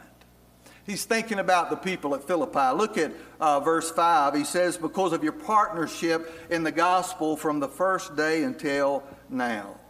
He's 0.86 1.04
thinking 1.04 1.40
about 1.40 1.68
the 1.70 1.76
people 1.76 2.14
at 2.14 2.22
Philippi. 2.24 2.76
Look 2.76 2.96
at 2.96 3.12
uh, 3.40 3.58
verse 3.60 3.90
5. 3.90 4.34
He 4.34 4.44
says, 4.44 4.78
Because 4.78 5.12
of 5.12 5.24
your 5.24 5.32
partnership 5.32 6.32
in 6.48 6.62
the 6.62 6.70
gospel 6.70 7.36
from 7.36 7.58
the 7.58 7.68
first 7.68 8.14
day 8.16 8.44
until 8.44 9.02
now. 9.28 9.80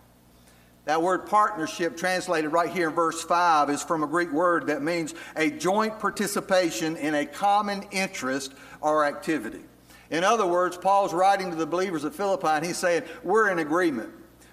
That 0.87 1.03
word 1.03 1.27
partnership, 1.27 1.97
translated 1.97 2.53
right 2.53 2.71
here 2.71 2.89
in 2.89 2.95
verse 2.95 3.23
5, 3.23 3.71
is 3.71 3.83
from 3.83 4.05
a 4.05 4.07
Greek 4.07 4.33
word 4.33 4.69
that 4.69 4.83
means 4.83 5.15
a 5.37 5.51
joint 5.51 5.99
participation 5.99 6.97
in 6.97 7.15
a 7.15 7.27
common 7.27 7.85
interest 7.91 8.55
or 8.81 9.05
activity. 9.05 9.63
In 10.11 10.25
other 10.25 10.47
words, 10.47 10.77
Paul's 10.77 11.13
writing 11.13 11.51
to 11.51 11.57
the 11.57 11.67
believers 11.67 12.05
at 12.05 12.15
Philippi 12.15 12.47
and 12.49 12.65
he's 12.65 12.77
saying, 12.77 13.03
We're 13.23 13.51
in 13.51 13.59
agreement. 13.59 14.11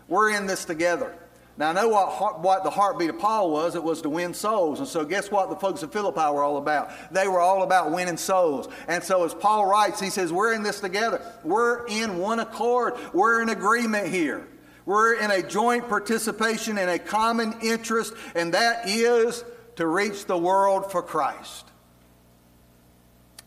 We're 0.07 0.31
in 0.31 0.47
this 0.47 0.65
together. 0.65 1.15
Now, 1.55 1.69
I 1.69 1.73
know 1.73 1.87
what, 1.87 2.39
what 2.39 2.63
the 2.63 2.71
heartbeat 2.71 3.11
of 3.11 3.19
Paul 3.19 3.51
was. 3.51 3.75
It 3.75 3.83
was 3.83 4.01
to 4.01 4.09
win 4.09 4.33
souls. 4.33 4.79
And 4.79 4.87
so, 4.87 5.05
guess 5.05 5.29
what 5.29 5.51
the 5.51 5.55
folks 5.55 5.83
at 5.83 5.93
Philippi 5.93 6.19
were 6.19 6.43
all 6.43 6.57
about? 6.57 6.91
They 7.13 7.27
were 7.27 7.39
all 7.39 7.61
about 7.61 7.91
winning 7.91 8.17
souls. 8.17 8.67
And 8.87 9.03
so, 9.03 9.23
as 9.23 9.35
Paul 9.35 9.67
writes, 9.67 9.99
he 9.99 10.09
says, 10.09 10.33
We're 10.33 10.53
in 10.53 10.63
this 10.63 10.79
together. 10.79 11.21
We're 11.43 11.85
in 11.87 12.17
one 12.17 12.39
accord. 12.39 12.95
We're 13.13 13.41
in 13.41 13.49
agreement 13.49 14.07
here. 14.07 14.47
We're 14.85 15.13
in 15.13 15.29
a 15.31 15.47
joint 15.47 15.87
participation 15.87 16.77
in 16.77 16.89
a 16.89 16.99
common 16.99 17.53
interest, 17.61 18.13
and 18.35 18.53
that 18.53 18.89
is 18.89 19.45
to 19.75 19.87
reach 19.87 20.25
the 20.25 20.37
world 20.37 20.91
for 20.91 21.01
Christ. 21.01 21.67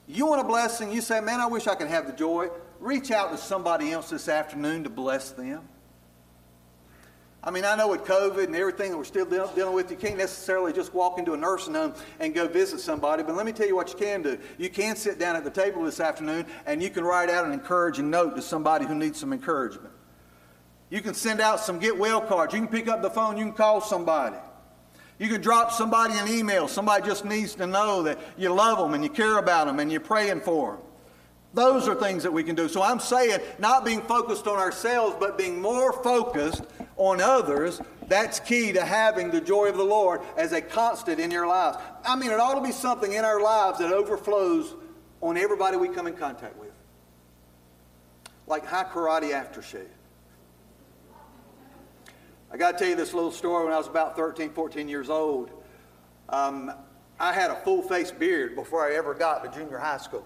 You 0.07 0.27
want 0.27 0.41
a 0.41 0.45
blessing? 0.45 0.93
You 0.93 1.01
say, 1.01 1.21
Man, 1.21 1.41
I 1.41 1.47
wish 1.47 1.67
I 1.67 1.75
could 1.75 1.89
have 1.89 2.07
the 2.07 2.13
joy. 2.13 2.49
Reach 2.79 3.11
out 3.11 3.33
to 3.33 3.39
somebody 3.39 3.93
else 3.93 4.11
this 4.11 4.29
afternoon 4.29 4.85
to 4.85 4.91
bless 4.91 5.31
them. 5.31 5.69
I 7.43 7.53
mean, 7.53 7.65
I 7.65 7.77
know 7.77 7.89
with 7.89 8.03
COVID 8.03 8.45
and 8.45 8.57
everything 8.57 8.91
that 8.91 8.97
we're 8.97 9.05
still 9.05 9.25
dealing 9.25 9.73
with, 9.73 9.89
you 9.89 9.97
can't 9.97 10.19
necessarily 10.19 10.73
just 10.73 10.93
walk 10.93 11.21
into 11.21 11.33
a 11.33 11.37
nursing 11.37 11.75
home 11.75 11.95
and 12.19 12.35
go 12.35 12.49
visit 12.49 12.81
somebody. 12.81 13.23
But 13.23 13.37
let 13.37 13.47
me 13.47 13.53
tell 13.53 13.69
you 13.69 13.77
what 13.77 13.89
you 13.93 13.97
can 13.97 14.21
do. 14.21 14.37
You 14.59 14.69
can 14.69 14.97
sit 14.97 15.21
down 15.21 15.37
at 15.37 15.45
the 15.45 15.51
table 15.51 15.85
this 15.85 16.01
afternoon 16.01 16.45
and 16.67 16.83
you 16.83 16.91
can 16.91 17.05
write 17.05 17.31
out 17.31 17.47
an 17.47 17.53
encouraging 17.53 18.11
note 18.11 18.35
to 18.35 18.43
somebody 18.43 18.85
who 18.85 18.97
needs 18.97 19.21
some 19.21 19.33
encouragement. 19.33 19.95
You 20.91 21.01
can 21.01 21.15
send 21.15 21.41
out 21.41 21.61
some 21.61 21.79
get 21.79 21.97
well 21.97 22.21
cards. 22.21 22.53
You 22.53 22.61
can 22.61 22.69
pick 22.69 22.89
up 22.89 23.01
the 23.01 23.11
phone, 23.11 23.37
you 23.37 23.45
can 23.45 23.55
call 23.55 23.81
somebody. 23.81 24.37
You 25.19 25.29
can 25.29 25.41
drop 25.41 25.73
somebody 25.73 26.15
an 26.15 26.29
email. 26.29 26.69
Somebody 26.69 27.07
just 27.07 27.25
needs 27.25 27.55
to 27.55 27.67
know 27.67 28.03
that 28.03 28.19
you 28.37 28.53
love 28.53 28.79
them 28.79 28.95
and 28.95 29.03
you 29.03 29.11
care 29.11 29.39
about 29.39 29.67
them 29.67 29.81
and 29.81 29.91
you're 29.91 30.01
praying 30.01 30.41
for 30.41 30.73
them. 30.73 30.83
Those 31.55 31.89
are 31.89 31.95
things 31.95 32.23
that 32.23 32.33
we 32.33 32.45
can 32.45 32.55
do. 32.55 32.69
So 32.69 32.83
I'm 32.83 33.01
saying 33.01 33.41
not 33.59 33.83
being 33.83 34.03
focused 34.03 34.47
on 34.47 34.59
ourselves, 34.59 35.17
but 35.19 35.39
being 35.39 35.61
more 35.61 35.91
focused 36.03 36.63
on 36.99 37.23
others. 37.23 37.81
That's 38.09 38.41
key 38.41 38.73
to 38.73 38.85
having 38.85 39.31
the 39.31 39.41
joy 39.41 39.71
of 39.71 39.79
the 39.79 39.85
Lord 39.85 40.21
as 40.37 40.53
a 40.53 40.61
constant 40.61 41.19
in 41.19 41.31
your 41.31 41.47
lives. 41.47 41.79
I 42.05 42.15
mean, 42.15 42.31
it 42.31 42.39
ought 42.39 42.57
to 42.57 42.61
be 42.61 42.73
something 42.73 43.15
in 43.15 43.25
our 43.25 43.41
lives 43.41 43.79
that 43.79 43.91
overflows 43.91 44.75
on 45.23 45.39
everybody 45.39 45.79
we 45.79 45.89
come 45.89 46.07
in 46.07 46.15
contact 46.15 46.59
with. 46.59 46.73
Like 48.47 48.67
Hai 48.67 48.85
Karate 48.85 49.31
aftershave. 49.33 49.89
I 52.51 52.57
got 52.57 52.73
to 52.73 52.79
tell 52.79 52.89
you 52.89 52.95
this 52.95 53.13
little 53.13 53.33
story 53.33 53.65
when 53.65 53.73
I 53.73 53.79
was 53.79 53.89
about 53.89 54.17
13, 54.17 54.51
14 54.51 54.89
years 54.89 55.11
old. 55.11 55.51
Um, 56.29 56.73
I 57.19 57.33
had 57.33 57.51
a 57.51 57.57
full 57.57 57.83
face 57.83 58.13
beard 58.13 58.55
before 58.55 58.87
I 58.87 58.95
ever 58.95 59.15
got 59.15 59.43
to 59.45 59.59
junior 59.59 59.79
high 59.79 59.99
school. 59.99 60.25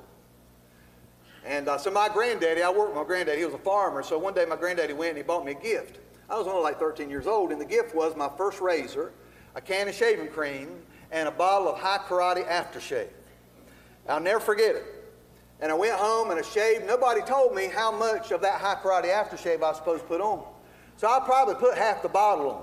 And 1.47 1.69
uh, 1.69 1.79
so 1.79 1.91
my 1.91 2.09
granddaddy, 2.09 2.63
I 2.63 2.71
worked 2.71 2.91
with 2.91 2.99
my 2.99 3.05
granddaddy, 3.05 3.39
he 3.39 3.45
was 3.45 3.55
a 3.55 3.59
farmer. 3.59 4.03
So 4.03 4.19
one 4.19 4.35
day 4.35 4.45
my 4.45 4.57
granddaddy 4.57 4.93
went 4.93 5.11
and 5.11 5.19
he 5.19 5.23
bought 5.23 5.45
me 5.45 5.53
a 5.53 5.55
gift. 5.55 5.99
I 6.29 6.37
was 6.37 6.47
only 6.47 6.63
like 6.63 6.79
13 6.79 7.09
years 7.09 7.27
old, 7.27 7.51
and 7.51 7.61
the 7.61 7.65
gift 7.65 7.95
was 7.95 8.15
my 8.15 8.31
first 8.37 8.61
razor, 8.61 9.13
a 9.55 9.61
can 9.61 9.89
of 9.89 9.95
shaving 9.95 10.29
cream, 10.29 10.69
and 11.11 11.27
a 11.27 11.31
bottle 11.31 11.69
of 11.69 11.79
Hai 11.79 11.99
Karate 12.07 12.47
aftershave. 12.47 13.09
I'll 14.09 14.21
never 14.21 14.39
forget 14.39 14.77
it. 14.77 14.85
And 15.61 15.73
I 15.73 15.75
went 15.75 15.95
home 15.95 16.31
and 16.31 16.39
I 16.39 16.43
shaved. 16.43 16.87
Nobody 16.87 17.21
told 17.23 17.55
me 17.55 17.67
how 17.67 17.91
much 17.91 18.31
of 18.31 18.41
that 18.43 18.61
Hai 18.61 18.77
Karate 18.77 19.13
aftershave 19.13 19.57
I 19.57 19.71
was 19.71 19.77
supposed 19.77 20.03
to 20.03 20.09
put 20.09 20.21
on. 20.21 20.45
So 21.01 21.09
I 21.09 21.19
probably 21.21 21.55
put 21.55 21.79
half 21.79 22.03
the 22.03 22.11
bottle 22.11 22.51
on. 22.51 22.63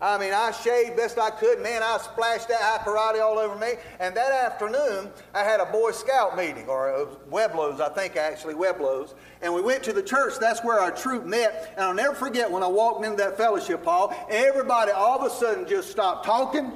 I 0.00 0.16
mean, 0.16 0.32
I 0.32 0.50
shaved 0.50 0.96
best 0.96 1.18
I 1.18 1.28
could. 1.28 1.60
Man, 1.60 1.82
I 1.82 1.98
splashed 1.98 2.48
that 2.48 2.58
Hai 2.58 2.78
Karate 2.78 3.20
all 3.20 3.38
over 3.38 3.54
me. 3.54 3.74
And 4.00 4.16
that 4.16 4.32
afternoon, 4.32 5.10
I 5.34 5.44
had 5.44 5.60
a 5.60 5.66
Boy 5.66 5.90
Scout 5.90 6.38
meeting, 6.38 6.68
or 6.68 7.06
Webelos, 7.30 7.78
I 7.78 7.90
think 7.90 8.16
actually, 8.16 8.54
Webelos. 8.54 9.12
And 9.42 9.52
we 9.52 9.60
went 9.60 9.82
to 9.82 9.92
the 9.92 10.02
church. 10.02 10.38
That's 10.40 10.64
where 10.64 10.80
our 10.80 10.90
troop 10.90 11.26
met. 11.26 11.74
And 11.76 11.84
I'll 11.84 11.92
never 11.92 12.14
forget 12.14 12.50
when 12.50 12.62
I 12.62 12.66
walked 12.66 13.04
into 13.04 13.18
that 13.18 13.36
fellowship 13.36 13.84
hall, 13.84 14.14
everybody 14.30 14.92
all 14.92 15.18
of 15.18 15.30
a 15.30 15.34
sudden 15.34 15.68
just 15.68 15.90
stopped 15.90 16.24
talking. 16.24 16.72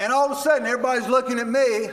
And 0.00 0.12
all 0.12 0.32
of 0.32 0.36
a 0.36 0.40
sudden, 0.40 0.66
everybody's 0.66 1.06
looking 1.06 1.38
at 1.38 1.46
me 1.46 1.90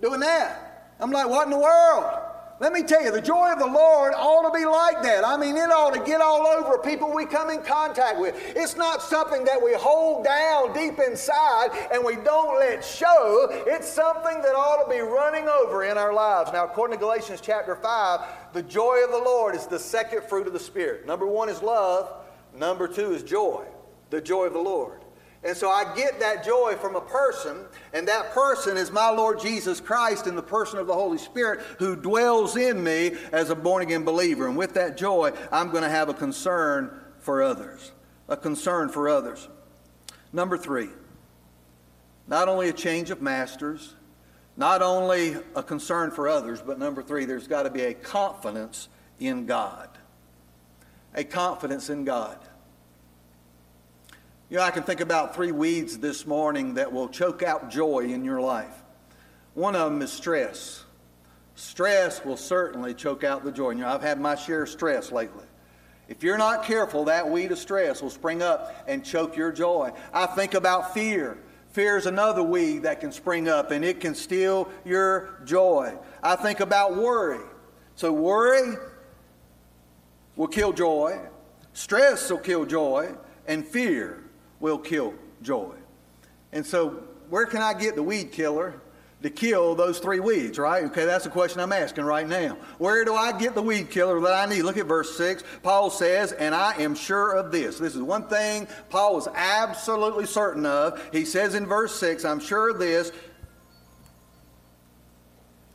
doing 0.00 0.20
that. 0.20 0.94
I'm 1.00 1.10
like, 1.10 1.28
what 1.28 1.46
in 1.46 1.50
the 1.50 1.58
world? 1.58 2.26
Let 2.60 2.72
me 2.72 2.82
tell 2.82 3.04
you, 3.04 3.12
the 3.12 3.20
joy 3.20 3.52
of 3.52 3.60
the 3.60 3.66
Lord 3.66 4.14
ought 4.16 4.42
to 4.42 4.58
be 4.58 4.66
like 4.66 5.00
that. 5.02 5.24
I 5.24 5.36
mean, 5.36 5.56
it 5.56 5.70
ought 5.70 5.94
to 5.94 6.02
get 6.02 6.20
all 6.20 6.44
over 6.44 6.76
people 6.78 7.14
we 7.14 7.24
come 7.24 7.50
in 7.50 7.62
contact 7.62 8.18
with. 8.18 8.34
It's 8.56 8.74
not 8.74 9.00
something 9.00 9.44
that 9.44 9.62
we 9.62 9.74
hold 9.74 10.24
down 10.24 10.72
deep 10.72 10.98
inside 10.98 11.68
and 11.92 12.04
we 12.04 12.16
don't 12.16 12.58
let 12.58 12.84
show. 12.84 13.46
It's 13.64 13.88
something 13.88 14.42
that 14.42 14.56
ought 14.56 14.82
to 14.82 14.90
be 14.90 14.98
running 14.98 15.48
over 15.48 15.84
in 15.84 15.96
our 15.96 16.12
lives. 16.12 16.50
Now, 16.52 16.64
according 16.64 16.98
to 16.98 17.00
Galatians 17.00 17.40
chapter 17.40 17.76
5, 17.76 18.20
the 18.52 18.62
joy 18.64 19.04
of 19.04 19.12
the 19.12 19.18
Lord 19.18 19.54
is 19.54 19.68
the 19.68 19.78
second 19.78 20.24
fruit 20.24 20.48
of 20.48 20.52
the 20.52 20.58
Spirit. 20.58 21.06
Number 21.06 21.28
one 21.28 21.48
is 21.48 21.62
love, 21.62 22.12
number 22.56 22.88
two 22.88 23.12
is 23.12 23.22
joy, 23.22 23.66
the 24.10 24.20
joy 24.20 24.46
of 24.46 24.52
the 24.52 24.58
Lord. 24.58 24.97
And 25.44 25.56
so 25.56 25.70
I 25.70 25.94
get 25.94 26.18
that 26.18 26.44
joy 26.44 26.74
from 26.80 26.96
a 26.96 27.00
person, 27.00 27.64
and 27.92 28.08
that 28.08 28.32
person 28.32 28.76
is 28.76 28.90
my 28.90 29.08
Lord 29.10 29.38
Jesus 29.38 29.80
Christ 29.80 30.26
in 30.26 30.34
the 30.34 30.42
person 30.42 30.80
of 30.80 30.88
the 30.88 30.94
Holy 30.94 31.18
Spirit 31.18 31.60
who 31.78 31.94
dwells 31.94 32.56
in 32.56 32.82
me 32.82 33.12
as 33.30 33.50
a 33.50 33.54
born 33.54 33.82
again 33.82 34.04
believer. 34.04 34.48
And 34.48 34.56
with 34.56 34.74
that 34.74 34.96
joy, 34.96 35.32
I'm 35.52 35.70
going 35.70 35.84
to 35.84 35.88
have 35.88 36.08
a 36.08 36.14
concern 36.14 36.90
for 37.20 37.42
others. 37.42 37.92
A 38.28 38.36
concern 38.36 38.88
for 38.88 39.08
others. 39.08 39.48
Number 40.32 40.58
three, 40.58 40.88
not 42.26 42.48
only 42.48 42.68
a 42.68 42.72
change 42.72 43.10
of 43.10 43.22
masters, 43.22 43.94
not 44.56 44.82
only 44.82 45.36
a 45.54 45.62
concern 45.62 46.10
for 46.10 46.28
others, 46.28 46.60
but 46.60 46.80
number 46.80 47.00
three, 47.00 47.24
there's 47.24 47.46
got 47.46 47.62
to 47.62 47.70
be 47.70 47.82
a 47.82 47.94
confidence 47.94 48.88
in 49.20 49.46
God. 49.46 49.88
A 51.14 51.22
confidence 51.22 51.88
in 51.90 52.04
God. 52.04 52.38
You 54.50 54.56
know, 54.56 54.62
I 54.62 54.70
can 54.70 54.82
think 54.82 55.00
about 55.00 55.34
three 55.34 55.52
weeds 55.52 55.98
this 55.98 56.26
morning 56.26 56.74
that 56.74 56.90
will 56.90 57.10
choke 57.10 57.42
out 57.42 57.70
joy 57.70 58.04
in 58.04 58.24
your 58.24 58.40
life. 58.40 58.82
One 59.52 59.76
of 59.76 59.92
them 59.92 60.00
is 60.00 60.10
stress. 60.10 60.84
Stress 61.54 62.24
will 62.24 62.38
certainly 62.38 62.94
choke 62.94 63.24
out 63.24 63.44
the 63.44 63.52
joy. 63.52 63.72
You 63.72 63.80
know, 63.80 63.88
I've 63.88 64.00
had 64.00 64.18
my 64.18 64.36
share 64.36 64.62
of 64.62 64.70
stress 64.70 65.12
lately. 65.12 65.44
If 66.08 66.22
you're 66.22 66.38
not 66.38 66.64
careful, 66.64 67.04
that 67.04 67.28
weed 67.28 67.52
of 67.52 67.58
stress 67.58 68.00
will 68.00 68.08
spring 68.08 68.40
up 68.40 68.74
and 68.88 69.04
choke 69.04 69.36
your 69.36 69.52
joy. 69.52 69.92
I 70.14 70.24
think 70.24 70.54
about 70.54 70.94
fear. 70.94 71.36
Fear 71.72 71.98
is 71.98 72.06
another 72.06 72.42
weed 72.42 72.84
that 72.84 73.00
can 73.00 73.12
spring 73.12 73.50
up 73.50 73.70
and 73.70 73.84
it 73.84 74.00
can 74.00 74.14
steal 74.14 74.70
your 74.82 75.42
joy. 75.44 75.94
I 76.22 76.36
think 76.36 76.60
about 76.60 76.96
worry. 76.96 77.44
So, 77.96 78.12
worry 78.12 78.76
will 80.36 80.48
kill 80.48 80.72
joy, 80.72 81.20
stress 81.74 82.30
will 82.30 82.38
kill 82.38 82.64
joy, 82.64 83.12
and 83.46 83.66
fear 83.66 84.24
will 84.60 84.78
kill 84.78 85.14
joy. 85.42 85.74
And 86.52 86.64
so, 86.64 87.02
where 87.28 87.46
can 87.46 87.60
I 87.60 87.74
get 87.74 87.94
the 87.94 88.02
weed 88.02 88.32
killer 88.32 88.80
to 89.22 89.30
kill 89.30 89.74
those 89.74 89.98
three 89.98 90.20
weeds, 90.20 90.58
right? 90.58 90.84
Okay, 90.84 91.04
that's 91.04 91.24
the 91.24 91.30
question 91.30 91.60
I'm 91.60 91.72
asking 91.72 92.04
right 92.04 92.26
now. 92.26 92.56
Where 92.78 93.04
do 93.04 93.14
I 93.14 93.36
get 93.36 93.54
the 93.54 93.62
weed 93.62 93.90
killer 93.90 94.20
that 94.20 94.32
I 94.32 94.46
need? 94.46 94.62
Look 94.62 94.76
at 94.76 94.86
verse 94.86 95.16
6. 95.16 95.42
Paul 95.62 95.90
says, 95.90 96.32
And 96.32 96.54
I 96.54 96.74
am 96.80 96.94
sure 96.94 97.32
of 97.32 97.50
this. 97.50 97.78
This 97.78 97.96
is 97.96 98.02
one 98.02 98.28
thing 98.28 98.68
Paul 98.90 99.14
was 99.14 99.28
absolutely 99.34 100.26
certain 100.26 100.64
of. 100.64 101.02
He 101.12 101.24
says 101.24 101.54
in 101.54 101.66
verse 101.66 101.98
6, 101.98 102.24
I'm 102.24 102.40
sure 102.40 102.70
of 102.70 102.78
this. 102.78 103.10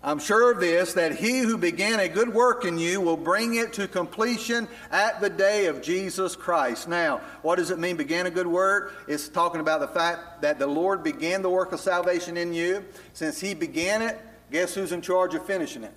I'm 0.06 0.20
sure 0.20 0.52
of 0.52 0.60
this, 0.60 0.94
that 0.94 1.16
he 1.16 1.40
who 1.40 1.58
began 1.58 2.02
a 2.02 2.10
good 2.10 2.34
work 2.34 2.66
in 2.66 2.78
you 2.78 3.00
will 3.00 3.16
bring 3.16 3.56
it 3.56 3.72
to 3.74 3.88
completion 3.88 4.68
at 4.92 5.22
the 5.22 5.30
day 5.30 5.68
of 5.68 5.82
Jesus 5.82 6.36
Christ. 6.36 6.90
Now, 6.90 7.22
what 7.42 7.56
does 7.56 7.72
it 7.72 7.80
mean, 7.80 7.96
began 7.96 8.26
a 8.26 8.30
good 8.30 8.48
work? 8.48 8.94
It's 9.08 9.30
talking 9.30 9.62
about 9.62 9.80
the 9.80 9.88
fact 9.88 10.42
that 10.42 10.60
the 10.60 10.68
Lord 10.68 11.04
began 11.04 11.42
the 11.42 11.50
work 11.50 11.72
of 11.72 11.80
salvation 11.80 12.36
in 12.36 12.54
you. 12.54 12.84
Since 13.14 13.40
he 13.40 13.54
began 13.54 14.02
it, 14.02 14.20
guess 14.52 14.76
who's 14.76 14.92
in 14.92 15.02
charge 15.02 15.36
of 15.36 15.46
finishing 15.46 15.86
it? 15.86 15.94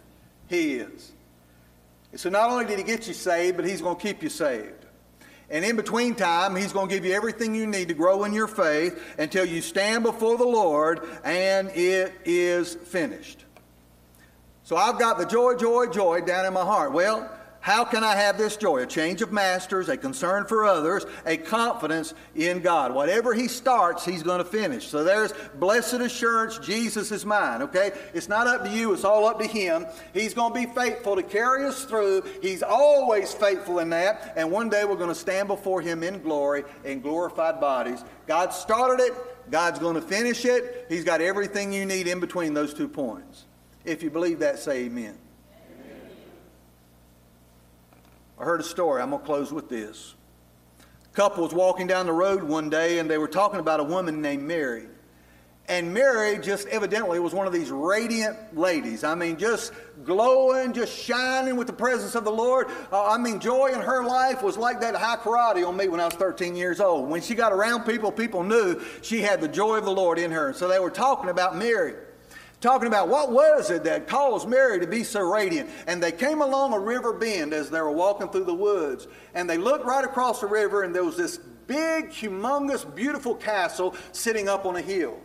He 0.47 0.75
is. 0.77 1.11
So 2.15 2.31
not 2.31 2.49
only 2.49 2.65
did 2.65 2.79
he 2.79 2.85
get 2.85 3.09
you 3.09 3.15
saved, 3.15 3.57
but 3.57 3.67
he's 3.67 3.83
going 3.83 3.97
to 3.97 4.03
keep 4.03 4.23
you 4.23 4.29
saved. 4.29 4.87
And 5.51 5.65
in 5.65 5.75
between 5.75 6.15
time, 6.15 6.55
he's 6.55 6.73
going 6.73 6.89
to 6.89 6.95
give 6.95 7.05
you 7.05 7.13
everything 7.13 7.57
you 7.57 7.67
need 7.67 7.89
to 7.89 7.95
grow 7.95 8.23
in 8.23 8.33
your 8.33 8.47
faith 8.47 9.17
until 9.19 9.45
you 9.45 9.63
stand 9.63 10.05
before 10.05 10.37
the 10.39 10.47
Lord 10.47 11.01
and 11.25 11.71
it 11.71 12.15
is 12.25 12.77
finished. 12.77 13.46
So 14.67 14.77
I've 14.77 14.99
got 14.99 15.17
the 15.17 15.25
joy, 15.25 15.55
joy, 15.55 15.87
joy 15.87 16.23
down 16.23 16.45
in 16.45 16.53
my 16.53 16.65
heart. 16.65 16.91
Well, 16.91 17.31
how 17.61 17.85
can 17.85 18.03
I 18.03 18.17
have 18.17 18.37
this 18.37 18.57
joy? 18.57 18.83
A 18.83 18.87
change 18.87 19.23
of 19.23 19.31
masters, 19.31 19.89
a 19.89 19.97
concern 19.97 20.45
for 20.45 20.65
others, 20.65 21.07
a 21.25 21.37
confidence 21.37 22.15
in 22.35 22.63
God. 22.63 22.93
Whatever 22.93 23.33
He 23.33 23.47
starts, 23.47 24.05
He's 24.05 24.25
going 24.25 24.39
to 24.39 24.45
finish. 24.45 24.89
So 24.89 25.05
there's 25.05 25.33
blessed 25.61 26.01
assurance, 26.01 26.59
Jesus 26.59 27.13
is 27.13 27.25
mine, 27.25 27.63
okay? 27.63 27.93
It's 28.13 28.29
not 28.29 28.49
up 28.49 28.65
to 28.65 28.71
you, 28.71 28.93
it's 28.93 29.05
all 29.05 29.27
up 29.27 29.39
to 29.39 29.47
Him. 29.47 29.87
He's 30.13 30.35
going 30.35 30.53
to 30.53 30.67
be 30.67 30.75
faithful 30.75 31.15
to 31.15 31.23
carry 31.23 31.65
us 31.65 31.85
through. 31.85 32.25
He's 32.43 32.65
always 32.65 33.33
faithful 33.33 33.79
in 33.79 33.91
that. 33.91 34.33
And 34.35 34.51
one 34.51 34.69
day 34.69 34.85
we're 34.85 34.97
going 34.97 35.11
to 35.11 35.15
stand 35.15 35.47
before 35.47 35.81
Him 35.81 36.03
in 36.03 36.21
glory 36.23 36.65
in 36.83 37.03
glorified 37.03 37.61
bodies. 37.61 38.03
God 38.27 38.53
started 38.53 39.01
it, 39.01 39.15
God's 39.49 39.79
going 39.79 39.95
to 39.95 40.03
finish 40.03 40.45
it. 40.45 40.87
He's 40.89 41.05
got 41.05 41.21
everything 41.21 41.73
you 41.73 41.87
need 41.87 42.09
in 42.09 42.19
between 42.19 42.53
those 42.53 42.75
two 42.75 42.89
points. 42.89 43.46
If 43.87 44.03
you 44.03 44.11
believe 44.11 44.41
that, 44.41 44.59
say 44.59 44.87
amen. 44.87 45.17
amen. 45.79 46.01
I 48.37 48.43
heard 48.43 48.61
a 48.61 48.65
story. 48.65 49.01
I'm 49.01 49.11
going 49.11 49.23
to 49.23 49.27
close 49.27 49.53
with 49.53 49.69
this. 49.69 50.15
A 50.81 51.15
couple 51.15 51.45
was 51.45 51.55
walking 51.55 51.87
down 51.87 52.07
the 52.07 52.13
road 52.13 52.43
one 52.43 52.69
day 52.69 52.99
and 52.99 53.09
they 53.09 53.17
were 53.17 53.29
talking 53.29 53.61
about 53.61 53.79
a 53.79 53.85
woman 53.85 54.21
named 54.21 54.43
Mary. 54.43 54.89
And 55.69 55.95
Mary 55.95 56.39
just 56.39 56.67
evidently 56.69 57.21
was 57.21 57.33
one 57.33 57.47
of 57.47 57.53
these 57.53 57.71
radiant 57.71 58.57
ladies. 58.57 59.05
I 59.05 59.15
mean, 59.15 59.37
just 59.37 59.73
glowing, 60.05 60.73
just 60.73 60.97
shining 60.97 61.57
with 61.57 61.69
the 61.69 61.73
presence 61.73 62.17
of 62.17 62.25
the 62.25 62.31
Lord. 62.31 62.67
Uh, 62.91 63.09
I 63.09 63.19
mean, 63.19 63.39
joy 63.39 63.69
in 63.69 63.81
her 63.81 64.05
life 64.05 64.43
was 64.43 64.57
like 64.57 64.81
that 64.81 64.97
Hai 64.97 65.17
Karate 65.17 65.67
on 65.67 65.77
me 65.77 65.87
when 65.89 66.01
I 66.01 66.07
was 66.07 66.15
13 66.15 66.57
years 66.57 66.81
old. 66.81 67.09
When 67.09 67.21
she 67.21 67.37
got 67.37 67.53
around 67.53 67.85
people, 67.85 68.11
people 68.11 68.43
knew 68.43 68.81
she 69.03 69.23
had 69.23 69.41
the 69.41 69.49
joy 69.49 69.77
of 69.77 69.85
the 69.85 69.93
Lord 69.93 70.19
in 70.19 70.33
her. 70.33 70.53
So 70.53 70.67
they 70.67 70.81
were 70.81 70.91
talking 70.91 71.31
about 71.31 71.57
Mary 71.57 71.95
talking 72.61 72.89
about 72.89 73.09
what 73.09 73.31
was 73.31 73.71
it 73.71 73.85
that 73.85 74.09
caused 74.09 74.49
Mary 74.49 74.81
to 74.81 74.87
be 74.87 75.05
so 75.05 75.21
radiant. 75.21 75.71
And 75.87 76.03
they 76.03 76.13
came 76.13 76.43
along 76.43 76.73
a 76.73 76.79
river 76.79 77.13
bend 77.13 77.53
as 77.53 77.71
they 77.71 77.81
were 77.81 77.93
walking 77.93 78.29
through 78.29 78.45
the 78.45 78.55
woods. 78.55 79.07
And 79.35 79.49
they 79.49 79.59
looked 79.59 79.85
right 79.85 80.05
across 80.05 80.41
the 80.41 80.47
river, 80.47 80.83
and 80.83 80.95
there 80.95 81.05
was 81.05 81.17
this 81.17 81.39
big, 81.67 82.11
humongous, 82.11 82.95
beautiful 82.95 83.35
castle 83.35 83.95
sitting 84.13 84.49
up 84.49 84.67
on 84.67 84.77
a 84.77 84.83
hill. 84.83 85.19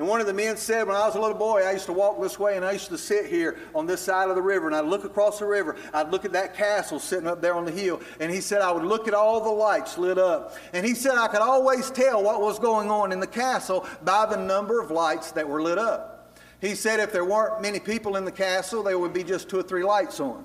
And 0.00 0.08
one 0.08 0.18
of 0.18 0.26
the 0.26 0.32
men 0.32 0.56
said, 0.56 0.86
When 0.86 0.96
I 0.96 1.04
was 1.04 1.14
a 1.14 1.20
little 1.20 1.36
boy, 1.36 1.62
I 1.62 1.72
used 1.72 1.84
to 1.84 1.92
walk 1.92 2.18
this 2.22 2.38
way 2.38 2.56
and 2.56 2.64
I 2.64 2.72
used 2.72 2.88
to 2.88 2.96
sit 2.96 3.26
here 3.26 3.58
on 3.74 3.84
this 3.84 4.00
side 4.00 4.30
of 4.30 4.34
the 4.34 4.40
river 4.40 4.66
and 4.66 4.74
I'd 4.74 4.86
look 4.86 5.04
across 5.04 5.40
the 5.40 5.44
river. 5.44 5.76
I'd 5.92 6.10
look 6.10 6.24
at 6.24 6.32
that 6.32 6.54
castle 6.54 6.98
sitting 6.98 7.26
up 7.26 7.42
there 7.42 7.54
on 7.54 7.66
the 7.66 7.70
hill. 7.70 8.00
And 8.18 8.32
he 8.32 8.40
said, 8.40 8.62
I 8.62 8.72
would 8.72 8.84
look 8.84 9.08
at 9.08 9.12
all 9.12 9.42
the 9.42 9.50
lights 9.50 9.98
lit 9.98 10.16
up. 10.16 10.56
And 10.72 10.86
he 10.86 10.94
said, 10.94 11.18
I 11.18 11.28
could 11.28 11.42
always 11.42 11.90
tell 11.90 12.22
what 12.22 12.40
was 12.40 12.58
going 12.58 12.90
on 12.90 13.12
in 13.12 13.20
the 13.20 13.26
castle 13.26 13.86
by 14.02 14.24
the 14.24 14.38
number 14.38 14.80
of 14.80 14.90
lights 14.90 15.32
that 15.32 15.46
were 15.46 15.60
lit 15.60 15.76
up. 15.76 16.19
He 16.60 16.74
said 16.74 17.00
if 17.00 17.12
there 17.12 17.24
weren't 17.24 17.62
many 17.62 17.80
people 17.80 18.16
in 18.16 18.24
the 18.24 18.32
castle, 18.32 18.82
there 18.82 18.98
would 18.98 19.12
be 19.12 19.24
just 19.24 19.48
two 19.48 19.58
or 19.58 19.62
three 19.62 19.84
lights 19.84 20.20
on. 20.20 20.44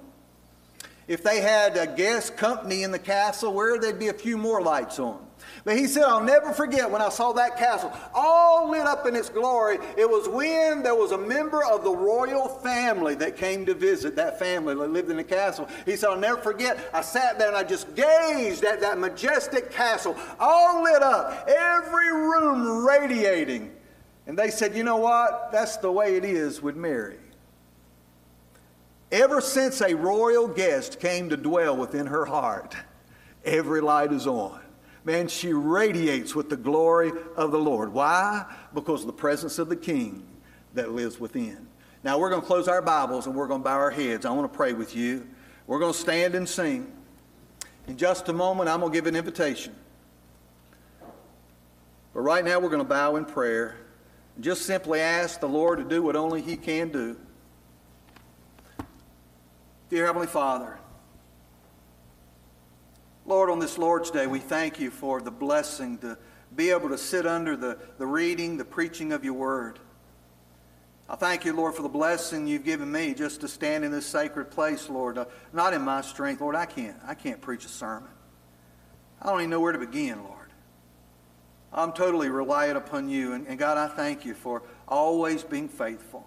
If 1.08 1.22
they 1.22 1.42
had 1.42 1.78
a 1.78 1.86
guest 1.86 2.36
company 2.36 2.84
in 2.84 2.92
the 2.92 3.00
castle, 3.00 3.54
where 3.54 3.80
there'd 3.80 4.00
be 4.00 4.08
a 4.08 4.14
few 4.14 4.38
more 4.38 4.62
lights 4.62 4.98
on. 4.98 5.20
But 5.64 5.78
he 5.78 5.86
said, 5.86 6.04
I'll 6.04 6.24
never 6.24 6.54
forget 6.54 6.90
when 6.90 7.02
I 7.02 7.10
saw 7.10 7.34
that 7.34 7.58
castle 7.58 7.92
all 8.14 8.70
lit 8.70 8.86
up 8.86 9.06
in 9.06 9.16
its 9.16 9.30
glory. 9.30 9.78
It 9.98 10.10
was 10.10 10.28
when 10.28 10.82
there 10.82 10.96
was 10.96 11.12
a 11.12 11.18
member 11.18 11.64
of 11.64 11.84
the 11.84 11.92
royal 11.92 12.48
family 12.48 13.14
that 13.16 13.38
came 13.38 13.66
to 13.66 13.74
visit 13.74 14.16
that 14.16 14.40
family 14.40 14.74
that 14.74 14.90
lived 14.90 15.12
in 15.12 15.18
the 15.18 15.24
castle. 15.24 15.68
He 15.86 15.96
said, 15.96 16.10
I'll 16.10 16.18
never 16.18 16.42
forget. 16.42 16.80
I 16.94 17.02
sat 17.02 17.38
there 17.38 17.50
and 17.50 17.58
I 17.58 17.64
just 17.64 17.94
gazed 17.96 18.64
at 18.64 18.82
that 18.82 18.98
majestic 18.98 19.72
castle, 19.72 20.16
all 20.40 20.84
lit 20.84 21.04
up, 21.04 21.48
every 21.48 22.12
room 22.12 22.86
radiating 22.86 23.75
and 24.28 24.38
they 24.38 24.50
said, 24.50 24.76
you 24.76 24.84
know 24.84 24.98
what? 24.98 25.52
That's 25.52 25.78
the 25.78 25.92
way 25.92 26.16
it 26.16 26.26
is 26.26 26.62
with 26.62 26.76
Mary. 26.76 27.18
Ever 29.12 29.40
since 29.40 29.82
a 29.82 29.94
royal 29.94 30.48
guest 30.48 31.00
came 31.00 31.30
to 31.30 31.38
dwell 31.38 31.78
within 31.78 32.08
her 32.08 32.26
heart, 32.26 32.76
every 33.44 33.82
light 33.82 34.12
is 34.12 34.26
on. 34.26 34.60
Man, 35.04 35.28
she 35.28 35.54
radiates 35.54 36.34
with 36.34 36.50
the 36.50 36.58
glory 36.58 37.12
of 37.36 37.52
the 37.52 37.60
Lord. 37.60 37.94
Why? 37.94 38.46
Because 38.74 39.02
of 39.02 39.08
the 39.08 39.14
presence 39.14 39.60
of 39.60 39.70
the 39.70 39.76
King 39.76 40.26
that 40.74 40.92
lives 40.92 41.20
within. 41.20 41.68
Now, 42.04 42.18
we're 42.18 42.30
going 42.30 42.42
to 42.42 42.48
close 42.48 42.68
our 42.68 42.82
Bibles 42.82 43.28
and 43.28 43.36
we're 43.36 43.48
going 43.48 43.62
to 43.62 43.64
bow 43.64 43.78
our 43.78 43.92
heads. 43.92 44.26
I 44.26 44.32
want 44.32 44.52
to 44.52 44.56
pray 44.56 44.74
with 44.74 44.96
you. 44.96 45.28
We're 45.68 45.80
going 45.80 45.94
to 45.94 45.98
stand 45.98 46.34
and 46.34 46.50
sing. 46.50 46.92
In 47.88 47.98
just 47.98 48.30
a 48.30 48.34
moment, 48.34 48.70
I'm 48.70 48.80
going 48.80 48.92
to 48.92 48.98
give 48.98 49.06
an 49.06 49.16
invitation. 49.16 49.76
But 52.14 52.22
right 52.22 52.44
now, 52.44 52.60
we're 52.60 52.70
going 52.70 52.82
to 52.82 52.90
bow 52.90 53.16
in 53.16 53.26
prayer. 53.26 53.76
Just 54.40 54.64
simply 54.64 55.00
ask 55.00 55.40
the 55.40 55.48
Lord 55.48 55.80
to 55.80 55.86
do 55.86 56.02
what 56.02 56.16
only 56.16 56.42
He 56.42 56.58
can 56.58 56.90
do. 56.90 57.18
Dear 59.90 60.08
Heavenly 60.08 60.28
Father, 60.28 60.78
Lord, 63.26 63.50
on 63.50 63.60
this 63.60 63.78
Lord's 63.78 64.12
Day, 64.12 64.28
we 64.28 64.40
thank 64.40 64.80
you 64.80 64.92
for 64.92 65.22
the 65.22 65.32
blessing 65.32 65.98
to 66.00 66.18
be 66.56 66.70
able 66.70 66.90
to 66.90 66.98
sit 66.98 67.26
under 67.26 67.56
the, 67.56 67.78
the 67.98 68.06
reading, 68.06 68.58
the 68.58 68.66
preaching 68.66 69.14
of 69.14 69.24
your 69.24 69.34
word. 69.34 69.80
I 71.08 71.16
thank 71.16 71.46
you, 71.46 71.54
Lord, 71.54 71.76
for 71.76 71.84
the 71.84 71.90
blessing 71.90 72.48
you've 72.48 72.64
given 72.64 72.92
me 72.92 73.14
just 73.14 73.42
to 73.42 73.48
stand 73.48 73.86
in 73.86 73.92
this 73.92 74.06
sacred 74.06 74.50
place, 74.50 74.90
Lord. 74.90 75.18
Uh, 75.18 75.26
not 75.54 75.74
in 75.74 75.82
my 75.82 76.02
strength, 76.02 76.42
Lord. 76.42 76.56
I 76.56 76.66
can't. 76.66 76.98
I 77.06 77.14
can't 77.14 77.42
preach 77.42 77.66
a 77.66 77.70
sermon. 77.70 78.10
I 79.22 79.30
don't 79.30 79.40
even 79.40 79.50
know 79.52 79.60
where 79.60 79.72
to 79.72 79.80
begin, 79.80 80.24
Lord. 80.24 80.45
I'm 81.76 81.92
totally 81.92 82.30
reliant 82.30 82.78
upon 82.78 83.10
you. 83.10 83.34
And, 83.34 83.46
and, 83.48 83.60
God, 83.60 83.78
I 83.78 83.88
thank 83.88 84.26
you 84.26 84.34
for 84.34 84.64
always 84.88 85.44
being 85.44 85.68
faithful. 85.68 86.26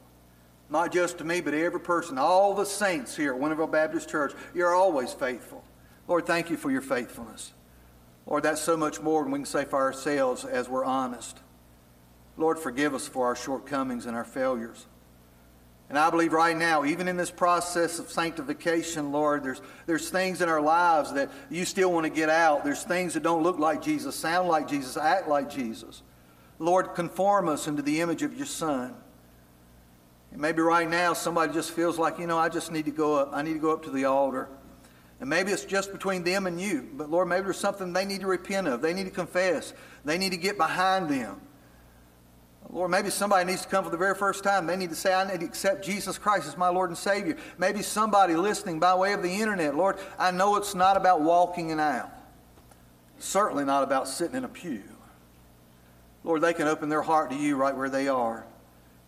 Not 0.70 0.92
just 0.92 1.18
to 1.18 1.24
me, 1.24 1.40
but 1.40 1.54
every 1.54 1.80
person, 1.80 2.18
all 2.18 2.54
the 2.54 2.66
saints 2.66 3.16
here 3.16 3.34
at 3.34 3.40
Winterville 3.40 3.72
Baptist 3.72 4.10
Church, 4.10 4.34
you're 4.54 4.74
always 4.74 5.14
faithful. 5.14 5.64
Lord, 6.06 6.26
thank 6.26 6.50
you 6.50 6.58
for 6.58 6.70
your 6.70 6.82
faithfulness. 6.82 7.52
Lord, 8.26 8.42
that's 8.42 8.60
so 8.60 8.76
much 8.76 9.00
more 9.00 9.22
than 9.22 9.32
we 9.32 9.38
can 9.38 9.46
say 9.46 9.64
for 9.64 9.78
ourselves 9.78 10.44
as 10.44 10.68
we're 10.68 10.84
honest. 10.84 11.38
Lord, 12.36 12.58
forgive 12.58 12.94
us 12.94 13.08
for 13.08 13.26
our 13.26 13.34
shortcomings 13.34 14.04
and 14.04 14.14
our 14.14 14.24
failures. 14.24 14.86
And 15.88 15.98
I 15.98 16.10
believe 16.10 16.32
right 16.32 16.56
now, 16.56 16.84
even 16.84 17.08
in 17.08 17.16
this 17.16 17.30
process 17.30 17.98
of 17.98 18.10
sanctification, 18.10 19.10
Lord, 19.10 19.42
there's, 19.42 19.62
there's 19.86 20.10
things 20.10 20.42
in 20.42 20.48
our 20.48 20.60
lives 20.60 21.14
that 21.14 21.30
you 21.48 21.64
still 21.64 21.90
want 21.90 22.04
to 22.04 22.10
get 22.10 22.28
out. 22.28 22.62
There's 22.62 22.82
things 22.82 23.14
that 23.14 23.22
don't 23.22 23.42
look 23.42 23.58
like 23.58 23.80
Jesus, 23.80 24.14
sound 24.14 24.48
like 24.48 24.68
Jesus, 24.68 24.98
act 24.98 25.28
like 25.28 25.48
Jesus. 25.48 26.02
Lord, 26.58 26.94
conform 26.94 27.48
us 27.48 27.68
into 27.68 27.80
the 27.80 28.02
image 28.02 28.22
of 28.22 28.36
your 28.36 28.44
Son. 28.44 28.94
And 30.30 30.42
maybe 30.42 30.60
right 30.60 30.88
now 30.88 31.14
somebody 31.14 31.54
just 31.54 31.70
feels 31.70 31.98
like, 31.98 32.18
you 32.18 32.26
know, 32.26 32.38
I 32.38 32.50
just 32.50 32.70
need 32.70 32.84
to 32.84 32.90
go 32.90 33.14
up. 33.14 33.30
I 33.32 33.40
need 33.40 33.54
to 33.54 33.58
go 33.58 33.72
up 33.72 33.84
to 33.84 33.90
the 33.90 34.04
altar. 34.04 34.48
And 35.20 35.30
maybe 35.30 35.52
it's 35.52 35.64
just 35.64 35.90
between 35.90 36.22
them 36.22 36.46
and 36.46 36.60
you. 36.60 36.88
But 36.92 37.10
Lord, 37.10 37.28
maybe 37.28 37.44
there's 37.44 37.58
something 37.58 37.94
they 37.94 38.04
need 38.04 38.20
to 38.20 38.26
repent 38.26 38.68
of. 38.68 38.82
They 38.82 38.92
need 38.92 39.04
to 39.04 39.10
confess. 39.10 39.72
They 40.04 40.18
need 40.18 40.32
to 40.32 40.36
get 40.36 40.58
behind 40.58 41.08
them. 41.08 41.40
Lord, 42.70 42.90
maybe 42.90 43.08
somebody 43.08 43.46
needs 43.46 43.62
to 43.62 43.68
come 43.68 43.82
for 43.82 43.90
the 43.90 43.96
very 43.96 44.14
first 44.14 44.44
time. 44.44 44.66
They 44.66 44.76
need 44.76 44.90
to 44.90 44.96
say, 44.96 45.14
I 45.14 45.30
need 45.30 45.40
to 45.40 45.46
accept 45.46 45.84
Jesus 45.84 46.18
Christ 46.18 46.46
as 46.46 46.56
my 46.56 46.68
Lord 46.68 46.90
and 46.90 46.98
Savior. 46.98 47.36
Maybe 47.56 47.80
somebody 47.82 48.36
listening 48.36 48.78
by 48.78 48.94
way 48.94 49.14
of 49.14 49.22
the 49.22 49.32
internet. 49.32 49.74
Lord, 49.74 49.96
I 50.18 50.30
know 50.30 50.56
it's 50.56 50.74
not 50.74 50.96
about 50.96 51.22
walking 51.22 51.72
an 51.72 51.80
aisle, 51.80 52.10
certainly 53.18 53.64
not 53.64 53.84
about 53.84 54.06
sitting 54.06 54.36
in 54.36 54.44
a 54.44 54.48
pew. 54.48 54.82
Lord, 56.24 56.42
they 56.42 56.52
can 56.52 56.68
open 56.68 56.90
their 56.90 57.00
heart 57.00 57.30
to 57.30 57.36
you 57.36 57.56
right 57.56 57.74
where 57.74 57.88
they 57.88 58.06
are. 58.08 58.44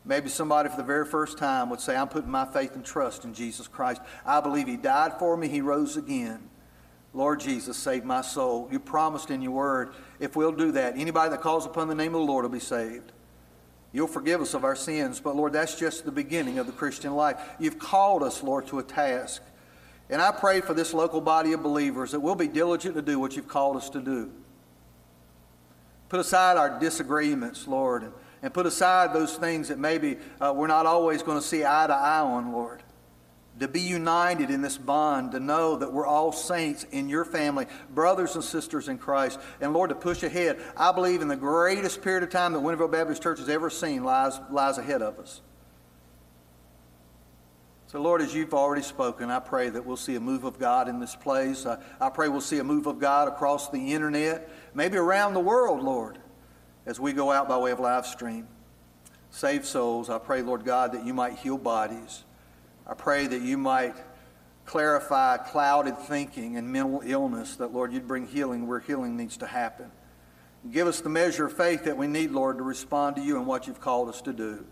Maybe 0.06 0.30
somebody 0.30 0.70
for 0.70 0.78
the 0.78 0.82
very 0.82 1.04
first 1.04 1.36
time 1.36 1.68
would 1.68 1.80
say, 1.80 1.94
I'm 1.94 2.08
putting 2.08 2.30
my 2.30 2.46
faith 2.46 2.74
and 2.74 2.84
trust 2.84 3.24
in 3.24 3.34
Jesus 3.34 3.68
Christ. 3.68 4.00
I 4.24 4.40
believe 4.40 4.68
He 4.68 4.78
died 4.78 5.18
for 5.18 5.36
me, 5.36 5.48
He 5.48 5.60
rose 5.60 5.98
again. 5.98 6.48
Lord 7.12 7.40
Jesus, 7.40 7.76
save 7.76 8.04
my 8.04 8.22
soul. 8.22 8.68
You 8.72 8.78
promised 8.78 9.30
in 9.30 9.42
your 9.42 9.52
word, 9.52 9.92
if 10.18 10.36
we'll 10.36 10.52
do 10.52 10.72
that, 10.72 10.96
anybody 10.96 11.30
that 11.30 11.42
calls 11.42 11.66
upon 11.66 11.88
the 11.88 11.94
name 11.94 12.14
of 12.14 12.20
the 12.20 12.26
Lord 12.26 12.44
will 12.44 12.50
be 12.50 12.60
saved. 12.60 13.12
You'll 13.92 14.06
forgive 14.06 14.40
us 14.40 14.54
of 14.54 14.64
our 14.64 14.76
sins, 14.76 15.20
but 15.20 15.34
Lord, 15.34 15.52
that's 15.52 15.74
just 15.74 16.04
the 16.04 16.12
beginning 16.12 16.58
of 16.58 16.66
the 16.66 16.72
Christian 16.72 17.14
life. 17.14 17.36
You've 17.58 17.78
called 17.78 18.22
us, 18.22 18.42
Lord, 18.42 18.66
to 18.68 18.78
a 18.78 18.82
task. 18.82 19.42
And 20.08 20.22
I 20.22 20.30
pray 20.30 20.60
for 20.60 20.74
this 20.74 20.94
local 20.94 21.20
body 21.20 21.52
of 21.52 21.62
believers 21.62 22.12
that 22.12 22.20
we'll 22.20 22.34
be 22.34 22.48
diligent 22.48 22.94
to 22.94 23.02
do 23.02 23.18
what 23.18 23.36
you've 23.36 23.48
called 23.48 23.76
us 23.76 23.90
to 23.90 24.00
do. 24.00 24.30
Put 26.08 26.20
aside 26.20 26.56
our 26.56 26.78
disagreements, 26.78 27.66
Lord, 27.68 28.12
and, 28.42 28.54
put 28.54 28.66
aside 28.66 29.12
those 29.12 29.36
things 29.36 29.68
that 29.68 29.78
maybe 29.78 30.16
uh, 30.40 30.52
we're 30.54 30.66
not 30.66 30.86
always 30.86 31.22
going 31.22 31.38
to 31.38 31.46
see 31.46 31.64
eye 31.64 31.86
to 31.86 31.94
eye 31.94 32.20
on, 32.20 32.52
Lord 32.52 32.82
to 33.60 33.68
be 33.68 33.80
united 33.80 34.50
in 34.50 34.62
this 34.62 34.78
bond, 34.78 35.32
to 35.32 35.40
know 35.40 35.76
that 35.76 35.92
we're 35.92 36.06
all 36.06 36.32
saints 36.32 36.84
in 36.90 37.08
your 37.08 37.24
family, 37.24 37.66
brothers 37.90 38.34
and 38.34 38.42
sisters 38.42 38.88
in 38.88 38.98
Christ, 38.98 39.38
and 39.60 39.72
Lord, 39.72 39.90
to 39.90 39.94
push 39.94 40.22
ahead. 40.22 40.58
I 40.76 40.92
believe 40.92 41.20
in 41.20 41.28
the 41.28 41.36
greatest 41.36 42.02
period 42.02 42.22
of 42.22 42.30
time 42.30 42.54
that 42.54 42.60
Winterville 42.60 42.90
Baptist 42.90 43.22
Church 43.22 43.38
has 43.38 43.50
ever 43.50 43.68
seen 43.68 44.02
lies, 44.02 44.40
lies 44.50 44.78
ahead 44.78 45.02
of 45.02 45.18
us. 45.18 45.42
So, 47.88 48.00
Lord, 48.00 48.22
as 48.22 48.34
you've 48.34 48.54
already 48.54 48.82
spoken, 48.82 49.30
I 49.30 49.40
pray 49.40 49.68
that 49.68 49.84
we'll 49.84 49.96
see 49.96 50.14
a 50.14 50.20
move 50.20 50.44
of 50.44 50.58
God 50.58 50.88
in 50.88 51.00
this 51.00 51.16
place. 51.16 51.66
I, 51.66 51.78
I 52.00 52.08
pray 52.08 52.28
we'll 52.28 52.40
see 52.40 52.60
a 52.60 52.64
move 52.64 52.86
of 52.86 52.98
God 52.98 53.28
across 53.28 53.68
the 53.68 53.92
internet, 53.92 54.48
maybe 54.74 54.96
around 54.96 55.34
the 55.34 55.40
world, 55.40 55.82
Lord, 55.82 56.18
as 56.86 57.00
we 57.00 57.12
go 57.12 57.30
out 57.30 57.48
by 57.48 57.58
way 57.58 57.72
of 57.72 57.80
live 57.80 58.06
stream. 58.06 58.46
Save 59.30 59.66
souls. 59.66 60.08
I 60.08 60.18
pray, 60.18 60.40
Lord 60.40 60.64
God, 60.64 60.92
that 60.92 61.04
you 61.04 61.12
might 61.12 61.34
heal 61.34 61.58
bodies. 61.58 62.24
I 62.86 62.94
pray 62.94 63.26
that 63.26 63.42
you 63.42 63.56
might 63.56 63.94
clarify 64.66 65.36
clouded 65.36 65.98
thinking 65.98 66.56
and 66.56 66.72
mental 66.72 67.02
illness, 67.04 67.56
that, 67.56 67.72
Lord, 67.72 67.92
you'd 67.92 68.06
bring 68.06 68.26
healing 68.26 68.66
where 68.66 68.80
healing 68.80 69.16
needs 69.16 69.36
to 69.38 69.46
happen. 69.46 69.90
Give 70.70 70.86
us 70.86 71.00
the 71.00 71.08
measure 71.08 71.46
of 71.46 71.52
faith 71.54 71.84
that 71.84 71.96
we 71.96 72.06
need, 72.06 72.30
Lord, 72.30 72.58
to 72.58 72.62
respond 72.62 73.16
to 73.16 73.22
you 73.22 73.36
and 73.36 73.46
what 73.46 73.66
you've 73.66 73.80
called 73.80 74.08
us 74.08 74.20
to 74.22 74.32
do. 74.32 74.64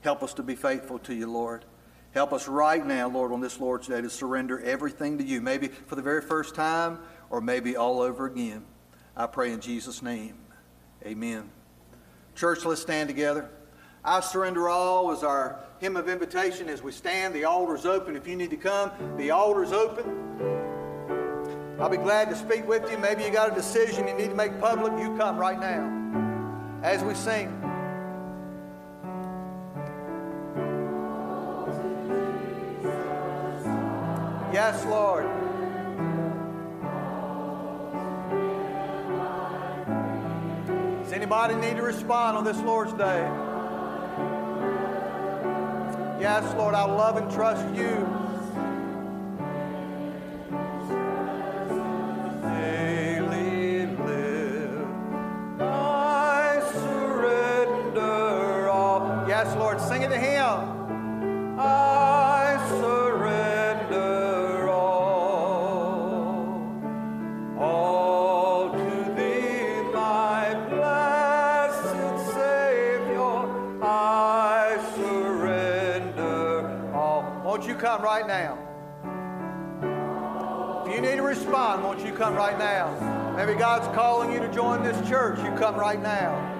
Help 0.00 0.22
us 0.22 0.34
to 0.34 0.42
be 0.42 0.56
faithful 0.56 0.98
to 1.00 1.14
you, 1.14 1.30
Lord. 1.30 1.64
Help 2.12 2.32
us 2.32 2.48
right 2.48 2.84
now, 2.84 3.08
Lord, 3.08 3.32
on 3.32 3.40
this 3.40 3.60
Lord's 3.60 3.88
Day 3.88 4.00
to 4.00 4.10
surrender 4.10 4.60
everything 4.60 5.18
to 5.18 5.24
you, 5.24 5.40
maybe 5.40 5.68
for 5.68 5.96
the 5.96 6.02
very 6.02 6.22
first 6.22 6.54
time 6.54 6.98
or 7.30 7.40
maybe 7.40 7.76
all 7.76 8.00
over 8.00 8.26
again. 8.26 8.64
I 9.16 9.26
pray 9.26 9.52
in 9.52 9.60
Jesus' 9.60 10.02
name. 10.02 10.36
Amen. 11.04 11.50
Church, 12.34 12.64
let's 12.64 12.82
stand 12.82 13.08
together. 13.08 13.48
I 14.06 14.20
surrender 14.20 14.68
all 14.68 15.10
is 15.10 15.24
our 15.24 15.58
hymn 15.80 15.96
of 15.96 16.08
invitation 16.08 16.68
as 16.68 16.80
we 16.80 16.92
stand. 16.92 17.34
The 17.34 17.44
altar's 17.44 17.84
open. 17.84 18.14
If 18.14 18.28
you 18.28 18.36
need 18.36 18.50
to 18.50 18.56
come, 18.56 18.92
the 19.16 19.32
altar's 19.32 19.72
open. 19.72 20.04
I'll 21.80 21.88
be 21.88 21.96
glad 21.96 22.30
to 22.30 22.36
speak 22.36 22.68
with 22.68 22.88
you. 22.88 22.98
Maybe 22.98 23.24
you 23.24 23.32
got 23.32 23.50
a 23.50 23.54
decision 23.54 24.06
you 24.06 24.14
need 24.14 24.28
to 24.28 24.36
make 24.36 24.60
public. 24.60 24.92
You 24.92 25.16
come 25.16 25.36
right 25.36 25.58
now 25.58 26.80
as 26.84 27.02
we 27.02 27.14
sing. 27.14 27.48
Yes, 34.52 34.84
Lord. 34.86 35.24
Does 41.02 41.12
anybody 41.12 41.56
need 41.56 41.76
to 41.76 41.82
respond 41.82 42.36
on 42.36 42.44
this 42.44 42.58
Lord's 42.58 42.92
Day? 42.92 43.45
Yes, 46.18 46.54
Lord, 46.56 46.74
I 46.74 46.84
love 46.84 47.18
and 47.18 47.30
trust 47.30 47.62
you. 47.74 48.25
Come 85.58 85.76
right 85.76 86.00
now. 86.00 86.52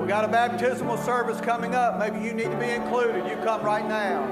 We 0.00 0.06
got 0.06 0.24
a 0.24 0.28
baptismal 0.28 0.98
service 0.98 1.40
coming 1.40 1.74
up. 1.74 1.98
Maybe 1.98 2.24
you 2.24 2.34
need 2.34 2.50
to 2.50 2.56
be 2.58 2.70
included. 2.70 3.26
You 3.28 3.36
come 3.44 3.62
right 3.62 3.86
now. 3.86 4.26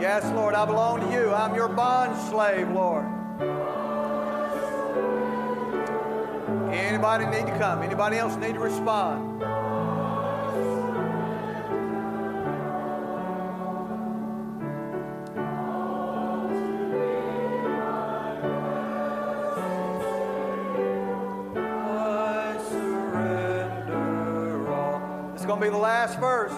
Yes, 0.00 0.24
Lord, 0.34 0.54
I 0.54 0.64
belong 0.64 1.00
to 1.00 1.12
you. 1.12 1.32
I'm 1.32 1.54
your 1.54 1.68
bond 1.68 2.16
slave, 2.28 2.68
Lord. 2.70 3.04
Anybody 6.72 7.26
need 7.26 7.46
to 7.46 7.58
come? 7.58 7.82
Anybody 7.82 8.16
else 8.18 8.36
need 8.36 8.54
to 8.54 8.60
respond? 8.60 9.31
Be 25.62 25.68
the 25.68 25.76
last 25.76 26.18
verse. 26.18 26.52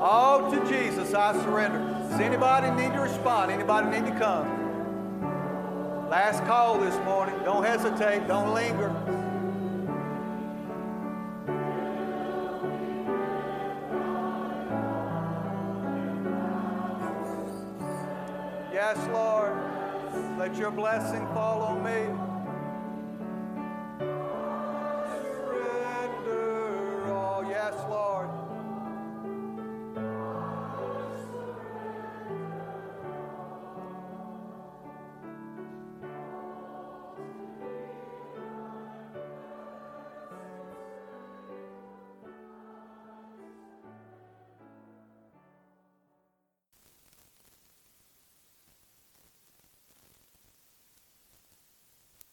All 0.00 0.48
to 0.52 0.68
Jesus 0.68 1.14
I 1.14 1.32
surrender. 1.42 1.78
Does 2.08 2.20
anybody 2.20 2.70
need 2.80 2.94
to 2.94 3.00
respond? 3.00 3.50
Anybody 3.50 3.98
need 3.98 4.06
to 4.08 4.16
come? 4.16 6.08
Last 6.08 6.44
call 6.44 6.78
this 6.78 6.94
morning. 7.04 7.34
Don't 7.44 7.64
hesitate. 7.64 8.28
Don't 8.28 8.54
linger. 8.54 8.94
Yes, 18.72 18.96
Lord. 19.12 19.58
Let 20.38 20.54
your 20.56 20.70
blessing. 20.70 21.25